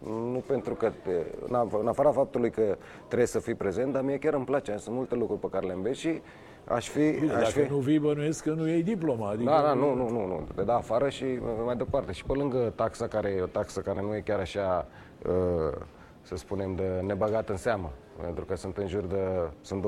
nu 0.10 0.44
pentru 0.48 0.74
că, 0.74 0.92
te, 1.04 1.12
în 1.48 1.68
af- 1.68 1.80
în 1.80 1.88
afara 1.88 2.12
faptului 2.12 2.50
că 2.50 2.78
trebuie 3.06 3.28
să 3.28 3.40
fii 3.40 3.54
prezent, 3.54 3.94
dar 3.94 4.02
mie 4.02 4.18
chiar 4.18 4.34
îmi 4.34 4.46
place, 4.46 4.78
sunt 4.78 4.96
multe 4.96 5.16
lucruri 5.16 5.40
pe 5.40 5.48
care 5.52 5.66
le 5.66 5.74
înveți 5.74 6.00
și 6.00 6.22
aș 6.68 6.90
fi... 6.90 7.12
Bine, 7.12 7.34
aș 7.34 7.54
dacă 7.54 7.66
fi 7.66 7.72
nu 7.72 7.78
vii, 7.78 8.00
bănuiesc 8.00 8.44
că 8.44 8.52
nu 8.52 8.68
iei 8.68 8.84
diploma. 8.84 9.30
Adică 9.30 9.50
da, 9.50 9.62
da, 9.62 9.74
nu, 9.74 9.94
nu, 9.94 10.10
nu, 10.10 10.26
nu, 10.26 10.48
te 10.56 10.64
da 10.64 10.76
afară 10.76 11.10
și 11.10 11.24
uh, 11.24 11.40
mai 11.66 11.76
departe. 11.76 12.12
Și 12.12 12.24
pe 12.24 12.34
lângă 12.34 12.74
taxa 12.76 13.08
care 13.08 13.30
e 13.30 13.42
o 13.42 13.46
taxă 13.46 13.80
care 13.82 14.02
nu 14.02 14.16
e 14.16 14.20
chiar 14.20 14.40
așa, 14.40 14.88
uh, 15.28 15.78
să 16.22 16.36
spunem, 16.36 16.76
de 16.76 17.02
nebăgat 17.06 17.50
în 17.50 17.58
seamă, 17.58 17.92
pentru 18.22 18.46
că 18.46 18.56
sunt 18.56 18.78
în 18.78 18.88
jur 18.88 19.04
de, 19.04 19.50
sunt 19.62 19.86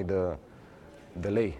23.000 0.00 0.04
de, 0.04 0.36
de 1.12 1.28
lei, 1.28 1.58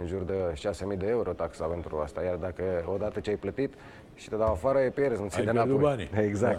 în 0.00 0.06
jur 0.06 0.22
de 0.22 0.52
6.000 0.92 0.98
de 0.98 1.06
euro 1.06 1.32
taxa 1.32 1.64
pentru 1.64 1.96
asta, 1.96 2.22
iar 2.22 2.36
dacă 2.36 2.62
odată 2.86 3.20
ce 3.20 3.30
ai 3.30 3.36
plătit 3.36 3.74
și 4.14 4.28
te 4.28 4.36
dau 4.36 4.50
afară, 4.52 4.78
e 4.78 4.88
pierzi, 4.90 5.22
nu 5.22 5.28
ți 5.28 5.38
Ai 5.38 5.44
de 5.44 5.50
pierdut 5.50 5.70
înapoi. 5.78 6.06
banii. 6.10 6.28
Exact. 6.28 6.58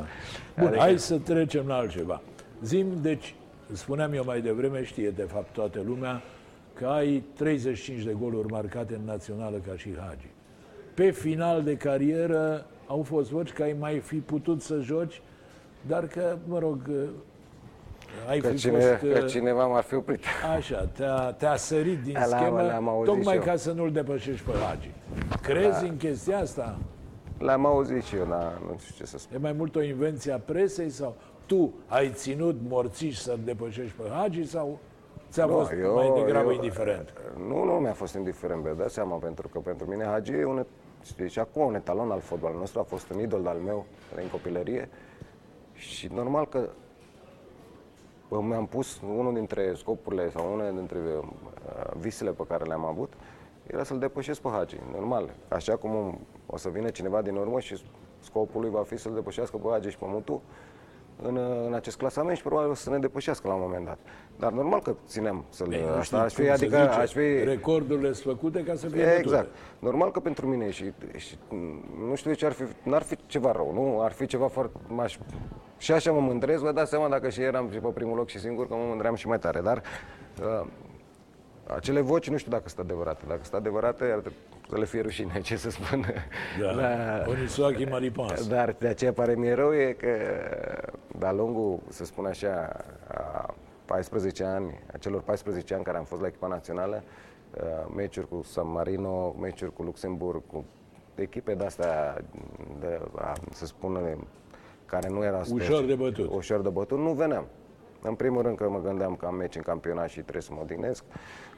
Da. 0.56 0.63
Bun, 0.63 0.76
hai 0.78 1.00
să 1.00 1.18
trecem 1.18 1.68
la 1.68 1.76
altceva. 1.76 2.22
Zim, 2.63 2.86
deci, 3.02 3.36
spuneam 3.72 4.13
eu 4.13 4.24
mai 4.26 4.41
devreme, 4.41 4.84
știe 4.84 5.10
de 5.10 5.22
fapt 5.24 5.54
toată 5.54 5.82
lumea, 5.86 6.22
că 6.74 6.86
ai 6.86 7.24
35 7.36 8.02
de 8.04 8.15
goluri 8.22 8.48
marcate 8.52 8.94
în 8.96 9.06
națională 9.06 9.58
ca 9.68 9.74
și 9.78 9.89
Hagi. 10.08 10.28
Pe 10.94 11.12
final 11.12 11.63
de 11.63 11.78
carieră 11.78 12.65
au 12.88 13.02
fost 13.04 13.30
voci 13.32 13.52
că 13.52 13.63
ai 13.63 13.76
mai 13.80 14.00
fi 14.00 14.15
putut 14.15 14.62
să 14.62 14.80
joci, 14.82 15.22
dar 15.88 16.08
că, 16.08 16.38
mă 16.48 16.60
rog, 16.60 16.89
ai 18.30 18.39
Că, 18.39 18.48
fi 18.48 18.58
cine, 18.58 18.80
fost... 18.80 19.13
că 19.13 19.20
uh, 19.24 19.26
cineva 19.30 19.68
m-ar 19.68 19.84
fi 19.84 19.96
oprit. 19.96 20.24
Așa, 20.58 20.86
te-a, 20.96 21.32
te-a 21.32 21.56
sărit 21.56 22.04
din 22.04 22.13
Da, 22.13 22.22
schemă, 22.38 22.62
le-am 22.62 22.88
auzit 22.89 23.13
tocmai 23.13 23.34
și 23.34 23.39
eu. 23.39 23.46
ca 23.46 23.56
să 23.56 23.72
nu-l 23.72 23.91
depășești 23.91 24.46
pe 24.46 24.52
Hagi. 24.68 24.89
Crezi 25.41 25.82
Da. 25.82 25.88
în 25.88 25.98
chestia 25.98 26.38
asta? 26.38 26.78
L-am 27.38 27.65
auzit 27.65 28.04
și 28.04 28.15
eu, 28.15 28.26
dar 28.26 28.62
nu 28.67 28.78
știu 28.78 28.95
ce 28.98 29.06
să 29.06 29.17
spun. 29.17 29.38
E 29.38 29.39
mai 29.39 29.52
mult 29.52 29.76
o 29.76 29.82
invenție 29.82 30.32
a 30.32 30.39
presei 30.39 30.89
sau 30.89 31.15
tu 31.45 31.74
ai 31.88 32.12
ținut 32.12 32.56
morțiș 32.67 33.17
să 33.17 33.38
depășești 33.43 33.95
pe 33.95 34.10
Hagi 34.10 34.43
sau 34.43 34.80
ți-a 35.30 35.48
fost 35.48 35.71
mai 35.95 36.12
degrabă 36.15 36.52
indiferent? 36.52 37.13
Nu, 37.48 37.63
nu 37.63 37.71
mi-a 37.71 37.93
fost 37.93 38.15
indiferent, 38.15 38.62
vă 38.62 38.74
dați 38.78 38.93
seama, 38.93 39.15
pentru 39.15 39.48
că 39.48 39.60
pentru 39.60 39.88
mine 39.89 40.04
Hagi 40.04 40.32
e 40.32 40.45
un, 40.45 40.65
știi, 41.04 41.30
și 41.30 41.39
acum 41.39 41.65
un 41.65 41.76
etalon 41.76 42.12
al 42.12 42.19
fotbalului 42.19 42.60
nostru, 42.60 42.80
a 42.80 42.84
fost 42.84 43.10
un 43.10 43.19
idol 43.19 43.48
al 43.48 43.58
meu 43.58 43.86
în 44.15 44.28
copilărie 44.30 44.89
și 45.74 46.10
normal 46.13 46.48
că 46.48 46.69
bă, 48.30 48.41
mi-am 48.41 48.65
pus 48.65 49.02
unul 49.17 49.34
dintre 49.34 49.74
scopurile 49.74 50.30
sau 50.30 50.54
unul 50.54 50.74
dintre 50.76 50.98
uh, 50.98 51.28
visele 51.98 52.32
pe 52.32 52.43
care 52.48 52.63
le-am 52.63 52.86
avut 52.86 53.13
era 53.67 53.84
să-l 53.84 53.99
depășesc 53.99 54.41
pe 54.41 54.49
Hagi, 54.51 54.78
normal. 54.91 55.34
Așa 55.47 55.75
cum 55.75 56.19
o 56.45 56.58
să 56.58 56.69
vină 56.69 56.89
cineva 56.89 57.21
din 57.21 57.36
urmă 57.36 57.60
și 57.60 57.84
scopul 58.19 58.62
lui 58.62 58.69
va 58.69 58.84
fi 58.84 58.97
să-l 58.97 59.13
depășească 59.13 59.58
pe 59.58 59.67
Hagi 59.71 59.89
și 59.89 59.97
pe 59.97 60.06
Mutu 60.08 60.41
în, 61.21 61.39
în 61.67 61.73
acest 61.73 61.97
clasament 61.97 62.38
și 62.38 62.43
probabil 62.43 62.69
o 62.69 62.73
să 62.73 62.89
ne 62.89 62.97
depășească 62.97 63.47
la 63.47 63.54
un 63.54 63.62
moment 63.62 63.86
dat. 63.86 63.97
Dar 64.39 64.51
normal 64.51 64.82
că 64.82 64.95
ținem 65.08 65.45
să-l... 65.49 65.73
Ei, 65.73 65.82
nu 65.82 65.88
asta 65.88 66.01
știu 66.01 66.17
aș 66.23 66.34
fi, 66.34 66.41
cum 66.41 66.51
adică 66.51 66.75
se 66.75 66.82
zice, 66.84 66.99
aș 66.99 67.12
fi... 67.12 67.43
Recordurile 67.43 68.12
sunt 68.12 68.34
făcute 68.36 68.63
ca 68.63 68.75
să 68.75 68.88
fie 68.88 69.01
E, 69.01 69.06
bătute. 69.06 69.19
exact. 69.21 69.47
Normal 69.80 70.12
că 70.12 70.19
pentru 70.19 70.47
mine 70.47 70.69
și, 70.69 70.91
și 71.15 71.38
nu 72.08 72.15
știu 72.15 72.30
de 72.30 72.36
ce 72.36 72.45
ar 72.45 72.51
fi, 72.51 72.63
n-ar 72.84 73.01
fi 73.01 73.17
ceva 73.25 73.51
rău, 73.51 73.71
nu? 73.73 74.01
Ar 74.01 74.12
fi 74.12 74.25
ceva 74.25 74.47
foarte... 74.47 74.78
M-aș, 74.88 75.17
și 75.78 75.91
așa 75.91 76.12
mă 76.12 76.19
mândresc, 76.19 76.62
vă 76.63 76.71
dați 76.71 76.89
seama 76.89 77.10
dacă 77.10 77.30
și 77.30 77.41
eram 77.41 77.69
și 77.71 77.78
pe 77.78 77.88
primul 77.88 78.17
loc 78.17 78.28
și 78.28 78.39
singur, 78.39 78.67
că 78.67 78.73
mă 78.73 78.84
mândream 78.88 79.15
și 79.15 79.28
mai 79.28 79.39
tare, 79.39 79.62
dar 79.62 79.82
uh, 80.41 80.67
acele 81.67 82.01
voci 82.01 82.30
nu 82.30 82.38
știu 82.38 82.51
dacă 82.51 82.69
sunt 82.69 82.80
adevărate. 82.80 83.23
Dacă 83.28 83.39
sunt 83.43 83.54
adevărate, 83.56 84.04
ar 84.04 84.19
trebui 84.19 84.38
să 84.69 84.78
le 84.78 84.86
fie 84.86 85.01
rușine, 85.01 85.41
ce 85.41 85.56
să 85.56 85.69
spun. 85.69 86.06
Da. 86.62 86.73
Da. 86.73 87.23
Onisoachi 87.28 87.86
Maripans. 87.86 88.47
Dar 88.47 88.75
de 88.80 88.88
aceea 88.88 89.13
pare 89.13 89.36
mie 89.36 89.54
rău 89.54 89.73
e 89.73 89.95
că 89.99 90.08
de-a 91.19 91.32
lungul, 91.32 91.80
să 91.89 92.06
spun 92.06 92.25
așa, 92.25 92.75
a 93.08 93.54
14 93.86 94.43
ani, 94.43 94.80
a 94.93 94.97
celor 94.97 95.21
14 95.21 95.73
ani 95.73 95.84
care 95.84 95.97
am 95.97 96.04
fost 96.04 96.21
la 96.21 96.28
echipa 96.28 96.47
națională, 96.47 97.04
uh, 97.58 97.93
meciuri 97.95 98.28
cu 98.28 98.41
San 98.43 98.71
Marino, 98.71 99.36
meciuri 99.39 99.73
cu 99.73 99.84
Luxemburg, 99.84 100.41
cu 100.51 100.65
echipe 101.15 101.54
de-astea, 101.54 102.21
de, 102.80 102.99
a, 103.15 103.34
să 103.51 103.65
spun, 103.65 104.17
care 104.86 105.10
nu 105.10 105.23
era 105.23 105.41
Ușor 105.51 105.86
de 105.86 105.95
bătut. 105.95 106.34
Ușor 106.34 106.62
de 106.62 106.69
bătut, 106.69 106.97
nu 106.97 107.12
veneam. 107.12 107.45
În 108.08 108.13
primul 108.15 108.41
rând 108.41 108.58
că 108.58 108.70
mă 108.70 108.80
gândeam 108.84 109.15
că 109.15 109.26
am 109.26 109.36
meci 109.36 109.56
în 109.56 109.62
campionat 109.62 110.10
și 110.10 110.20
trebuie 110.20 110.41
să 110.41 110.50
mă 110.54 110.60
odihnesc. 110.62 111.04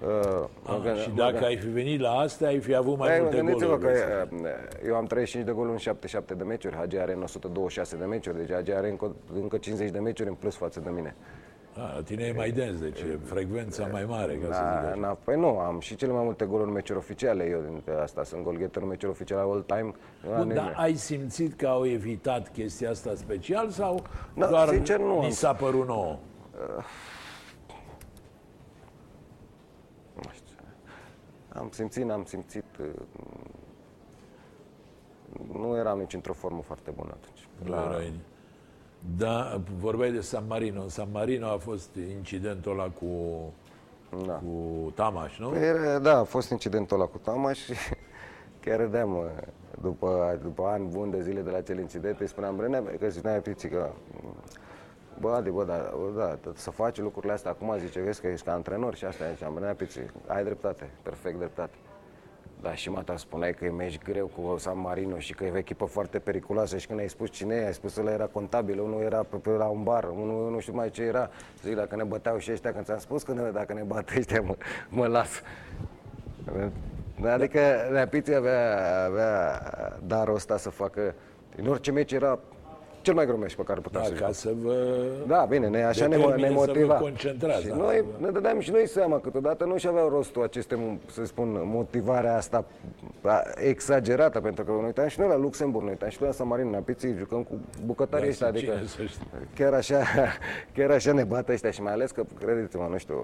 Uh, 0.02 0.08
mă 0.08 0.48
Ah, 0.64 0.74
gândeam- 0.74 0.96
și 0.98 1.10
mă 1.10 1.16
dacă 1.16 1.32
gândeam- 1.32 1.50
ai 1.52 1.58
fi 1.58 1.68
venit 1.68 2.00
la 2.00 2.10
astea, 2.12 2.48
ai 2.48 2.60
fi 2.60 2.76
avut 2.76 2.98
mai 2.98 3.10
Păi, 3.10 3.20
multe 3.20 3.36
gândiți-vă 3.36 3.76
goluri. 3.78 3.94
că 4.00 4.28
uh, 4.36 4.50
eu 4.88 4.96
am 4.96 5.06
35 5.06 5.46
de 5.46 5.52
goluri 5.52 5.72
în 5.72 5.78
77 5.78 6.34
de 6.34 6.44
meciuri, 6.44 6.76
Hagi 6.76 6.98
are 6.98 7.14
în 7.14 7.22
126 7.22 7.96
de 7.96 8.06
meciuri, 8.06 8.38
deci 8.38 8.52
Hagi 8.52 8.72
are 8.72 8.90
încă, 8.90 9.16
încă 9.42 9.58
50 9.58 9.90
de 9.90 10.00
meciuri 10.00 10.30
în 10.30 10.36
plus 10.36 10.56
față 10.56 10.80
de 10.80 10.90
mine. 10.90 11.16
Ah, 11.80 11.92
la 11.96 12.02
tine 12.02 12.24
e 12.24 12.34
mai 12.36 12.50
dens, 12.52 12.80
deci 12.80 13.00
e 13.00 13.18
frecvența 13.24 13.88
mai 13.92 14.06
mare, 14.08 14.34
ca 14.34 14.54
să 14.54 14.62
zic 14.64 14.82
Da, 14.82 14.88
așa. 14.90 15.00
na, 15.00 15.18
păi 15.24 15.36
nu, 15.40 15.58
am 15.60 15.80
și 15.80 15.96
cele 15.96 16.12
mai 16.12 16.24
multe 16.24 16.46
goluri 16.46 16.68
în 16.68 16.74
meciuri 16.74 16.98
oficiale, 17.00 17.44
eu 17.50 17.60
dintre 17.70 17.94
asta 17.94 18.24
sunt 18.24 18.44
golgheter 18.44 18.82
în 18.82 18.88
meciuri 18.88 19.12
oficiale 19.12 19.42
all 19.42 19.62
time. 19.68 19.92
Bun, 20.38 20.54
dar 20.54 20.74
ai 20.78 20.94
simțit 20.94 21.54
că 21.58 21.68
au 21.68 21.86
evitat 21.86 22.52
chestia 22.52 22.90
asta 22.90 23.12
special 23.16 23.70
sau 23.70 24.02
Da, 24.34 24.46
doar 24.48 24.68
sincer, 24.68 25.00
nu 25.00 25.18
ni 25.20 25.26
am. 25.26 25.30
s-a 25.32 25.54
părut 25.54 25.88
nouă? 25.88 26.18
Nu 30.16 30.30
știu. 30.34 30.56
Am 31.50 31.70
simțit, 31.72 32.04
n-am 32.04 32.24
simțit. 32.26 32.64
uh, 32.80 32.88
Nu 35.54 35.76
eram 35.78 35.98
nici 36.00 36.14
într-o 36.14 36.34
formă 36.34 36.62
foarte 36.62 36.92
bună 36.92 37.10
atunci. 37.22 37.48
Nu 37.64 37.76
erai... 37.76 38.14
Da, 39.18 39.62
vorbeai 39.80 40.12
de 40.12 40.22
San 40.22 40.44
Marino. 40.48 40.82
În 40.82 40.90
San 40.90 41.08
Marino 41.12 41.48
a 41.48 41.58
fost 41.58 41.90
incidentul 41.96 42.72
ăla 42.72 42.90
cu, 42.90 43.08
Da. 44.26 44.34
cu 44.34 44.92
Tamaș, 44.96 45.40
nu? 45.40 45.50
Păi, 45.50 45.62
era- 45.62 46.00
da, 46.00 46.18
a 46.18 46.24
fost 46.24 46.50
incidentul 46.50 46.98
ăla 47.00 47.06
cu 47.10 47.18
Tamaș 47.18 47.58
și 47.64 47.74
chiar 48.64 48.78
râdeam 48.80 49.18
uh, 49.18 49.24
după, 49.82 50.40
după 50.42 50.64
ani 50.64 50.88
buni 50.88 51.12
de 51.12 51.22
zile 51.22 51.42
de 51.42 51.50
la 51.50 51.58
acel 51.58 51.80
incident, 51.80 52.20
îi 52.20 52.28
spuneam, 52.28 52.56
Brenea, 52.56 52.84
că 53.00 53.10
spunea 53.10 53.40
Piții 53.40 53.70
că 53.70 53.90
Bă, 55.20 55.32
Adi, 55.32 55.50
bă, 55.50 55.64
da, 55.64 55.94
bă, 55.96 56.38
da, 56.44 56.52
să 56.54 56.72
faci 56.72 56.98
lucrurile 56.98 57.34
astea 57.34 57.52
acum, 57.52 57.78
zice, 57.78 58.00
vezi 58.00 58.22
că 58.22 58.28
ești 58.28 58.46
ca 58.46 58.54
antrenor 58.54 58.96
și 58.96 59.06
asta, 59.06 59.26
ziceam, 59.34 59.54
Brenea 59.54 59.74
Piții, 59.74 60.12
ai 60.28 60.44
dreptate, 60.44 60.90
perfect 61.02 61.38
dreptate. 61.38 61.76
Dar 62.62 62.78
și 62.78 62.90
mata 62.90 63.18
spuneai 63.18 63.54
că 63.54 63.66
e 63.66 63.70
meci 63.70 63.98
greu 63.98 64.26
cu 64.26 64.58
San 64.58 64.80
Marino 64.80 65.18
și 65.18 65.34
că 65.34 65.44
e 65.44 65.52
o 65.52 65.58
echipă 65.58 65.86
foarte 65.86 66.20
periculoasă 66.20 66.78
și 66.78 66.88
când 66.88 67.00
ai 67.00 67.10
spus 67.10 67.30
cine 67.30 67.56
e, 67.56 67.66
ai 67.66 67.74
spus 67.74 67.94
că 67.94 68.00
ăla 68.00 68.12
era 68.12 68.26
contabil, 68.26 68.80
unul 68.80 69.02
era 69.02 69.24
pe, 69.24 69.38
pe 69.38 69.50
la 69.50 69.66
un 69.66 69.84
bar, 69.84 70.04
unul 70.04 70.52
nu 70.52 70.60
știu 70.60 70.74
mai 70.74 70.90
ce 70.90 71.02
era. 71.02 71.30
Zic, 71.64 71.76
dacă 71.76 71.96
ne 71.96 72.04
băteau 72.04 72.38
și 72.38 72.52
ăștia, 72.52 72.74
când 72.74 72.86
ți-am 72.86 72.98
spus 72.98 73.24
că 73.24 73.34
ne, 73.34 73.50
dacă 73.50 73.74
ne 73.74 73.82
bat 73.82 74.10
ăștia, 74.18 74.42
mă, 74.42 74.56
mă 74.90 75.08
las. 75.08 75.42
Adică 77.26 77.60
Neapiții 77.92 78.36
avea, 78.36 79.06
avea 79.06 79.62
darul 80.06 80.36
ăsta 80.36 80.58
să 80.58 80.70
facă, 80.70 81.16
în 81.58 81.68
orice 81.68 81.92
meci 81.92 82.12
era 82.12 82.40
cel 83.08 83.16
mai 83.16 83.26
greu 83.26 83.38
meci 83.38 83.56
pe 83.56 83.64
care 83.64 83.80
putea 83.80 84.00
Da, 84.00 84.06
să 84.06 84.14
ca 84.14 84.32
să 84.32 84.52
vă... 84.62 84.76
da, 85.28 85.46
bine, 85.50 85.68
ne, 85.68 85.84
așa 85.84 86.08
ne, 86.08 86.16
Determine 86.16 86.48
ne 86.48 86.54
să 86.54 86.60
vă 86.60 86.66
motiva. 86.66 86.94
concentrați, 86.94 87.62
și 87.62 87.68
da. 87.68 87.76
noi 87.76 88.04
ne 88.18 88.30
dădeam 88.30 88.60
și 88.60 88.72
noi 88.72 88.88
seama 88.88 89.16
că 89.16 89.22
câteodată 89.24 89.66
nu 89.66 89.78
și 89.78 89.88
aveau 89.88 90.10
rostul 90.10 90.44
aceste, 90.44 91.00
să 91.12 91.26
spun, 91.26 91.62
motivarea 91.64 92.36
asta 92.36 92.66
a, 93.22 93.42
exagerată, 93.56 94.40
pentru 94.40 94.64
că 94.64 94.72
ne 94.80 94.86
uitam 94.86 95.08
și 95.08 95.20
noi 95.20 95.30
la 95.30 95.38
Luxemburg, 95.38 95.84
ne 95.86 95.90
uitam 95.92 96.10
și 96.10 96.18
noi 96.20 96.30
la 96.30 96.36
San 96.36 96.48
Marino, 96.48 96.70
la 96.70 96.78
Piții, 96.78 97.16
jucăm 97.18 97.44
cu 97.44 97.54
bucătarii 97.86 98.24
Da, 98.26 98.30
ăștia, 98.30 98.48
adică 98.48 98.72
cine 98.72 98.86
să 98.88 99.04
știe. 99.04 99.26
chiar 99.56 99.74
așa, 99.74 100.02
chiar 100.76 100.92
așa 100.92 101.12
ne 101.14 101.24
bat 101.24 101.50
ăștia 101.50 101.72
și 101.72 101.82
mai 101.82 101.94
ales 101.94 102.12
că, 102.12 102.24
credeți-mă, 102.40 102.88
nu 102.92 102.98
știu, 102.98 103.16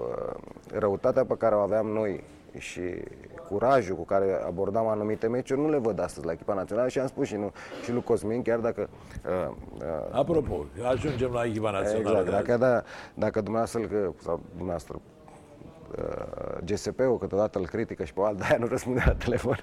răutatea 0.74 1.26
pe 1.26 1.36
care 1.38 1.56
o 1.56 1.60
aveam 1.60 1.86
noi 1.88 2.24
și 2.58 2.82
curajul 3.50 3.96
cu 3.96 4.04
care 4.06 4.42
abordam 4.46 4.88
anumite 4.88 5.28
meciuri 5.28 5.60
nu 5.62 5.70
le 5.70 5.78
văd 5.78 6.00
astăzi 6.00 6.26
la 6.26 6.32
echipa 6.32 6.54
națională 6.54 6.88
și 6.88 7.00
am 7.00 7.08
spus 7.08 7.28
și, 7.28 7.36
nu, 7.36 7.52
și 7.84 7.92
lui 7.92 8.04
Cosmin, 8.04 8.42
chiar 8.42 8.60
dacă 8.60 8.90
uh, 9.26 9.56
uh, 9.78 9.86
Apropo, 10.12 10.66
ajungem 10.84 11.32
la 11.32 11.44
echipa 11.46 11.72
națională. 11.72 12.00
Exact, 12.20 12.26
de 12.30 12.36
azi. 12.36 12.46
dacă, 12.46 12.58
da, 12.58 12.84
dacă 13.14 13.42
dumneavoastră, 13.42 13.82
că- 13.82 14.12
sau 14.22 14.40
dumneavoastră, 14.50 15.00
uh, 15.98 16.58
GSP-ul 16.66 17.18
câteodată 17.18 17.60
îl 17.60 17.66
critică 17.68 18.04
și 18.04 18.14
pe 18.14 18.22
alt, 18.24 18.38
de 18.48 18.58
nu 18.60 18.68
răspunde 18.68 19.04
la 19.06 19.14
telefon. 19.14 19.58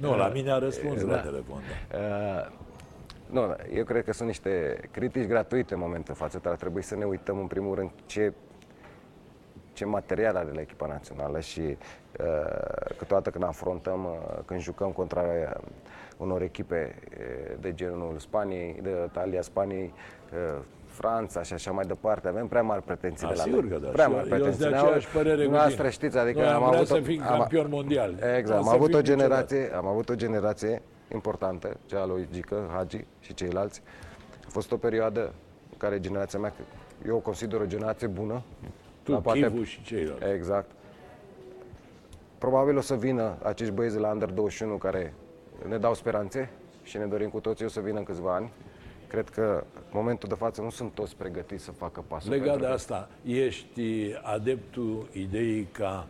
Nu, 0.00 0.16
la 0.16 0.28
mine 0.34 0.50
a 0.50 0.58
răspuns 0.58 1.02
la 1.02 1.14
Da. 1.14 1.20
telefon. 1.20 1.60
Da. 1.90 1.96
Uh, 1.98 2.58
nu, 3.30 3.46
da, 3.46 3.56
eu 3.74 3.84
cred 3.84 4.04
că 4.04 4.12
sunt 4.12 4.28
niște 4.28 4.80
critici 4.90 5.26
gratuite 5.26 5.74
în 5.74 5.80
momentul 5.80 6.14
de 6.14 6.20
față, 6.20 6.38
dar 6.42 6.52
ar 6.52 6.58
trebui 6.58 6.82
să 6.82 6.96
ne 6.96 7.04
uităm 7.04 7.38
în 7.38 7.46
primul 7.46 7.74
rând 7.74 7.90
ce, 8.06 8.32
ce 9.80 9.86
material 9.86 10.36
are 10.36 10.50
la 10.54 10.60
echipa 10.60 10.86
națională 10.86 11.40
și 11.40 11.60
uh, 11.60 11.76
câteodată 12.98 13.30
când 13.30 13.44
afrontăm, 13.44 14.04
uh, 14.04 14.38
când 14.44 14.60
jucăm 14.60 14.90
contra 14.90 15.20
uh, 15.22 15.60
unor 16.16 16.42
echipe 16.42 16.94
uh, 17.18 17.56
de 17.60 17.74
genul 17.74 18.14
Spaniei, 18.18 18.78
de 18.82 18.90
Italia, 19.06 19.42
Spaniei, 19.42 19.92
uh, 20.32 20.58
Franța 20.86 21.42
și 21.42 21.52
așa 21.52 21.70
mai 21.70 21.84
departe, 21.86 22.28
avem 22.28 22.46
prea 22.46 22.62
mari 22.62 22.82
pretenții 22.82 23.26
Da, 23.26 23.32
de 23.32 23.38
la 23.38 23.42
sigur 23.42 23.62
noi. 23.64 23.70
că 23.70 23.78
da. 23.84 23.88
Prea 23.88 24.04
Și 24.04 24.10
mari 24.10 24.28
eu- 24.30 24.36
eu 24.36 24.42
sunt 24.44 24.56
de 24.56 24.62
pretenții. 24.64 24.86
aceeași 24.86 25.08
părere 25.12 25.34
cu 25.36 25.40
Dumneavoastră 25.42 25.80
tine. 25.82 25.90
știți, 25.92 26.18
adică 26.18 26.38
Noi 26.40 26.48
am 26.48 26.58
vrea 26.62 26.68
avut 26.76 26.86
să 26.86 26.94
o- 26.94 27.02
fim 27.02 27.22
am- 27.22 27.38
campioni 27.38 27.68
mondiali. 27.70 28.16
Nu 28.20 28.28
Exact, 28.36 28.58
o 28.58 28.62
am 28.62 28.68
să 28.68 28.74
avut 28.74 28.86
fim 28.86 28.96
o 28.96 28.98
niciodată. 29.00 29.22
generație, 29.22 29.76
am 29.76 29.86
avut 29.86 30.08
o 30.08 30.14
generație 30.14 30.82
importantă, 31.12 31.76
cea 31.86 32.00
a 32.00 32.06
lui 32.06 32.28
Gică, 32.32 32.70
Hagi 32.74 33.04
și 33.20 33.34
ceilalți. 33.34 33.82
A 34.46 34.48
fost 34.48 34.72
o 34.72 34.76
perioadă 34.76 35.20
în 35.70 35.76
care 35.78 36.00
generația 36.00 36.38
mea, 36.38 36.52
eu 37.06 37.16
o 37.16 37.18
consider 37.18 37.60
o 37.60 37.66
generație 37.66 38.06
bună. 38.06 38.42
Tu, 39.02 39.12
dar 39.20 39.34
Chivu 39.34 39.62
și 39.62 39.82
ceilalți. 39.82 40.24
Exact. 40.24 40.70
Probabil 42.38 42.76
o 42.76 42.80
să 42.80 42.94
vină 42.94 43.36
acești 43.42 43.72
băieți 43.72 43.94
de 43.94 44.00
la 44.00 44.10
Under 44.10 44.30
21 44.30 44.76
care 44.76 45.14
ne 45.68 45.78
dau 45.78 45.94
speranțe 45.94 46.50
și 46.82 46.96
ne 46.98 47.04
dorim 47.06 47.28
cu 47.28 47.40
toții 47.40 47.64
o 47.64 47.68
să 47.68 47.80
vină 47.80 47.98
în 47.98 48.04
câțiva 48.04 48.34
ani. 48.34 48.52
Cred 49.06 49.28
că 49.28 49.64
în 49.74 49.90
momentul 49.92 50.28
de 50.28 50.34
față 50.34 50.60
nu 50.62 50.70
sunt 50.70 50.92
toți 50.92 51.16
pregătiți 51.16 51.64
să 51.64 51.70
facă 51.72 52.04
pasul. 52.08 52.30
Legat 52.30 52.44
pentru 52.46 52.60
de 52.62 52.66
că- 52.68 52.72
asta, 52.72 53.08
ești 53.24 54.14
adeptul 54.22 55.08
ideii 55.12 55.64
ca 55.72 56.06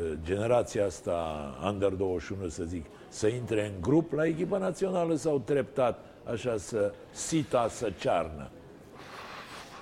uh, 0.00 0.12
generația 0.22 0.84
asta, 0.84 1.44
Under 1.66 1.88
21 1.92 2.48
să 2.48 2.64
zic, 2.64 2.84
să 3.08 3.26
intre 3.26 3.66
în 3.66 3.72
grup 3.80 4.12
la 4.12 4.26
echipa 4.26 4.58
națională 4.58 5.14
sau 5.14 5.38
treptat, 5.38 5.98
așa 6.24 6.56
să 6.56 6.92
sita, 7.12 7.68
să 7.68 7.92
cearnă? 7.98 8.50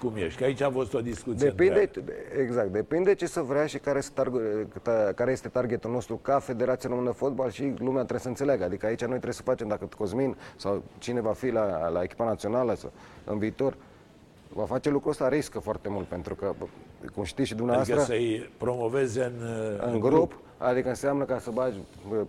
Cum 0.04 0.12
ești? 0.16 0.38
Că 0.38 0.44
aici 0.44 0.60
a 0.60 0.70
fost 0.70 0.94
o 0.94 1.00
discuție 1.00 1.48
Depinde, 1.48 1.80
întreagă. 1.80 2.12
exact, 2.42 2.68
depinde 2.68 3.14
ce 3.14 3.26
să 3.26 3.40
vrea 3.40 3.66
și 3.66 3.78
care 3.78 3.98
este, 3.98 4.22
targ- 4.22 5.14
care 5.14 5.32
este 5.32 5.48
targetul 5.48 5.90
nostru 5.90 6.16
ca 6.16 6.38
Federația 6.38 6.88
Română 6.88 7.08
de 7.10 7.16
Fotbal 7.16 7.50
și 7.50 7.62
lumea 7.78 7.98
trebuie 8.00 8.18
să 8.20 8.28
înțeleagă. 8.28 8.64
Adică 8.64 8.86
aici 8.86 9.00
noi 9.00 9.08
trebuie 9.08 9.32
să 9.32 9.42
facem, 9.42 9.68
dacă 9.68 9.88
Cosmin 9.96 10.36
sau 10.56 10.82
cine 10.98 11.20
va 11.20 11.32
fi 11.32 11.50
la, 11.50 11.88
la 11.88 12.02
echipa 12.02 12.24
națională 12.24 12.74
sau, 12.74 12.92
în 13.24 13.38
viitor, 13.38 13.76
va 14.48 14.64
face 14.64 14.90
lucrul 14.90 15.10
ăsta, 15.10 15.28
riscă 15.28 15.58
foarte 15.58 15.88
mult, 15.88 16.06
pentru 16.06 16.34
că, 16.34 16.52
bă, 16.58 16.64
cum 17.14 17.24
știți 17.24 17.48
și 17.48 17.54
dumneavoastră, 17.54 17.94
Adică 17.94 18.12
să-i 18.12 18.50
promoveze 18.56 19.22
în, 19.24 19.48
uh, 19.48 19.92
în 19.92 20.00
grup, 20.00 20.38
adică 20.58 20.88
înseamnă 20.88 21.24
ca 21.24 21.38
să 21.38 21.50
bagi 21.50 21.78
bă, 22.08 22.24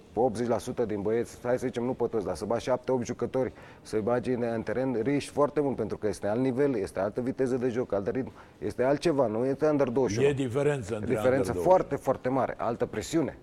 80% 0.83 0.87
din 0.87 1.01
băieți, 1.01 1.37
hai 1.43 1.57
să 1.57 1.65
zicem 1.65 1.83
nu 1.83 1.93
pe 1.93 2.05
toți, 2.09 2.25
dar 2.25 2.35
să 2.35 2.45
bagi 2.45 2.69
7-8 2.69 2.73
jucători, 3.03 3.51
să-i 3.81 4.01
bagi 4.01 4.31
în, 4.31 4.43
în 4.53 4.61
teren, 4.61 4.99
riști 5.03 5.31
foarte 5.31 5.61
mult, 5.61 5.75
pentru 5.75 5.97
că 5.97 6.07
este 6.07 6.27
alt 6.27 6.39
nivel, 6.39 6.75
este 6.75 6.99
altă 6.99 7.21
viteză 7.21 7.55
de 7.55 7.69
joc, 7.69 7.93
alt 7.93 8.07
ritm, 8.07 8.31
este 8.57 8.83
altceva, 8.83 9.27
nu 9.27 9.45
este 9.45 9.67
under 9.67 9.87
21. 9.89 10.27
E 10.27 10.33
diferență 10.33 10.95
între 10.95 11.15
Diferență 11.15 11.51
Under 11.51 11.63
foarte, 11.63 11.95
foarte 11.95 12.29
mare, 12.29 12.55
altă 12.57 12.85
presiune. 12.85 13.37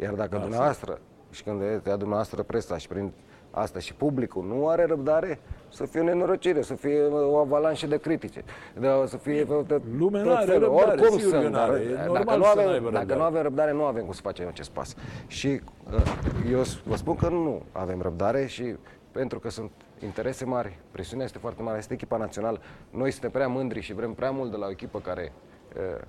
Iar 0.00 0.14
dacă 0.14 0.38
dumneavoastră, 0.38 1.00
și 1.30 1.42
când 1.42 1.60
ia 1.60 1.96
dumneavoastră 1.96 2.42
presa 2.42 2.78
și 2.78 2.88
prin 2.88 3.12
asta 3.50 3.78
și 3.78 3.94
publicul 3.94 4.44
nu 4.44 4.68
are 4.68 4.84
răbdare, 4.84 5.38
să 5.68 5.86
fie 5.86 6.00
o 6.00 6.02
nenorocire, 6.02 6.62
să 6.62 6.74
fie 6.74 7.02
o 7.04 7.36
avalanșă 7.36 7.86
de 7.86 7.98
critice, 7.98 8.44
de, 8.78 8.88
să 9.06 9.16
fie 9.16 9.44
de, 9.66 9.80
Lumea 9.98 10.22
nu 10.22 10.34
are 10.34 10.58
răbdare, 10.58 10.90
oricum 10.90 11.18
sigur 11.18 11.32
că 11.32 11.40
sunt, 11.40 11.52
n-are, 11.52 11.72
dar 11.72 11.80
e 11.80 11.94
dacă 11.94 12.12
normal 12.12 12.38
nu, 12.38 12.44
să 12.44 12.50
avem, 12.50 12.66
n-aibă 12.66 12.90
dacă 12.90 12.98
răbdare. 12.98 13.18
nu 13.20 13.24
avem 13.24 13.42
răbdare, 13.42 13.72
nu 13.72 13.84
avem 13.84 14.04
cum 14.04 14.12
să 14.12 14.20
facem 14.20 14.48
acest 14.48 14.70
pas. 14.70 14.94
Și 15.26 15.60
uh, 15.92 16.50
eu 16.50 16.62
vă 16.84 16.96
spun 16.96 17.16
că 17.16 17.28
nu 17.28 17.62
avem 17.72 18.02
răbdare 18.02 18.46
și 18.46 18.74
pentru 19.12 19.38
că 19.38 19.50
sunt 19.50 19.70
interese 20.02 20.44
mari, 20.44 20.78
presiunea 20.90 21.24
este 21.24 21.38
foarte 21.38 21.62
mare, 21.62 21.78
este 21.78 21.92
echipa 21.92 22.16
națională. 22.16 22.60
Noi 22.90 23.10
suntem 23.10 23.30
prea 23.30 23.48
mândri 23.48 23.80
și 23.80 23.92
vrem 23.92 24.12
prea 24.12 24.30
mult 24.30 24.50
de 24.50 24.56
la 24.56 24.66
o 24.66 24.70
echipă 24.70 24.98
care 24.98 25.32
uh, 25.76 26.00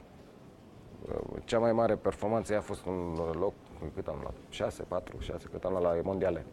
uh, 1.07 1.41
cea 1.43 1.59
mai 1.59 1.71
mare 1.71 1.95
performanță 1.95 2.57
a 2.57 2.61
fost 2.61 2.85
un 2.85 3.17
loc, 3.39 3.53
cât 3.95 4.07
am 4.07 4.17
luat? 4.21 4.33
6, 4.49 4.83
4, 4.83 5.15
6, 5.19 5.47
cât 5.51 5.63
am 5.63 5.71
luat 5.71 5.83
la 5.83 6.01
mondiale 6.03 6.45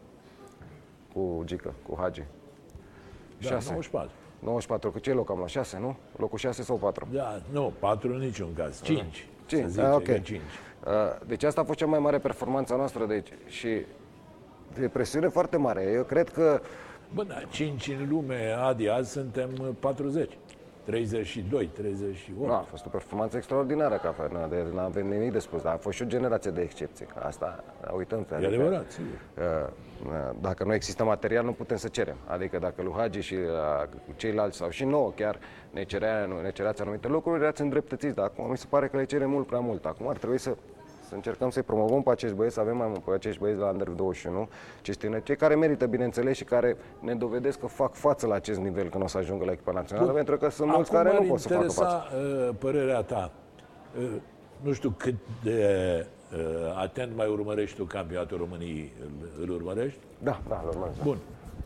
cu 1.16 1.42
Gică, 1.44 1.74
cu 1.88 1.96
Hagi. 1.98 2.24
Da, 3.40 3.48
6. 3.48 3.68
94. 3.68 4.10
94, 4.38 4.90
cu 4.90 4.98
ce 4.98 5.12
loc 5.12 5.30
am 5.30 5.36
luat? 5.36 5.48
6, 5.48 5.78
nu? 5.78 5.96
Locul 6.16 6.38
6 6.38 6.62
sau 6.62 6.76
4? 6.76 7.08
Da, 7.10 7.40
nu, 7.52 7.72
patru 7.78 8.12
în 8.12 8.18
niciun 8.18 8.54
caz. 8.54 8.82
Cinci. 8.82 9.26
Cinci, 9.46 9.62
să 9.62 9.68
zice 9.68 9.82
ah, 9.82 9.94
ok. 9.94 10.02
că 10.02 10.18
cinci. 10.18 10.40
Uh, 10.86 10.92
Deci 11.26 11.42
asta 11.42 11.60
a 11.60 11.64
fost 11.64 11.78
cea 11.78 11.86
mai 11.86 11.98
mare 11.98 12.18
performanță 12.18 12.72
a 12.72 12.76
noastră 12.76 13.06
deci, 13.06 13.28
și 13.46 13.68
de 14.78 14.88
presiune 14.88 15.28
foarte 15.28 15.56
mare. 15.56 15.90
Eu 15.92 16.02
cred 16.02 16.28
că 16.28 16.60
Bă, 17.14 17.22
da, 17.22 17.34
cinci 17.50 17.88
în 17.88 18.08
lume, 18.08 18.54
Adi, 18.58 18.88
azi 18.88 19.10
suntem 19.10 19.50
uh, 19.60 19.68
40. 19.80 20.38
32, 20.86 21.66
38. 21.74 22.46
nu, 22.46 22.52
a 22.52 22.66
fost 22.68 22.86
o 22.86 22.88
performanță 22.88 23.36
extraordinară, 23.36 23.94
ca 23.94 24.14
nu, 24.32 24.46
de, 24.48 24.66
nu 24.72 24.78
avem 24.78 25.08
nimic 25.08 25.32
de 25.32 25.38
spus, 25.38 25.62
dar 25.62 25.72
a 25.74 25.76
fost 25.76 25.96
și 25.96 26.02
o 26.02 26.06
generație 26.06 26.50
de 26.50 26.60
excepții. 26.60 27.06
Asta 27.14 27.64
uităm. 27.96 28.26
E 28.42 28.46
adevărat, 28.46 28.90
sigur. 28.90 29.20
Uh, 29.36 29.68
uh, 30.06 30.36
Dacă 30.40 30.64
nu 30.64 30.74
există 30.74 31.04
material, 31.04 31.44
nu 31.44 31.52
putem 31.52 31.76
să 31.76 31.88
cerem. 31.88 32.16
Adică 32.26 32.58
dacă 32.58 32.82
lui 32.82 32.92
Hagi 32.96 33.20
și 33.20 33.34
uh, 33.34 33.88
ceilalți, 34.16 34.56
sau 34.56 34.68
și 34.70 34.84
nouă 34.84 35.12
chiar, 35.16 35.38
ne, 35.70 35.84
cerea, 35.84 36.26
ne 36.42 36.50
cereați 36.50 36.82
anumite 36.82 37.08
lucruri, 37.08 37.42
erați 37.42 37.62
îndreptățiți, 37.62 38.14
dar 38.14 38.24
acum 38.24 38.50
mi 38.50 38.58
se 38.58 38.66
pare 38.68 38.88
că 38.88 38.96
le 38.96 39.04
cerem 39.04 39.30
mult 39.30 39.46
prea 39.46 39.60
mult. 39.60 39.84
Acum 39.84 40.08
ar 40.08 40.16
trebui 40.16 40.38
să, 40.38 40.56
să 41.08 41.14
încercăm 41.14 41.50
să-i 41.50 41.62
promovăm 41.62 42.02
pe 42.02 42.10
acești 42.10 42.36
băieți, 42.36 42.54
să 42.54 42.60
avem 42.60 42.76
mai 42.76 42.86
mult 42.88 43.02
pe 43.02 43.10
acești 43.10 43.40
băieți 43.40 43.60
la 43.60 43.68
Under 43.68 43.88
21, 43.88 44.48
acești 44.78 45.00
tineri, 45.00 45.22
cei 45.22 45.36
care 45.36 45.54
merită, 45.54 45.86
bineînțeles, 45.86 46.36
și 46.36 46.44
care 46.44 46.76
ne 47.00 47.14
dovedesc 47.14 47.58
că 47.58 47.66
fac 47.66 47.94
față 47.94 48.26
la 48.26 48.34
acest 48.34 48.58
nivel 48.58 48.88
când 48.88 49.02
o 49.02 49.06
să 49.06 49.18
ajungă 49.18 49.44
la 49.44 49.52
echipa 49.52 49.72
națională, 49.72 50.12
pentru 50.12 50.36
că 50.36 50.48
sunt 50.50 50.70
mulți 50.70 50.94
Acum 50.94 51.02
care 51.02 51.16
m-ar 51.16 51.26
nu 51.26 51.28
pot 51.28 51.40
să 51.40 51.48
facă 51.48 51.68
față. 51.68 52.04
interesa 52.12 52.48
uh, 52.48 52.54
părerea 52.58 53.02
ta. 53.02 53.30
Uh, 53.98 54.08
nu 54.60 54.72
știu 54.72 54.94
cât 54.96 55.14
de 55.42 55.60
uh, 56.32 56.38
atent 56.76 57.16
mai 57.16 57.28
urmărești 57.28 57.76
tu 57.76 57.84
campionatul 57.84 58.38
României. 58.38 58.92
Îl, 59.00 59.42
îl 59.42 59.50
urmărești? 59.50 59.98
Da, 60.22 60.40
da, 60.48 60.62
normal. 60.64 60.90
da. 60.96 61.02
Bun. 61.02 61.16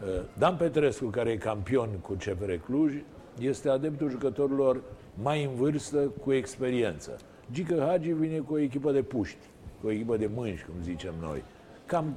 Uh, 0.04 0.22
Dan 0.38 0.56
Petrescu, 0.56 1.06
care 1.06 1.30
e 1.30 1.36
campion 1.36 1.88
cu 2.02 2.12
CFR 2.12 2.52
Cluj, 2.64 2.94
este 3.38 3.68
adeptul 3.68 4.10
jucătorilor 4.10 4.80
mai 5.22 5.44
în 5.44 5.54
vârstă 5.54 5.98
cu 6.24 6.32
experiență. 6.32 7.16
Gică 7.52 7.84
Hagi 7.88 8.12
vine 8.12 8.38
cu 8.38 8.54
o 8.54 8.58
echipă 8.58 8.90
de 8.92 9.02
puști, 9.02 9.38
cu 9.80 9.86
o 9.86 9.90
echipă 9.90 10.16
de 10.16 10.30
mânși, 10.34 10.64
cum 10.64 10.74
zicem 10.82 11.14
noi. 11.20 11.42
Cam 11.86 12.16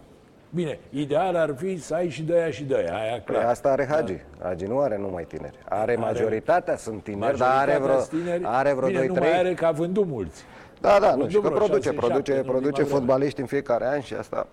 Bine, 0.55 0.79
ideal 0.89 1.35
ar 1.35 1.55
fi 1.57 1.77
să 1.81 1.93
ai 1.93 2.09
și 2.09 2.23
de 2.23 2.33
aia 2.33 2.49
și 2.51 2.63
de 2.63 2.75
aia, 2.75 2.95
aia 2.97 3.11
Păi 3.25 3.35
clar. 3.35 3.45
asta 3.45 3.69
are 3.71 3.85
Hagi. 3.89 4.15
Hagi 4.41 4.65
nu 4.65 4.79
are 4.79 4.97
numai 4.97 5.23
tineri. 5.25 5.57
Are 5.69 5.95
majoritatea 5.95 6.77
sunt 6.77 7.03
tineri, 7.03 7.37
dar 7.37 7.57
are 7.57 7.77
Majoritatea 7.77 8.05
vreo, 8.09 8.19
tineri, 8.19 8.43
are 8.45 8.73
vreo 8.73 8.87
bine, 8.87 9.01
2-3. 9.03 9.07
nu 9.07 9.13
mai 9.13 9.37
are 9.37 9.53
că 9.53 9.65
a 9.65 9.71
vândut 9.71 10.05
mulți. 10.07 10.43
Da, 10.81 10.97
da, 10.99 11.05
nu, 11.05 11.11
Vândut 11.11 11.29
și 11.29 11.35
că 11.35 11.41
vreo 11.47 11.57
produce, 11.57 11.81
șase, 11.89 11.95
produce, 11.95 12.31
șapte 12.31 12.33
în 12.33 12.43
produce 12.45 12.65
ultima 12.67 12.85
vreme. 12.85 12.99
fotbaliști 12.99 13.39
în 13.39 13.45
fiecare 13.45 13.85
an 13.87 14.01
și 14.01 14.13
asta 14.13 14.47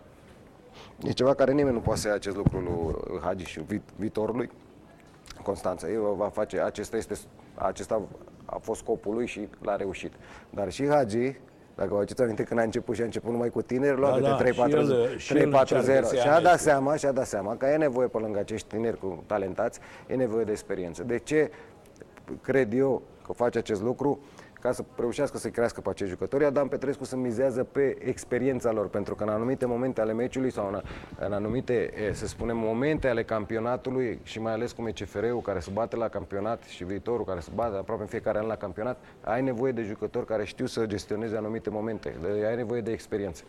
e 1.05 1.11
ceva 1.11 1.35
care 1.35 1.53
nimeni 1.53 1.74
nu 1.74 1.81
poate 1.81 2.01
să 2.01 2.09
ia 2.09 2.14
acest 2.14 2.37
lucru 2.37 2.59
lui 2.59 3.20
Hagi 3.22 3.45
și 3.45 3.61
vi- 3.66 3.81
viitorului. 3.97 4.51
Constanța, 5.43 5.89
el 5.89 6.01
va 6.16 6.28
face, 6.28 6.61
acesta, 6.61 6.97
este, 6.97 7.14
acesta 7.55 8.03
a 8.51 8.59
fost 8.63 8.81
scopul 8.81 9.15
lui 9.15 9.27
și 9.27 9.49
l-a 9.63 9.77
reușit. 9.77 10.13
Dar 10.51 10.71
și 10.73 10.87
Hagi, 10.89 11.37
dacă 11.77 11.89
vă 11.91 11.97
aduceți 11.97 12.23
aminte 12.23 12.43
când 12.43 12.61
a 12.61 12.63
început 12.63 12.95
și 12.95 13.01
a 13.01 13.05
început 13.05 13.31
numai 13.33 13.49
cu 13.51 13.63
tineri, 13.63 13.97
lua 13.97 14.09
Da, 14.09 14.15
câte 14.17 14.29
da, 14.29 14.37
3 14.37 14.53
și 14.53 14.61
el- 14.61 15.17
și 15.19 15.37
el 15.37 15.51
4 15.51 15.77
încearcă 15.77 16.01
0 16.01 16.07
să 16.07 16.15
ia 16.15 16.21
Și 16.23 16.29
a 16.29 16.31
dat 16.33 16.43
meciuri. 16.43 16.61
seama, 16.63 16.97
și 16.97 17.07
a 17.07 17.13
dat 17.13 17.27
seama 17.27 17.57
că 17.57 17.67
e 17.67 17.77
nevoie 17.77 18.09
pe 18.09 18.19
lângă 18.19 18.39
acești 18.39 18.69
tineri 18.69 18.99
cu 18.99 19.23
talentați, 19.27 19.81
e 20.07 20.15
nevoie 20.15 20.45
de 20.45 20.51
experiență. 20.51 21.03
De 21.03 21.19
ce 21.19 21.51
cred 22.43 22.73
eu 22.73 23.03
că 23.27 23.33
face 23.33 23.59
acest 23.59 23.83
lucru? 23.83 24.21
Ca 24.61 24.73
să 24.73 24.85
reușească 24.97 25.39
să 25.39 25.49
crească 25.49 25.81
pe 25.81 25.89
acești 25.89 26.13
jucători, 26.13 26.45
Adam 26.45 26.69
Petrescu 26.69 27.05
să 27.05 27.17
mizează 27.17 27.65
pe 27.65 27.97
experiența 28.05 28.73
lor, 28.73 28.89
pentru 28.89 29.15
că 29.15 29.23
în 29.23 29.29
anumite 29.29 29.67
momente 29.67 30.01
ale 30.01 30.13
meciului 30.13 30.51
sau 30.51 30.67
în, 30.69 30.81
în 31.19 31.33
anumite, 31.33 31.91
e, 32.09 32.13
să 32.13 32.27
spunem, 32.27 32.57
momente 32.57 33.09
ale 33.09 33.23
campionatului 33.25 34.21
și 34.23 34.41
mai 34.41 34.53
ales 34.53 34.73
cum 34.73 34.87
e 34.87 34.91
CFR-ul 34.91 35.41
care 35.41 35.59
se 35.59 35.71
bate 35.73 35.97
la 35.97 36.09
campionat 36.09 36.63
și 36.63 36.85
viitorul 36.85 37.25
care 37.25 37.41
se 37.41 37.51
bate 37.55 37.77
aproape 37.77 38.03
în 38.03 38.09
fiecare 38.09 38.39
an 38.39 38.47
la 38.47 38.57
campionat, 38.57 38.99
ai 39.21 39.43
nevoie 39.43 39.73
de 39.73 39.83
jucători 39.83 40.27
care 40.27 40.45
știu 40.45 40.67
să 40.67 40.87
gestioneze 40.87 41.37
anumite 41.37 41.71
momente, 41.71 42.15
de- 42.23 42.47
ai 42.47 42.57
nevoie 42.57 42.81
de 42.81 42.93
experiență. 42.93 43.43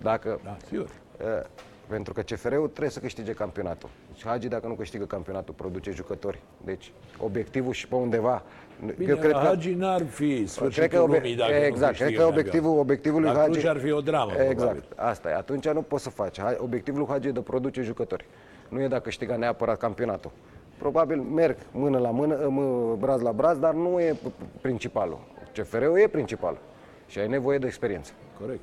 Dacă 0.00 0.40
Da, 0.44 0.56
sigur. 0.68 0.88
Uh, 1.20 1.46
Pentru 1.86 2.12
că 2.12 2.20
CFR-ul 2.22 2.68
trebuie 2.68 2.90
să 2.90 3.00
câștige 3.00 3.32
campionatul. 3.32 3.88
Deci 4.14 4.24
Hagi, 4.26 4.48
dacă 4.48 4.66
nu 4.66 4.74
câștigă 4.74 5.04
campionatul, 5.04 5.54
produce 5.54 5.90
jucători. 5.90 6.38
Deci, 6.64 6.92
obiectivul 7.18 7.72
și 7.72 7.88
pe 7.88 7.94
undeva... 7.94 8.42
Bine, 8.96 9.10
eu 9.10 9.16
cred 9.16 9.30
că, 9.32 9.36
Hagi 9.38 9.74
n-ar 9.74 10.02
fi 10.06 10.46
sfârșitul 10.46 10.86
cred 10.86 10.98
că, 10.98 11.04
obe- 11.04 11.16
lumii 11.16 11.36
dacă 11.36 11.52
exact, 11.52 11.70
nu 11.72 11.76
cred 11.78 11.88
câștigă 11.96 12.16
că 12.16 12.22
campionat. 12.22 12.30
obiectivul, 12.38 12.78
obiectivul 12.78 13.20
lui 13.20 13.30
La 13.30 13.36
Hagi... 13.38 13.50
Cluj 13.50 13.64
ar 13.64 13.76
fi 13.78 13.90
o 13.92 14.00
dramă, 14.00 14.32
Exact, 14.32 14.54
probabil. 14.56 14.84
asta 14.96 15.28
e. 15.30 15.34
Atunci 15.34 15.68
nu 15.68 15.82
poți 15.82 16.02
să 16.02 16.10
faci. 16.10 16.40
Hai, 16.40 16.56
Obiectivul 16.60 16.98
lui 17.00 17.08
Hagi 17.08 17.28
e 17.28 17.30
de 17.30 17.40
produce 17.40 17.82
jucători. 17.82 18.24
Nu 18.68 18.80
e 18.82 18.88
dacă 18.88 19.02
câștiga 19.02 19.36
neapărat 19.36 19.78
campionatul. 19.78 20.30
Probabil 20.78 21.20
merg 21.20 21.56
mână 21.70 21.98
la 21.98 22.10
mână, 22.10 22.48
mă- 22.48 22.96
braz 22.98 23.20
la 23.20 23.32
braz, 23.32 23.58
dar 23.58 23.74
nu 23.74 24.00
e 24.00 24.12
p- 24.12 24.60
principalul. 24.60 25.18
CFR-ul 25.52 25.98
e 25.98 26.06
principal. 26.08 26.58
Și 27.06 27.18
ai 27.18 27.28
nevoie 27.28 27.58
de 27.58 27.66
experiență. 27.66 28.12
Corect. 28.40 28.62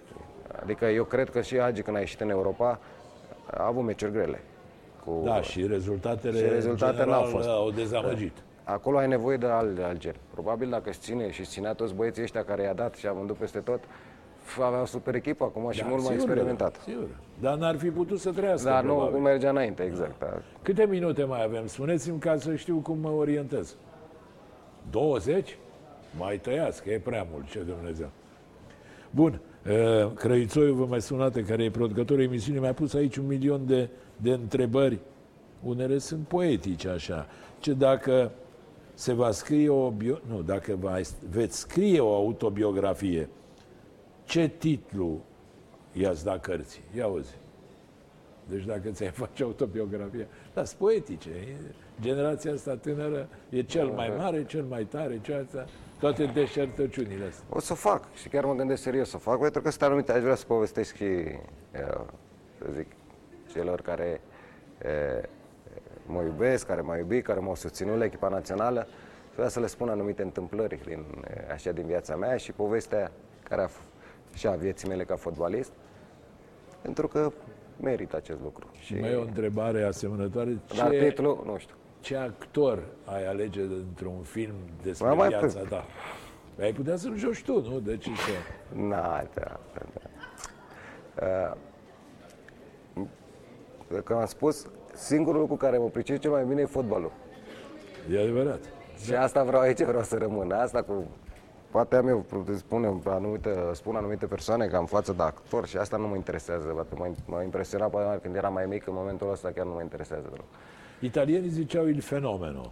Adică 0.61 0.85
eu 0.85 1.03
cred 1.03 1.29
că 1.29 1.41
și 1.41 1.57
Hagi 1.59 1.81
când 1.81 1.95
a 1.97 1.99
ieșit 1.99 2.21
în 2.21 2.29
Europa 2.29 2.79
a 3.51 3.65
avut 3.65 3.83
meciuri 3.83 4.11
grele. 4.11 4.41
Cu... 5.05 5.21
Da, 5.25 5.41
și 5.41 5.67
rezultatele, 5.67 6.37
Și 6.37 6.43
rezultatele 6.53 6.97
general, 6.97 7.21
n-au 7.21 7.29
fost. 7.29 7.47
au 7.47 7.71
dezamăgit. 7.71 8.33
Acolo 8.63 8.97
ai 8.97 9.07
nevoie 9.07 9.37
de 9.37 9.45
alt, 9.45 9.75
de 9.75 9.83
alt 9.83 9.97
gen. 9.99 10.15
Probabil 10.33 10.69
dacă 10.69 10.89
își 10.89 10.99
ține 10.99 11.31
și 11.31 11.39
își 11.39 11.49
ținea 11.49 11.73
toți 11.73 11.93
băieții 11.93 12.23
ăștia 12.23 12.43
care 12.43 12.61
i-a 12.63 12.73
dat 12.73 12.95
și 12.95 13.07
a 13.07 13.11
vândut 13.11 13.35
peste 13.35 13.59
tot, 13.59 13.79
f- 13.83 14.61
avea 14.63 14.81
o 14.81 14.85
super 14.85 15.15
echipă 15.15 15.43
acum 15.43 15.71
și 15.71 15.79
Da, 15.81 15.87
mult 15.87 16.03
mai 16.03 16.11
sigur, 16.13 16.29
experimentat. 16.29 16.75
Sigur. 16.83 17.07
Dar 17.39 17.57
n-ar 17.57 17.77
fi 17.77 17.89
putut 17.89 18.19
să 18.19 18.31
trăiască, 18.31 18.69
Dar 18.69 18.83
nu, 18.83 18.89
probabil. 18.93 19.13
nu 19.15 19.19
mergea 19.21 19.49
înainte, 19.49 19.83
exact. 19.83 20.19
Da. 20.19 20.41
Câte 20.61 20.85
minute 20.89 21.23
mai 21.23 21.43
avem? 21.43 21.67
Spuneți-mi 21.67 22.19
ca 22.19 22.35
să 22.37 22.55
știu 22.55 22.75
cum 22.77 22.97
mă 22.97 23.09
orientez. 23.09 23.75
20? 24.91 25.57
Mai 26.17 26.37
tăiască, 26.37 26.89
e 26.89 26.99
prea 26.99 27.27
mult, 27.31 27.49
ce 27.49 27.59
Dumnezeu. 27.59 28.09
Bun, 29.11 29.39
uh, 29.69 30.11
Crăițoiu 30.15 30.73
vă 30.73 30.85
mai 30.85 31.01
sunate, 31.01 31.43
care 31.43 31.63
e 31.63 31.69
producătorul 31.69 32.23
emisiunii, 32.23 32.61
mi-a 32.61 32.73
pus 32.73 32.93
aici 32.93 33.15
un 33.15 33.27
milion 33.27 33.65
de, 33.65 33.89
de 34.21 34.31
întrebări. 34.31 34.99
Unele 35.63 35.97
sunt 35.97 36.27
poetice, 36.27 36.89
așa. 36.89 37.27
Ce 37.59 37.73
dacă 37.73 38.31
se 38.93 39.13
va 39.13 39.31
scrie 39.31 39.69
o 39.69 39.89
bio... 39.89 40.17
Nu, 40.27 40.41
dacă 40.41 40.75
va, 40.79 40.99
veți 41.29 41.57
scrie 41.57 41.99
o 41.99 42.15
autobiografie, 42.15 43.29
ce 44.23 44.47
titlu 44.47 45.21
i-ați 45.91 46.23
da 46.23 46.39
cărții? 46.39 46.81
Ia 46.95 47.03
auzi. 47.03 47.35
Deci 48.49 48.65
dacă 48.65 48.89
ți-ai 48.89 49.09
face 49.09 49.43
autobiografia, 49.43 50.25
dar 50.53 50.65
sunt 50.65 50.79
poetice. 50.79 51.29
e- 51.29 51.73
Generația 52.01 52.53
asta 52.53 52.75
tânără 52.75 53.29
e 53.49 53.61
cel 53.61 53.87
mai 53.87 54.13
mare, 54.17 54.45
cel 54.45 54.63
mai 54.63 54.83
tare, 54.83 55.19
cel 55.21 55.43
asta, 55.45 55.65
toate 55.99 56.25
deșertăciunile 56.25 57.25
astea. 57.25 57.45
O 57.49 57.59
să 57.59 57.73
fac 57.73 58.13
și 58.13 58.29
chiar 58.29 58.45
mă 58.45 58.55
gândesc 58.55 58.81
serios 58.81 59.09
să 59.09 59.17
fac, 59.17 59.39
pentru 59.39 59.61
că 59.61 59.69
sunt 59.69 59.81
anumite, 59.81 60.11
aș 60.11 60.21
vrea 60.21 60.35
să 60.35 60.45
povestesc 60.45 60.95
și, 60.95 61.03
eu, 61.75 62.09
să 62.57 62.65
zic, 62.75 62.87
celor 63.51 63.81
care 63.81 64.21
e, 64.85 65.21
mă 66.05 66.21
iubesc, 66.21 66.65
care 66.67 66.81
m-au 66.81 66.97
iubit, 66.97 67.23
care 67.23 67.39
m-au 67.39 67.55
susținut 67.55 67.97
la 67.97 68.03
echipa 68.05 68.27
națională, 68.27 68.87
și 69.29 69.33
vreau 69.33 69.49
să 69.49 69.59
le 69.59 69.67
spun 69.67 69.89
anumite 69.89 70.21
întâmplări 70.21 70.79
din, 70.85 71.05
e, 71.47 71.51
așa 71.53 71.71
din 71.71 71.85
viața 71.85 72.15
mea 72.15 72.37
și 72.37 72.51
povestea 72.51 73.11
care 73.43 73.61
a, 73.61 73.67
f- 73.67 74.33
și 74.33 74.47
a 74.47 74.51
vieții 74.51 74.87
mele 74.87 75.03
ca 75.03 75.15
fotbalist, 75.15 75.71
pentru 76.81 77.07
că 77.07 77.31
merită 77.81 78.15
acest 78.15 78.39
lucru. 78.41 78.67
Și, 78.79 78.95
Mai 78.95 79.11
e 79.11 79.15
o 79.15 79.21
întrebare 79.21 79.83
asemănătoare. 79.83 80.57
dar 80.77 80.89
Ce, 80.89 81.03
titlul, 81.07 81.43
nu 81.45 81.57
știu. 81.57 81.75
ce 81.99 82.15
actor 82.15 82.83
ai 83.05 83.25
alege 83.27 83.61
într-un 83.61 84.21
film 84.23 84.55
despre 84.83 85.07
Mai- 85.07 85.15
mai 85.15 85.27
viața 85.27 85.59
pe- 85.59 85.67
ta? 85.69 85.85
Ai 86.61 86.71
putea 86.73 86.95
să-l 86.95 87.15
joci 87.17 87.43
tu, 87.43 87.61
nu? 87.69 87.79
De 87.79 87.97
ce 87.97 88.09
să... 88.09 88.31
Na, 88.75 89.23
da, 89.33 89.59
da, 89.73 89.81
da. 89.93 90.09
Uh, 91.25 91.55
Că 93.99 94.13
am 94.13 94.25
spus, 94.25 94.67
singurul 94.93 95.39
lucru 95.39 95.55
care 95.55 95.77
mă 95.77 95.87
pricep 95.87 96.19
cel 96.19 96.31
mai 96.31 96.45
bine 96.45 96.61
e 96.61 96.65
fotbalul. 96.65 97.11
E 98.11 98.19
adevărat. 98.19 98.59
Și 99.03 99.13
asta 99.13 99.43
vreau 99.43 99.61
aici, 99.61 99.81
vreau 99.81 100.03
să 100.03 100.17
rămân. 100.17 100.51
Asta 100.51 100.81
cu 100.81 101.07
poate 101.71 101.95
am 101.95 102.07
eu, 102.07 102.25
spun 102.55 103.01
anumite, 103.05 103.55
spun 103.73 103.95
anumite 103.95 104.25
persoane 104.25 104.65
că 104.67 104.75
am 104.75 104.85
față 104.85 105.13
de 105.13 105.23
actor 105.23 105.67
și 105.67 105.77
asta 105.77 105.97
nu 105.97 106.07
mă 106.07 106.15
interesează. 106.15 106.67
Poate 106.67 106.95
mă, 106.95 107.11
mă 107.25 107.41
impresiona 107.43 107.85
poate 107.85 108.19
când 108.21 108.35
eram 108.35 108.53
mai 108.53 108.65
mic, 108.65 108.87
în 108.87 108.93
momentul 108.93 109.31
ăsta 109.31 109.51
chiar 109.55 109.65
nu 109.65 109.71
mă 109.71 109.81
interesează 109.81 110.27
deloc. 110.29 110.45
Italienii 110.99 111.49
ziceau 111.49 111.85
il 111.87 112.01
fenomeno. 112.01 112.71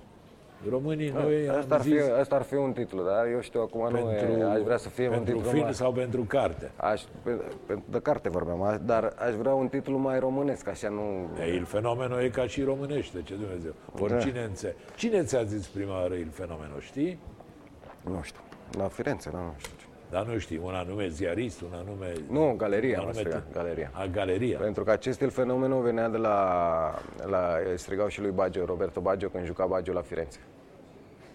Românii, 0.70 1.10
noi 1.10 1.50
Asta 1.50 1.76
ar, 1.76 1.80
am 1.80 1.86
fi, 1.86 1.90
zis 1.90 2.08
asta 2.10 2.36
ar 2.36 2.42
fi 2.42 2.54
un 2.56 2.74
titlu, 2.74 3.04
dar 3.04 3.28
eu 3.28 3.40
știu 3.42 3.62
acum 3.62 3.82
nu 3.82 3.90
pentru, 3.90 4.40
e, 4.40 4.44
aș 4.44 4.62
vrea 4.62 4.78
să 4.78 4.90
fie 4.90 5.08
un 5.08 5.14
pentru 5.14 5.34
titlu 5.34 5.50
film 5.50 5.64
mai... 5.64 5.74
sau 5.74 5.92
pentru 5.92 6.22
carte. 6.22 6.72
Aș, 6.76 7.02
pe, 7.24 7.32
pe, 7.66 7.80
de 7.86 8.00
carte 8.00 8.30
vorbeam, 8.30 8.62
aș- 8.62 8.78
dar 8.86 9.14
aș 9.18 9.34
vrea 9.34 9.54
un 9.54 9.68
titlu 9.68 9.98
mai 9.98 10.20
românesc, 10.20 10.68
așa 10.68 10.90
nu... 10.90 11.30
E, 11.42 11.54
il 11.54 11.66
fenomeno 11.66 12.22
e 12.22 12.30
ca 12.30 12.48
și 12.48 12.64
românește, 12.64 13.22
ce 13.24 13.34
Dumnezeu. 13.36 13.74
Oricine 14.00 14.42
înțe. 14.42 14.76
Cine 14.96 15.24
ți-a 15.24 15.44
zis 15.44 15.68
prima 15.68 16.00
oară 16.02 16.14
il 16.14 16.30
fenomeno, 16.32 16.80
știi? 16.80 17.20
Nu 18.04 18.20
știu, 18.22 18.42
la 18.78 18.88
Firenze, 18.88 19.30
nu 19.34 19.54
știu. 19.58 19.89
Ce. 20.10 20.16
Dar 20.16 20.26
nu 20.26 20.38
știi, 20.38 20.60
un 20.64 20.74
anume 20.74 21.08
ziarist, 21.08 21.62
un 21.62 21.74
anume... 21.74 22.14
Nu, 22.30 22.54
galeria, 22.58 23.00
un 23.00 23.06
mă 23.06 23.10
anume 23.10 23.14
striga, 23.14 23.44
galeria. 23.54 23.92
A, 23.94 24.06
galeria. 24.06 24.60
Pentru 24.60 24.84
că 24.84 24.92
acest 24.92 25.22
el 25.22 25.30
fenomenul 25.30 25.82
venea 25.82 26.10
de 26.10 26.18
la, 26.18 27.00
la 27.26 27.56
îi 27.72 27.78
strigau 27.80 28.08
și 28.08 28.22
lui 28.22 28.32
Baggio, 28.32 28.66
Roberto 28.66 29.00
Baggio, 29.02 29.28
când 29.28 29.46
juca 29.46 29.66
Baggio 29.66 29.94
la 29.94 30.02
Firenze. 30.02 30.40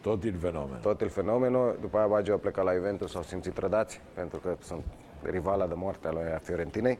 Tot 0.00 0.24
il 0.24 0.36
fenomeno. 0.40 0.78
Tot 0.82 1.00
el 1.00 1.08
fenomenul, 1.08 1.78
după 1.80 1.96
aia 1.98 2.06
Baggio 2.06 2.32
a 2.32 2.36
plecat 2.36 2.64
la 2.64 2.72
Juventus, 2.74 3.10
s-au 3.10 3.22
simțit 3.22 3.52
trădați, 3.52 4.00
pentru 4.14 4.38
că 4.38 4.56
sunt 4.62 4.82
rivala 5.22 5.66
de 5.66 5.74
moarte 5.76 6.08
a 6.08 6.12
lui 6.12 6.22
a 6.34 6.38
Fiorentinei. 6.38 6.98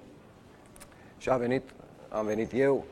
Și 1.19 1.31
a 1.31 1.37
venit, 1.37 1.63
am 2.09 2.27
venit 2.27 2.51
eu 2.55 2.85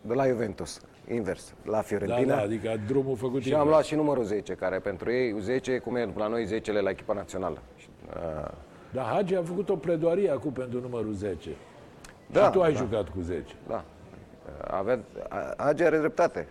de 0.00 0.14
la 0.14 0.26
Juventus, 0.26 0.80
invers, 1.10 1.54
la 1.64 1.72
Da, 1.72 1.80
Fiorentina. 1.80 2.34
da, 2.36 2.40
adică 2.42 2.80
drumul 2.86 3.16
făcut 3.16 3.42
Și 3.42 3.54
am 3.54 3.68
luat 3.68 3.84
și 3.84 3.94
numărul 3.94 4.24
10, 4.24 4.54
care 4.54 4.78
pentru 4.78 5.10
ei 5.12 5.40
10, 5.40 5.78
cum 5.78 5.96
e 5.96 6.08
la 6.16 6.26
noi 6.26 6.44
10 6.44 6.72
la 6.72 6.90
echipa 6.90 7.12
națională. 7.14 7.58
Și, 7.76 7.88
uh, 8.14 8.48
Dar 8.92 9.04
Hagi 9.04 9.34
a 9.34 9.42
făcut 9.42 9.68
o 9.68 9.76
pledoarie 9.76 10.30
acum 10.30 10.52
pentru 10.52 10.80
numărul 10.80 11.12
10. 11.12 11.50
Da, 12.26 12.44
și 12.44 12.50
tu 12.50 12.62
ai 12.62 12.72
da. 12.72 12.78
jucat 12.78 13.08
cu 13.08 13.20
10. 13.20 13.54
Da. 13.68 13.84
Avea, 14.66 14.98
a- 15.28 15.54
Hagi 15.56 15.82
are 15.82 15.98
dreptate 15.98 16.48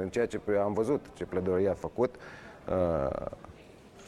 în 0.00 0.08
ceea 0.08 0.26
ce 0.26 0.40
am 0.64 0.72
văzut, 0.72 1.06
ce 1.14 1.24
pledoarie 1.24 1.68
a 1.68 1.74
făcut. 1.74 2.14
Uh, 2.14 3.26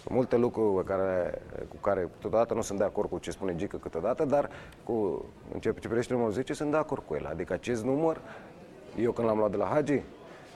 Sunt 0.02 0.14
multe 0.14 0.36
lucruri 0.36 0.84
pe 0.84 0.92
care, 0.92 1.42
cu 1.68 1.76
care 1.80 2.08
totodată 2.20 2.54
nu 2.54 2.60
sunt 2.60 2.78
de 2.78 2.84
acord 2.84 3.08
cu 3.08 3.18
ce 3.18 3.30
spune 3.30 3.54
Gică 3.56 3.76
câteodată, 3.76 4.24
dar 4.24 4.48
cu, 4.84 5.24
în 5.54 5.60
ceea 5.60 5.74
ce 5.74 5.88
privește 5.88 6.12
numărul 6.12 6.32
10 6.34 6.52
sunt 6.52 6.70
de 6.70 6.76
acord 6.76 7.02
cu 7.06 7.14
el. 7.14 7.26
Adică 7.26 7.52
acest 7.52 7.84
număr, 7.84 8.20
eu 8.96 9.12
când 9.12 9.26
l-am 9.28 9.38
luat 9.38 9.50
de 9.50 9.56
la 9.56 9.64
Hagi, 9.64 10.02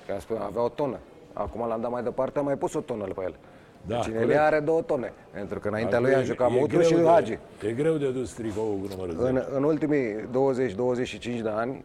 că 0.06 0.12
am 0.12 0.18
spus, 0.18 0.36
avea 0.38 0.62
o 0.62 0.68
tonă. 0.68 0.98
Acum 1.32 1.66
l-am 1.68 1.80
dat 1.80 1.90
mai 1.90 2.02
departe, 2.02 2.38
am 2.38 2.44
mai 2.44 2.56
pus 2.56 2.74
o 2.74 2.80
tonă 2.80 3.04
pe 3.04 3.22
el. 3.22 3.34
Da, 3.86 3.94
Deci 3.96 4.12
corect. 4.12 4.30
el 4.30 4.38
are 4.38 4.60
două 4.60 4.82
tone. 4.82 5.12
Pentru 5.30 5.58
că 5.58 5.68
înaintea 5.68 6.00
lui 6.00 6.10
E- 6.10 6.14
am 6.14 6.22
jucat 6.22 6.48
e 6.50 6.52
Mutu 6.52 6.66
greu 6.66 6.82
și 6.82 6.94
de- 6.94 7.04
Hagi. 7.06 7.38
E 7.66 7.72
greu 7.72 7.96
de 7.96 8.10
dus 8.10 8.32
tricoul 8.32 8.76
cu 8.80 8.86
numărul 8.90 9.14
10. 9.14 9.28
În, 9.28 9.44
în 9.56 9.62
ultimii 9.64 10.28
20-25 10.30 11.40
de 11.42 11.48
ani, 11.48 11.84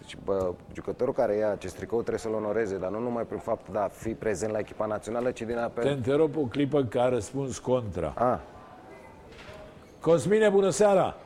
deci, 0.00 0.16
bă, 0.24 0.52
jucătorul 0.74 1.14
care 1.14 1.36
ia 1.36 1.50
acest 1.50 1.76
tricou 1.76 1.98
trebuie 1.98 2.18
să-l 2.18 2.32
onoreze, 2.32 2.76
dar 2.78 2.90
nu 2.90 2.98
numai 2.98 3.22
prin 3.22 3.38
faptul 3.38 3.72
de 3.72 3.78
a 3.78 3.88
fi 3.88 4.10
prezent 4.10 4.52
la 4.52 4.58
echipa 4.58 4.86
națională, 4.86 5.30
ci 5.30 5.42
din 5.42 5.58
a... 5.58 5.66
Te 5.68 5.80
Pe... 5.80 5.88
întreb 5.88 6.36
o 6.36 6.40
clipă 6.40 6.82
ca 6.84 7.04
răspuns 7.04 7.58
contra. 7.58 8.12
A, 8.16 8.40
Cosmine, 10.00 10.48
bună 10.48 10.70
seara! 10.70 11.16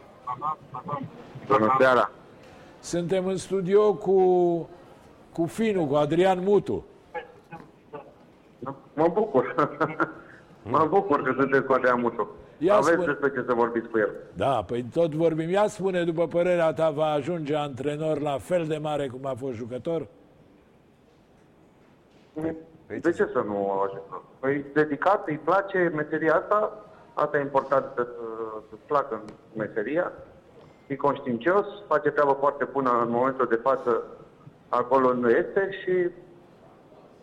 Bună 1.47 1.77
seara! 1.79 2.11
Suntem 2.81 3.27
în 3.27 3.37
studio 3.37 3.95
cu, 3.95 4.19
cu 5.33 5.47
Finu, 5.47 5.87
cu 5.87 5.95
Adrian 5.95 6.39
Mutu. 6.43 6.85
Mă 8.95 9.09
bucur. 9.13 9.55
mă 10.75 10.87
bucur 10.91 11.23
că 11.23 11.35
sunteți 11.39 11.65
cu 11.67 11.73
Adrian 11.73 12.01
Mutu. 12.01 12.29
Ia 12.59 12.75
Aveți 12.75 12.91
spune- 12.93 13.07
despre 13.07 13.31
ce 13.31 13.47
să 13.47 13.55
vorbiți 13.55 13.89
cu 13.89 13.99
el. 13.99 14.11
Da, 14.33 14.63
păi 14.67 14.83
tot 14.93 15.15
vorbim. 15.15 15.51
Ia 15.51 15.67
spune, 15.67 16.05
după 16.05 16.27
părerea 16.27 16.73
ta, 16.73 16.91
va 16.91 17.05
ajunge 17.07 17.57
antrenor 17.57 18.21
la 18.21 18.39
fel 18.39 18.65
de 18.67 18.77
mare 18.77 19.07
cum 19.07 19.27
a 19.27 19.35
fost 19.39 19.55
jucător? 19.55 20.07
De 22.87 23.11
ce 23.13 23.29
să 23.33 23.43
nu 23.47 23.71
ajută? 23.85 24.23
Păi 24.39 24.65
dedicat, 24.73 25.29
îi 25.29 25.41
place 25.45 25.93
meseria 25.95 26.35
asta, 26.35 26.85
asta 27.15 27.39
e 27.39 27.41
important 27.41 27.85
să, 27.95 28.07
să 28.69 28.75
placă 28.87 29.15
în 29.25 29.33
meseria, 29.57 30.13
e 30.87 30.97
conștiincios, 30.97 31.67
face 31.89 32.11
treabă 32.11 32.37
foarte 32.41 32.69
bună 32.73 32.91
în 33.03 33.11
momentul 33.11 33.47
de 33.47 33.55
față 33.63 34.03
acolo 34.69 35.09
unde 35.09 35.29
este 35.47 35.69
și 35.83 36.11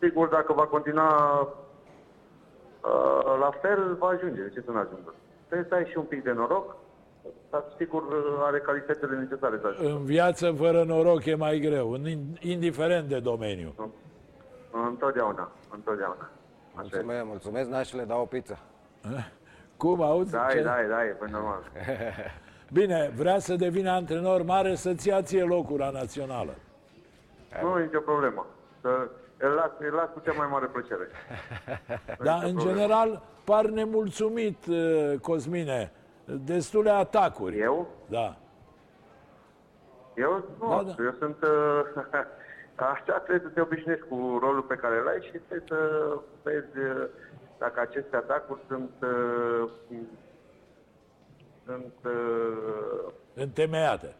sigur 0.02 0.28
dacă 0.28 0.54
va 0.54 0.66
continua 0.66 1.40
uh, 2.84 3.38
la 3.40 3.52
fel, 3.62 3.96
va 4.00 4.08
ajunge. 4.08 4.42
De 4.42 4.50
ce 4.54 4.62
să 4.66 4.72
nu 4.72 4.78
ajungă? 4.78 5.14
Trebuie 5.48 5.68
să 5.70 5.76
ai 5.76 5.86
și 5.86 5.98
un 5.98 6.04
pic 6.04 6.24
de 6.24 6.32
noroc, 6.32 6.76
dar 7.50 7.64
sigur 7.78 8.02
uh, 8.02 8.40
are 8.40 8.60
calitățile 8.60 9.18
necesare 9.18 9.58
să 9.62 9.68
ajungă. 9.68 9.90
În 9.98 10.06
viață, 10.06 10.52
fără 10.52 10.84
noroc, 10.84 11.26
e 11.26 11.36
mai 11.36 11.60
greu, 11.60 11.92
în- 11.92 12.36
indiferent 12.40 13.08
de 13.08 13.20
domeniu. 13.20 13.74
Întotdeauna, 14.88 15.52
întotdeauna. 15.74 16.30
Așa 16.76 16.88
e. 16.98 17.02
mulțumesc, 17.02 17.26
mulțumesc, 17.26 17.70
nașule, 17.70 18.04
dau 18.04 18.22
o 18.22 18.26
pizza. 18.26 18.58
Cum 19.78 20.02
auzi? 20.02 20.32
Da, 20.32 20.48
Ce- 20.52 20.62
da, 20.62 20.76
da, 20.90 21.06
e 21.06 21.16
pe 21.20 21.28
normal. 21.32 21.62
Bine, 22.74 23.12
vrea 23.16 23.40
să 23.40 23.56
devină 23.56 23.90
antrenor 23.92 24.44
mare, 24.44 24.76
să-ți 24.76 25.08
ia 25.08 25.22
ție 25.22 25.44
locul 25.44 25.80
la 25.80 25.90
națională. 25.90 26.56
Nu 27.62 27.80
e 27.80 27.84
nicio 27.84 28.00
problemă. 28.00 28.46
Să 28.82 29.10
îl 29.42 29.50
las, 29.54 29.72
îl 29.80 29.94
las 29.94 30.10
cu 30.14 30.20
cea 30.20 30.32
mai 30.34 30.48
mare 30.52 30.66
plăcere. 30.66 31.08
Nu 32.06 32.14
e 32.14 32.18
Dar, 32.24 32.36
nicio 32.36 32.48
în 32.48 32.54
problemă. 32.56 32.78
general, 32.80 33.22
par 33.44 33.66
nemulțumit, 33.66 34.66
uh, 34.66 35.14
Cosmine. 35.22 35.92
Destule 36.26 36.90
atacuri. 36.90 37.60
Eu? 37.60 37.88
Da. 38.08 38.36
Eu? 40.16 40.46
Nu, 40.60 40.68
Da, 40.70 40.84
da. 40.84 41.04
eu 41.04 41.14
sunt... 41.20 41.38
Uh, 41.44 42.04
așa 42.94 43.20
trebuie 43.20 43.48
să 43.48 43.54
te 43.54 43.62
obișnuiești 43.62 44.06
cu 44.08 44.38
rolul 44.42 44.62
pe 44.62 44.76
care 44.76 44.98
îl 45.00 45.08
ai 45.08 45.22
și 45.22 45.32
trebuie 45.48 45.68
să 45.68 46.18
vezi 46.44 46.78
uh, 46.78 47.08
dacă 47.58 47.80
aceste 47.80 48.16
atacuri 48.16 48.60
sunt... 48.68 48.92
Uh, 49.02 49.70
sunt 51.66 51.94
uh, 52.06 53.12
Întemeiate. 53.34 54.16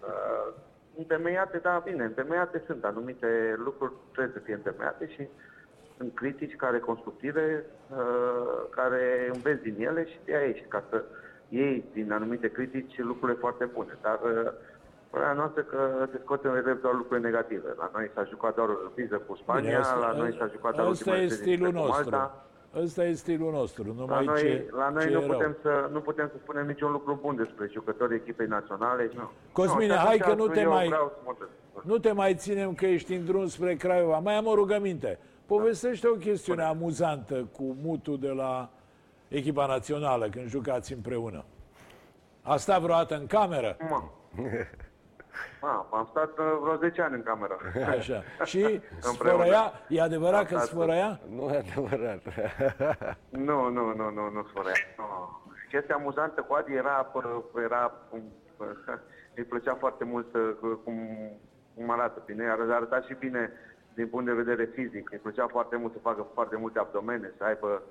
Uh, 0.00 0.54
întemeiate, 0.96 1.58
da, 1.58 1.82
bine, 1.84 2.04
întemeiate 2.04 2.62
sunt. 2.66 2.84
Anumite 2.84 3.54
lucruri 3.64 3.92
trebuie 4.12 4.34
să 4.36 4.42
fie 4.44 4.54
întemeiate 4.54 5.08
și 5.08 5.28
sunt 5.96 6.14
critici 6.14 6.56
care 6.56 6.78
constructive, 6.78 7.64
uh, 7.90 8.62
care 8.70 9.30
înveți 9.34 9.62
din 9.62 9.76
ele 9.78 10.06
și 10.06 10.18
de 10.24 10.34
aici, 10.36 10.64
ca 10.68 10.82
să 10.90 11.04
iei 11.48 11.84
din 11.92 12.12
anumite 12.12 12.48
critici 12.48 12.98
lucrurile 12.98 13.38
foarte 13.38 13.64
bune. 13.64 13.98
Dar 14.02 14.20
uh, 14.24 14.52
părerea 15.10 15.32
noastră 15.32 15.62
că 15.62 16.06
se 16.12 16.20
scoate 16.22 16.48
în 16.48 16.54
relief 16.54 16.80
doar 16.80 16.94
lucruri 16.94 17.20
negative. 17.20 17.74
La 17.78 17.90
noi 17.94 18.10
s-a 18.14 18.24
jucat 18.24 18.54
doar 18.54 18.68
o 18.68 18.74
viză 18.94 19.16
cu 19.16 19.34
Spania, 19.36 19.60
Bine, 19.62 19.74
asta- 19.74 19.98
la 19.98 20.12
noi 20.12 20.36
s-a 20.38 20.46
jucat 20.46 20.74
doar 20.74 20.88
Ăsta 20.88 21.10
ultima 21.10 21.24
e 21.24 21.28
serie 21.28 21.42
stilul 21.42 21.72
cu 21.72 21.76
nostru. 21.76 22.10
Malta. 22.10 22.46
Ăsta 22.76 23.04
e 23.04 23.12
stilul 23.12 23.52
nostru. 23.52 23.82
La 23.86 23.92
Numai 23.94 24.24
noi, 24.24 24.38
ce, 24.40 24.68
la 24.76 24.88
noi 24.88 25.02
ce 25.02 25.08
nu, 25.10 25.20
e 25.20 25.26
rău. 25.26 25.30
putem 25.36 25.56
să, 25.62 25.88
nu 25.92 26.00
putem 26.00 26.28
să 26.32 26.34
spunem 26.42 26.66
niciun 26.66 26.90
lucru 26.92 27.18
bun 27.22 27.36
despre 27.36 27.68
jucătorii 27.72 28.16
echipei 28.16 28.46
naționale. 28.46 29.10
Nu. 29.14 29.30
Cosmine, 29.52 29.86
nu, 29.86 29.92
și 29.92 29.98
hai 29.98 30.16
atunci 30.16 30.36
că 30.36 30.42
nu 30.42 30.48
te 30.48 30.60
eu 30.60 30.70
mai- 30.70 30.86
Vreau 30.86 31.12
să 31.14 31.20
mă 31.26 31.34
duc. 31.38 31.48
Nu 31.84 31.98
te 31.98 32.12
mai 32.12 32.34
ținem 32.34 32.74
că 32.74 32.86
ești 32.86 33.14
în 33.14 33.24
drum 33.24 33.46
spre 33.46 33.74
Craiova. 33.74 34.18
Mai 34.18 34.34
am 34.34 34.46
o 34.46 34.54
rugăminte. 34.54 35.18
Povestește 35.46 36.08
o 36.08 36.14
chestiune 36.14 36.62
amuzantă 36.62 37.48
cu 37.56 37.76
mutul 37.82 38.18
de 38.18 38.28
la 38.28 38.70
echipa 39.28 39.66
națională 39.66 40.28
când 40.28 40.48
jucați 40.48 40.92
împreună. 40.92 41.44
A 42.42 42.56
stat 42.56 42.80
vreodată 42.80 43.14
în 43.16 43.26
cameră? 43.26 43.76
Mă. 43.90 44.02
Ma, 45.60 45.86
am 45.92 46.06
stat 46.10 46.38
uh, 46.38 46.58
vreo 46.62 46.76
10 46.76 47.02
ani 47.02 47.14
în 47.14 47.22
cameră. 47.22 47.56
Așa. 47.98 48.22
Și 48.44 48.80
Împreună. 49.10 49.42
sfărăia? 49.42 49.72
E 49.88 50.00
adevărat 50.02 50.46
că 50.46 50.54
stat- 50.56 50.66
sfărăia? 50.66 51.20
Nu 51.28 51.50
e 51.50 51.56
adevărat. 51.56 52.20
nu, 53.48 53.68
nu, 53.70 53.94
nu, 53.94 54.10
nu, 54.10 54.30
nu 54.30 54.42
spune. 54.48 54.72
Nu. 54.98 55.40
Chestia 55.68 55.94
amuzantă 55.94 56.40
cu 56.42 56.54
Adi 56.54 56.74
era, 56.74 57.10
pă- 57.12 57.62
era 57.64 57.92
pă- 58.10 58.72
îi 59.36 59.44
plăcea 59.44 59.74
foarte 59.74 60.04
mult 60.04 60.34
uh, 60.34 60.50
cum, 60.84 60.94
cum 61.74 61.90
arată 61.90 62.22
bine, 62.26 62.50
ar- 62.50 62.70
arăta 62.70 63.00
și 63.00 63.14
bine 63.18 63.50
din 63.94 64.08
punct 64.08 64.26
de 64.26 64.32
vedere 64.32 64.64
fizic. 64.64 65.10
Îi 65.10 65.18
plăcea 65.18 65.46
foarte 65.50 65.76
mult 65.76 65.92
să 65.92 65.98
facă 66.02 66.26
foarte 66.34 66.56
multe 66.56 66.78
abdomene, 66.78 67.32
să 67.38 67.44
aibă 67.44 67.82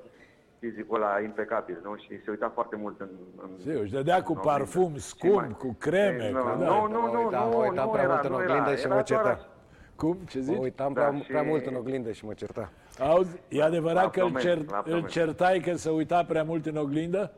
fizicul 0.62 0.96
ăla 1.02 1.20
impecabil, 1.20 1.80
nu? 1.84 1.96
Și 1.96 2.22
se 2.24 2.30
uita 2.30 2.52
foarte 2.54 2.76
mult 2.76 3.00
în... 3.00 3.10
în 3.42 3.50
Ziu, 3.60 3.80
își 3.82 3.92
dădea 3.92 4.22
cu 4.24 4.32
în 4.34 4.40
parfum 4.44 4.82
oglindă. 4.82 5.00
scump, 5.00 5.34
Și 5.34 5.48
mai- 5.48 5.56
cu 5.58 5.76
creme. 5.80 6.32
Nu, 6.32 6.40
cu, 6.42 6.48
nu, 6.48 6.58
da. 6.60 6.66
nu, 6.66 6.88
nu, 6.88 7.00
Mă 7.02 7.08
nu, 7.14 7.24
uitam- 7.30 7.50
nu, 7.50 7.58
mă 7.58 7.64
uitam 7.64 7.86
nu 7.86 7.92
prea 7.92 8.04
era, 8.04 8.12
mult 8.14 8.24
în 8.26 8.32
nu 8.32 8.36
oglindă 8.38 8.70
era, 8.70 8.76
și 8.76 8.86
era 8.86 8.88
mă 8.88 8.94
doar 8.94 9.04
certa. 9.04 9.30
așa. 9.30 9.48
Cum? 9.96 10.18
Ce 10.30 10.38
Mă 10.38 10.44
zici? 10.44 10.58
uitam 10.60 10.94
Da, 10.94 11.02
prea, 11.02 11.20
și- 11.20 11.28
prea 11.28 11.42
mult 11.42 11.66
în 11.66 11.76
oglindă 11.76 12.12
și 12.12 12.26
mă 12.26 12.34
certa. 12.34 12.72
Auzi, 13.00 13.40
e 13.48 13.64
adevărat 13.64 14.04
La 14.04 14.10
că 14.10 14.20
îl, 14.20 14.26
abdomen, 14.26 14.44
cer, 14.46 14.70
la 14.70 14.78
abdomen. 14.78 15.02
îl 15.04 15.08
certai 15.10 15.60
că 15.60 15.74
se 15.76 15.90
uita 15.90 16.24
prea 16.28 16.44
mult 16.44 16.66
în 16.66 16.76
oglindă? 16.78 17.32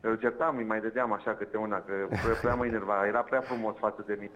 Îl 0.00 0.16
certam, 0.18 0.56
îi 0.56 0.64
mai 0.64 0.80
dădeam 0.80 1.12
așa 1.12 1.34
câte 1.34 1.56
una, 1.56 1.76
că 1.76 1.92
prea, 2.08 2.34
prea 2.40 2.54
mă 2.54 2.66
enerva, 2.66 3.06
era 3.06 3.20
prea 3.20 3.40
frumos 3.40 3.74
față 3.78 4.04
de 4.06 4.16
mine. 4.20 4.32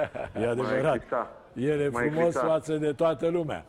E 0.46 0.48
adevărat. 0.48 0.94
exista. 0.94 1.30
El 1.54 1.80
e 1.80 1.88
Mai 1.88 2.02
frumos 2.08 2.24
exista. 2.26 2.46
față 2.46 2.76
de 2.76 2.92
toată 2.92 3.28
lumea. 3.28 3.64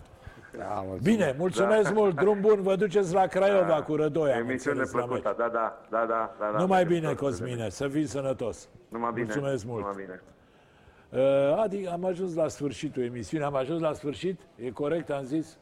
Da, 0.58 0.84
mulțumesc. 0.86 1.04
Bine, 1.04 1.36
mulțumesc 1.38 1.84
Da. 1.84 1.99
mult, 1.99 2.16
drum 2.16 2.41
bun, 2.41 2.62
vă 2.62 2.76
duceți 2.76 3.14
la 3.14 3.26
Craiova 3.28 3.84
cu 3.84 3.95
Rădoi, 3.95 4.32
am 4.32 4.39
Emisiune 4.39 4.80
înțeles, 4.80 4.91
la 5.01 5.06
plăcută, 5.06 5.36
da, 5.38 5.47
da, 5.49 5.84
da, 5.89 6.06
da, 6.06 6.34
da. 6.39 6.51
da. 6.51 6.60
Numai 6.60 6.84
Vedeți 6.84 6.99
bine, 6.99 7.14
tot, 7.14 7.18
Cosmine, 7.18 7.70
să 7.70 7.88
fii 7.88 8.06
sănătos. 8.06 8.70
Numai 8.89 9.12
bine. 9.14 9.26
Mulțumesc 9.26 9.66
mult. 9.66 9.80
Numai 9.86 10.04
bine. 10.06 10.22
Uh, 11.24 11.58
Adi, 11.64 11.88
am 11.88 12.06
ajuns 12.06 12.36
la 12.36 12.47
sfârșitul 12.47 13.04
emisiunii. 13.04 13.45
Am 13.45 13.56
ajuns 13.56 13.82
la 13.82 13.93
sfârșit? 13.93 14.39
E 14.56 14.70
corect, 14.72 15.10
am 15.10 15.24
zis? 15.24 15.58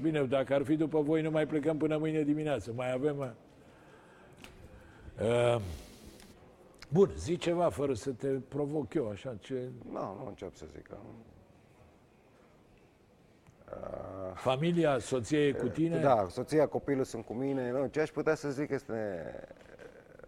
Bine, 0.00 0.22
dacă 0.22 0.54
ar 0.54 0.62
fi 0.62 0.76
după 0.76 1.00
voi, 1.00 1.22
nu 1.22 1.30
mai 1.30 1.46
plecăm 1.46 1.76
până 1.76 1.96
mâine 1.96 2.22
dimineață. 2.22 2.72
Mai 2.76 2.92
avem... 2.92 3.18
uh, 3.18 3.26
Uh, 5.20 5.60
bun, 6.88 7.10
zi 7.16 7.36
ceva 7.36 7.68
fără 7.68 7.94
să 7.94 8.10
te 8.10 8.26
provoc 8.28 8.94
eu, 8.94 9.08
așa, 9.10 9.36
ce... 9.40 9.68
Nu, 9.92 9.98
nu 10.00 10.24
încep 10.28 10.54
să 10.54 10.64
zic. 10.74 10.88
Familia, 14.34 14.98
soția 14.98 15.46
e 15.46 15.52
cu 15.52 15.68
tine? 15.68 15.98
Da, 15.98 16.26
soția, 16.28 16.66
copilul 16.66 17.04
sunt 17.04 17.24
cu 17.24 17.32
mine. 17.32 17.70
Nu, 17.70 17.86
ce 17.86 18.00
aș 18.00 18.10
putea 18.10 18.34
să 18.34 18.50
zic 18.50 18.70
este... 18.70 19.24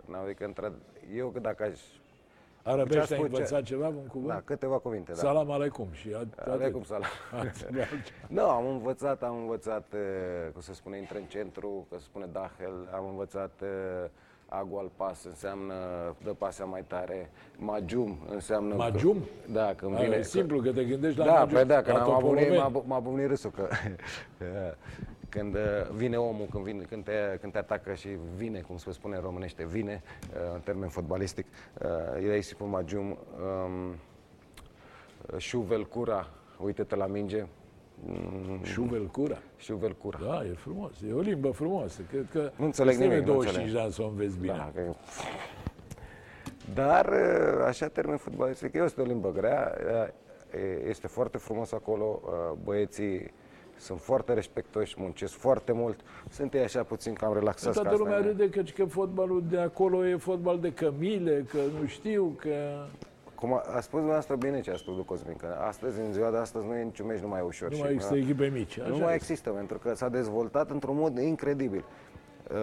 Nu, 0.04 0.16
adică, 0.24 0.44
între... 0.44 0.72
eu 1.14 1.28
că 1.28 1.38
dacă 1.40 1.62
aș... 1.62 1.80
Arabește 2.62 2.92
ce 2.92 3.14
ai 3.14 3.20
a 3.20 3.24
spus, 3.24 3.38
învățat 3.38 3.62
ce- 3.62 3.72
ceva, 3.72 3.88
un 3.88 4.06
cuvânt? 4.06 4.32
Da, 4.32 4.42
câteva 4.44 4.78
cuvinte, 4.78 5.12
da. 5.12 5.18
Salam 5.18 5.50
aleikum 5.50 5.88
și 5.92 6.08
at- 6.08 6.44
Aleikum 6.48 6.82
salam. 6.82 7.08
atât. 7.38 7.68
Nu, 8.28 8.48
am 8.48 8.66
învățat, 8.66 9.22
am 9.22 9.36
învățat, 9.36 9.92
eh, 9.92 10.50
cum 10.52 10.60
se 10.60 10.72
spune, 10.72 10.96
intră 10.98 11.18
în 11.18 11.24
centru, 11.24 11.86
că 11.90 11.96
se 11.98 12.04
spune 12.04 12.26
Dahel, 12.32 12.88
am 12.94 13.08
învățat 13.08 13.50
eh, 13.62 14.10
Agual 14.48 14.90
pas 14.96 15.24
înseamnă 15.24 15.74
dă 16.24 16.30
pasea 16.30 16.64
mai 16.64 16.84
tare, 16.86 17.30
Majum 17.58 18.18
înseamnă... 18.30 18.70
că- 18.70 18.76
Majum? 18.76 19.16
Da, 19.52 19.74
când 19.74 19.96
A, 19.96 20.00
vine... 20.00 20.14
e 20.16 20.22
simplu 20.22 20.60
că 20.60 20.72
te 20.72 20.84
gândești 20.84 21.18
la 21.18 21.24
Da, 21.24 21.32
Majum, 21.32 21.48
păi 21.54 21.64
da, 21.64 21.82
că 21.82 21.92
la 21.92 21.98
m-a 21.98 22.04
bubnit, 22.04 22.22
Topoloveni. 22.22 22.56
m-a, 22.56 22.68
bu- 22.68 22.84
m-a 22.86 22.98
bubnit 22.98 23.26
râsul, 23.26 23.50
că 23.56 23.68
când 25.28 25.54
uh, 25.54 25.60
vine 25.92 26.16
omul, 26.16 26.46
când, 26.50 26.64
vine, 26.64 26.82
când, 26.82 27.04
te, 27.04 27.38
când 27.40 27.52
te 27.52 27.58
atacă 27.58 27.94
și 27.94 28.08
vine, 28.36 28.60
cum 28.60 28.76
se 28.76 28.92
spune 28.92 29.16
în 29.16 29.22
românește, 29.22 29.64
vine, 29.66 30.02
uh, 30.34 30.52
în 30.54 30.60
termen 30.60 30.88
fotbalistic, 30.88 31.46
uh, 31.82 31.88
el 32.24 32.30
îi 32.30 32.42
spune 32.42 32.70
Majum, 32.70 33.06
um, 33.08 33.94
șuvel 35.38 35.84
cura, 35.86 36.28
uite-te 36.60 36.96
la 36.96 37.06
minge, 37.06 37.46
mm, 38.04 38.60
Șuvel 38.62 39.06
cura. 39.06 39.38
șuvel 39.56 39.92
cura. 39.92 40.18
Da, 40.22 40.44
e 40.44 40.52
frumos. 40.56 40.92
E 41.08 41.12
o 41.12 41.20
limbă 41.20 41.50
frumoasă. 41.50 42.00
Cred 42.10 42.26
că 42.32 42.50
Nu 42.56 42.64
înțeleg 42.64 42.90
îți 42.92 42.98
trebuie 42.98 43.18
nimic, 43.18 43.26
nu 43.28 43.32
25 43.32 43.56
înțeleg. 43.56 43.72
de 43.74 43.80
ani 43.80 43.92
să 43.92 44.02
o 44.02 44.06
înveți 44.06 44.38
bine. 44.38 44.52
Da, 44.52 44.70
că... 44.74 44.94
Dar, 46.74 47.06
uh, 47.06 47.64
așa, 47.66 47.86
termen 47.88 48.16
fotbalistic, 48.16 48.74
este 48.74 49.00
o 49.00 49.04
limbă 49.04 49.32
grea, 49.32 49.74
uh, 49.86 50.60
e- 50.60 50.88
este 50.88 51.06
foarte 51.06 51.38
frumos 51.38 51.72
acolo, 51.72 52.20
uh, 52.24 52.58
băieții 52.64 53.30
sunt 53.78 54.00
foarte 54.00 54.32
respectoși, 54.32 54.94
muncesc 54.98 55.32
foarte 55.32 55.72
mult, 55.72 56.00
sunt 56.30 56.54
ei 56.54 56.62
așa 56.62 56.82
puțin 56.82 57.12
cam 57.14 57.32
relaxați. 57.34 57.72
Toată 57.80 57.88
că 57.88 57.94
asta 57.94 58.02
lumea 58.04 58.18
e- 58.18 58.22
râde 58.22 58.48
că, 58.48 58.62
că 58.76 58.84
fotbalul 58.84 59.44
de 59.50 59.58
acolo 59.58 60.06
e 60.06 60.16
fotbal 60.16 60.58
de 60.60 60.72
cămile, 60.72 61.44
că 61.50 61.58
nu 61.80 61.86
știu, 61.86 62.36
că... 62.40 62.86
Cum 63.36 63.52
a, 63.52 63.56
a 63.56 63.80
spus 63.80 63.90
dumneavoastră 63.90 64.34
bine 64.36 64.60
ce 64.60 64.70
a 64.70 64.76
spus 64.76 64.94
lui 64.94 65.04
Cosmin, 65.04 65.36
că 65.36 65.46
astăzi, 65.66 66.00
în 66.00 66.12
ziua 66.12 66.30
de 66.30 66.36
astăzi, 66.36 66.66
nu 66.66 66.74
e 66.76 66.82
niciun 66.82 67.06
meci 67.06 67.20
numai 67.20 67.40
ușor. 67.46 67.68
Nu 67.68 67.74
și, 67.74 67.80
mai 67.82 67.92
există 67.92 68.14
uh, 68.14 68.20
echipe 68.22 68.46
mici. 68.46 68.78
Așa 68.78 68.88
Nu 68.88 68.94
mai 68.96 69.02
este. 69.02 69.14
există, 69.14 69.50
pentru 69.50 69.78
că 69.78 69.94
s-a 69.94 70.08
dezvoltat 70.08 70.70
într-un 70.70 70.96
mod 70.96 71.18
incredibil. 71.18 71.84
Uh, 72.52 72.58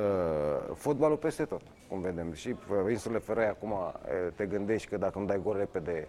fotbalul 0.76 1.18
peste 1.18 1.44
tot, 1.46 1.62
cum 1.90 2.02
vedem. 2.02 2.34
Și 2.34 2.50
pe 2.50 2.92
insulele 2.92 3.20
Feroe 3.20 3.46
acum 3.48 3.72
uh, 3.72 3.88
te 4.36 4.46
gândești 4.46 4.88
că 4.90 4.98
dacă 4.98 5.20
nu 5.20 5.26
dai 5.26 5.40
gol 5.44 5.56
repede, 5.58 6.08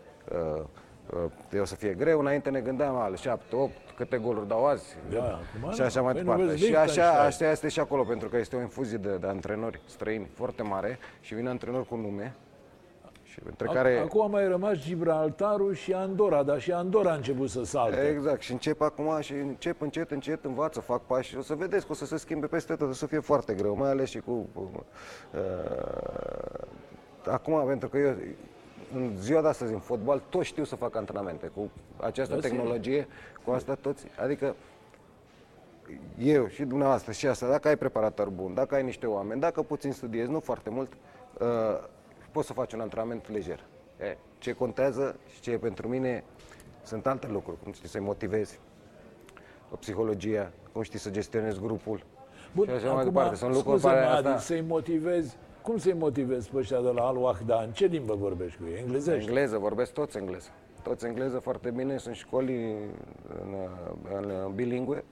uh, 0.56 0.62
uh, 1.52 1.60
o 1.60 1.64
să 1.64 1.74
fie 1.74 1.94
greu. 1.94 2.20
Înainte 2.20 2.50
ne 2.50 2.60
gândeam 2.60 2.94
al 2.96 3.16
7, 3.16 3.56
8, 3.56 3.72
câte 3.96 4.16
goluri 4.16 4.48
dau 4.48 4.66
azi. 4.66 4.96
Da, 5.10 5.22
acum 5.22 5.72
și 5.72 5.78
nu. 5.80 5.84
așa 5.84 6.02
mai 6.02 6.12
Păi 6.12 6.22
nu 6.22 6.28
departe. 6.28 6.50
vezi 6.52 6.64
Și 6.64 6.74
așa, 6.76 6.84
Liechtenstein. 6.84 7.26
așa 7.26 7.50
este 7.50 7.68
și 7.68 7.80
acolo, 7.80 8.02
pentru 8.02 8.28
că 8.28 8.36
este 8.36 8.56
o 8.56 8.60
infuzie 8.60 8.98
de, 8.98 9.16
de 9.16 9.26
antrenori 9.26 9.80
străini 9.86 10.28
foarte 10.34 10.62
mare 10.62 10.98
și 11.20 11.34
vin 11.34 11.48
antrenori 11.48 11.86
cu 11.86 11.96
nume. 11.96 12.34
Și 13.34 13.40
între 13.44 13.68
Ac- 13.68 13.72
care... 13.72 13.98
Acum 13.98 14.22
a 14.22 14.26
mai 14.26 14.48
rămas 14.48 14.76
Gibraltarul 14.76 15.74
și 15.74 15.92
Andorra, 15.92 16.42
dar 16.42 16.60
și 16.60 16.72
Andorra 16.72 17.10
a 17.10 17.14
început 17.14 17.50
să 17.50 17.64
salte. 17.64 18.08
Exact, 18.08 18.40
și 18.40 18.52
încep 18.52 18.80
acum 18.80 19.20
și 19.20 19.32
încep 19.32 19.80
încet, 19.80 20.10
încet, 20.10 20.44
învață, 20.44 20.80
fac 20.80 21.02
pași 21.06 21.28
și 21.28 21.36
o 21.36 21.42
să 21.42 21.54
vedeți 21.54 21.86
că 21.86 21.92
o 21.92 21.94
să 21.94 22.06
se 22.06 22.16
schimbe 22.16 22.46
peste 22.46 22.74
tot, 22.74 22.88
o 22.88 22.92
să 22.92 23.06
fie 23.06 23.20
foarte 23.20 23.54
greu, 23.54 23.76
mai 23.76 23.90
ales 23.90 24.08
și 24.08 24.18
cu... 24.18 24.48
Uh, 24.54 25.40
acum, 27.26 27.66
pentru 27.66 27.88
că 27.88 27.98
eu 27.98 28.14
în 28.94 29.12
ziua 29.18 29.40
de 29.40 29.48
astăzi 29.48 29.72
în 29.72 29.78
fotbal 29.78 30.22
toți 30.28 30.46
știu 30.46 30.64
să 30.64 30.76
fac 30.76 30.96
antrenamente 30.96 31.46
cu 31.46 31.70
această 31.96 32.34
Da, 32.34 32.40
tehnologie, 32.40 33.08
cu 33.44 33.50
asta 33.50 33.74
toți, 33.74 34.06
adică 34.22 34.54
eu 36.18 36.46
și 36.46 36.64
dumneavoastră 36.64 37.12
și 37.12 37.26
asta, 37.26 37.48
dacă 37.48 37.68
ai 37.68 37.76
preparator 37.76 38.28
bun, 38.28 38.54
dacă 38.54 38.74
ai 38.74 38.82
niște 38.82 39.06
oameni, 39.06 39.40
dacă 39.40 39.62
puțin 39.62 39.92
studiezi, 39.92 40.30
nu 40.30 40.40
foarte 40.40 40.70
mult, 40.70 40.92
uh, 41.38 41.48
poți 42.34 42.46
să 42.46 42.52
faci 42.52 42.72
un 42.72 42.80
antrenament 42.80 43.30
lejer. 43.30 43.60
E, 44.00 44.16
ce 44.38 44.52
contează 44.52 45.16
și 45.32 45.40
ce 45.40 45.50
e 45.50 45.58
pentru 45.58 45.88
mine 45.88 46.24
sunt 46.82 47.06
alte 47.06 47.26
lucruri, 47.26 47.56
cum 47.62 47.72
știi 47.72 47.88
să-i 47.88 48.00
motivezi, 48.00 48.60
o 49.72 49.76
psihologia, 49.76 50.52
cum 50.72 50.82
știi 50.82 50.98
să 50.98 51.10
gestionezi 51.10 51.60
grupul. 51.60 52.04
Bun, 52.54 52.66
și 52.66 52.72
așa 52.72 52.84
mai 52.86 53.00
acum, 53.00 53.12
departe. 53.12 53.36
Sunt 53.36 53.54
lucruri 53.54 53.78
scuze-mă, 53.78 54.00
care 54.00 54.16
Adi, 54.16 54.26
asta... 54.26 54.38
să-i 54.38 54.60
motivezi, 54.60 55.36
cum 55.62 55.78
să-i 55.78 55.92
motivezi 55.92 56.50
pe 56.50 56.56
ăștia 56.56 56.80
de 56.80 56.88
la 56.88 57.02
Al 57.02 57.16
Wahda? 57.16 57.62
În 57.62 57.70
ce 57.70 57.86
limbă 57.86 58.14
vorbești 58.14 58.58
cu 58.58 58.64
ei? 58.68 58.78
Englezești? 58.78 59.28
Engleză, 59.28 59.58
vorbesc 59.58 59.92
toți 59.92 60.16
engleză. 60.16 60.48
Toți 60.82 61.06
engleză 61.06 61.38
foarte 61.38 61.70
bine, 61.70 61.96
sunt 61.96 62.14
școli 62.14 62.76
în, 63.40 63.54
în 64.14 64.52
bilingue, 64.54 65.04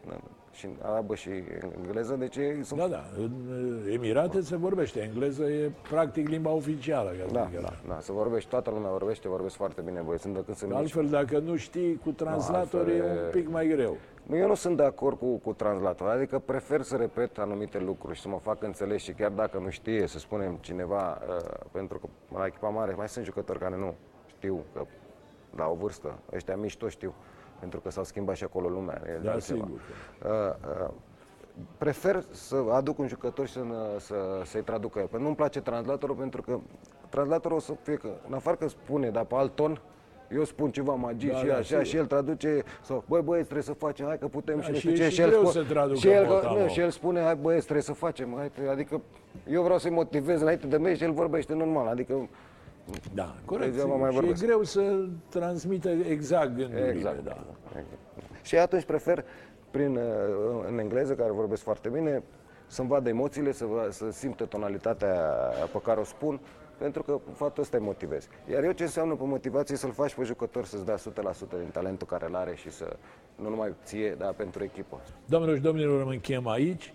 și 0.53 0.65
în 0.67 0.73
arabă 0.83 1.15
și 1.15 1.31
engleză, 1.77 2.15
deci 2.15 2.37
ei 2.37 2.65
sunt 2.65 2.81
Da, 2.81 2.87
da. 2.89 3.05
În 3.17 3.31
uh, 3.87 3.93
Emirate 3.95 4.41
se 4.41 4.57
vorbește 4.57 5.01
engleză, 5.01 5.45
e 5.45 5.71
practic 5.91 6.29
limba 6.29 6.51
oficială. 6.51 7.11
Ca 7.11 7.25
să 7.27 7.33
Da, 7.33 7.49
zic 7.51 7.61
da, 7.61 7.67
așa. 7.69 7.81
da, 7.89 7.99
să 8.01 8.13
vorbești, 8.13 8.51
toată 8.51 8.71
lumea 8.71 8.91
vorbește, 8.91 9.29
vorbesc 9.29 9.55
foarte 9.55 9.81
bine 9.81 10.01
băieți, 10.01 10.23
sunt 10.23 10.35
de 10.35 10.43
când 10.45 10.57
sunt 10.57 10.71
mici. 10.71 10.79
Altfel, 10.81 11.07
dacă 11.09 11.39
nu 11.39 11.57
știi 11.57 11.97
cu 12.05 12.11
translator, 12.11 12.81
altfel 12.81 12.89
e 12.89 12.97
e- 12.97 13.25
un 13.25 13.31
pic 13.31 13.49
mai 13.49 13.67
greu. 13.69 13.97
Nu, 14.27 14.37
Eu 14.37 14.47
nu 14.47 14.55
sunt 14.55 14.77
de 14.77 14.83
acord 14.83 15.19
cu, 15.19 15.37
cu 15.37 15.53
translator, 15.53 16.09
adică 16.09 16.39
prefer 16.39 16.83
să 16.83 16.97
repet 16.97 17.39
anumite 17.39 17.79
lucruri 17.79 18.17
și 18.17 18.23
să 18.23 18.29
mă 18.29 18.39
fac 18.39 18.63
înțeles 18.63 19.03
și 19.03 19.13
chiar 19.13 19.31
dacă 19.31 19.59
nu 19.59 19.71
știe, 19.71 20.07
să 20.07 20.19
spunem 20.19 20.59
cineva, 20.61 21.19
uh, 21.29 21.45
pentru 21.73 21.99
că 21.99 22.07
la 22.39 22.47
echipa 22.47 22.69
mare 22.69 22.95
mai 22.97 23.09
sunt 23.09 23.25
jucători 23.25 23.59
care 23.59 23.77
nu 23.77 23.95
știu, 24.27 24.65
că 24.75 24.85
la 25.57 25.67
o 25.69 25.75
vârstă, 25.75 26.19
ăștia 26.33 26.57
mici 26.57 26.77
toți 26.77 26.93
știu, 26.93 27.15
pentru 27.63 27.81
că 27.81 27.91
s-au 27.91 28.05
schimbat 28.05 28.37
și 28.37 28.45
acolo 28.45 28.69
lumea. 28.69 29.03
e 29.07 29.19
Da, 29.23 29.33
altceva. 29.33 29.65
sigur. 29.65 29.81
Uh, 30.25 30.85
uh, 30.87 30.91
prefer 31.79 32.25
să 32.31 32.57
aduc 32.73 32.99
un 32.99 33.09
jucător 33.09 33.47
și 33.47 33.53
să, 33.53 33.61
să, 33.99 34.15
să-i 34.45 34.63
traducă 34.63 34.99
el. 34.99 35.05
Pentru 35.05 35.19
că 35.19 35.23
nu-mi 35.25 35.37
place 35.37 35.61
translatorul 35.61 36.15
pentru 36.17 36.43
că 36.43 36.59
translatorul 37.09 37.57
o 37.57 37.61
să 37.61 37.73
fie 37.83 37.95
că, 37.95 38.09
în 38.29 38.35
afară 38.35 38.57
că 38.57 38.69
spune, 38.69 39.11
dar 39.11 39.25
pe 39.25 39.35
alt 39.35 39.55
ton, 39.55 39.81
eu 40.35 40.45
spun 40.45 40.71
ceva 40.71 40.95
magii 40.95 41.31
Da, 41.31 41.37
și 41.37 41.47
da, 41.47 41.53
așa 41.53 41.63
sigur. 41.63 41.85
și 41.85 41.97
el 41.97 42.07
traduce 42.07 42.63
sau 42.83 43.05
băi 43.09 43.21
băieți 43.23 43.45
trebuie 43.45 43.65
să 43.67 43.73
facem, 43.73 44.07
hai 44.07 44.19
că 44.19 44.27
putem 44.29 44.57
Da, 44.57 44.63
și 44.63 44.71
nu 44.71 44.75
și 44.77 44.81
știu 44.89 45.05
e 45.05 45.09
ce 45.09 45.15
și 45.15 45.21
el 45.21 45.29
greu 45.29 45.45
spune- 45.47 45.65
să 45.67 45.73
traducă 45.73 45.99
și 45.99 46.09
el, 46.09 46.27
motamo. 46.27 46.59
nu, 46.59 46.69
și 46.69 46.81
el 46.81 46.91
spune 46.91 47.21
hai 47.21 47.35
băieți 47.37 47.63
trebuie 47.63 47.83
să 47.85 47.93
facem, 47.93 48.35
hai, 48.37 48.51
adică 48.71 49.01
eu 49.51 49.63
vreau 49.63 49.79
să-i 49.79 49.91
motivez 49.91 50.41
înainte 50.41 50.67
de 50.67 50.77
meci 50.77 50.97
și 50.97 51.03
el 51.05 51.13
vorbește 51.13 51.55
normal, 51.55 51.87
adică 51.87 52.29
Da, 53.15 53.35
corect. 53.45 53.71
Degeaba 53.71 53.93
sigur. 53.93 54.01
mai 54.01 54.11
și 54.11 54.17
e 54.17 54.21
vorbesc. 54.21 54.45
greu 54.45 54.63
să 54.63 55.05
transmită 55.29 55.89
exact 55.89 56.57
gândurile. 56.57 56.91
Exact. 56.91 57.25
Da. 57.25 57.37
Exact. 57.69 57.87
Și 58.43 58.57
atunci 58.59 58.85
prefer 58.85 59.25
prin, 59.71 59.97
uh, 59.97 60.03
în 60.69 60.79
engleză, 60.79 61.15
care 61.15 61.31
vorbesc 61.31 61.63
foarte 61.63 61.89
bine, 61.89 62.23
să-mi 62.67 62.89
vadă 62.89 63.09
emoțiile, 63.09 63.53
să, 63.53 63.65
vă- 63.65 63.89
să 63.91 64.11
simtă 64.11 64.45
tonalitatea 64.45 65.15
pe 65.73 65.79
care 65.85 66.01
o 66.01 66.05
spun, 66.05 66.41
pentru 66.79 67.03
că 67.03 67.19
faptul 67.35 67.63
ăsta 67.63 67.77
îi 67.77 67.83
motivezi. 67.85 68.29
Iar 68.51 68.65
eu 68.65 68.73
ce 68.73 68.83
înseamnă 68.83 69.15
pe 69.15 69.25
motivație 69.25 69.77
să-l 69.77 69.93
faci 69.93 70.15
pe 70.15 70.23
jucător 70.25 70.65
să-ți 70.65 70.85
dea 70.85 70.97
100% 70.97 71.59
din 71.59 71.69
talentul 71.73 72.07
care 72.07 72.27
îl 72.29 72.35
are 72.35 72.55
și 72.55 72.71
să, 72.71 72.97
nu 73.37 73.49
numai 73.49 73.75
ție, 73.85 74.15
dar 74.19 74.33
pentru 74.33 74.65
echipă. 74.65 75.01
Doamnelor 75.27 75.57
și 75.57 75.63
domnilor, 75.63 76.05
mă 76.05 76.11
încheiem 76.11 76.49
aici. 76.49 76.95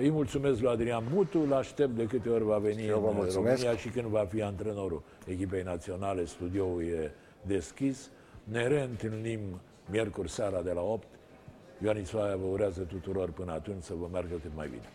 Îi 0.00 0.10
mulțumesc 0.10 0.60
lui 0.60 0.70
Adrian 0.70 1.04
Mutu, 1.12 1.38
îl 1.38 1.52
aștept 1.52 1.96
de 1.96 2.06
câte 2.06 2.28
ori 2.28 2.44
va 2.44 2.58
veni 2.58 2.86
eu 2.86 3.00
vă 3.00 3.08
în 3.08 3.14
mulțumesc. 3.14 3.56
România 3.62 3.76
și 3.80 3.88
când 3.88 4.06
va 4.06 4.26
fi 4.28 4.42
antrenorul 4.42 5.02
echipei 5.26 5.62
naționale, 5.62 6.24
studioul 6.24 6.82
e 6.82 7.12
deschis. 7.42 8.10
Ne 8.44 8.66
reîntâlnim 8.66 9.40
miercuri 9.90 10.30
seara 10.30 10.62
de 10.62 10.72
la 10.72 10.80
8. 10.80 11.06
Ioanis 11.82 12.10
Faia 12.10 12.36
vă 12.36 12.46
urează 12.46 12.80
tuturor 12.80 13.30
până 13.30 13.52
atunci 13.52 13.82
să 13.82 13.94
vă 14.00 14.08
meargă 14.12 14.34
cât 14.42 14.50
mai 14.54 14.68
bine. 14.68 14.88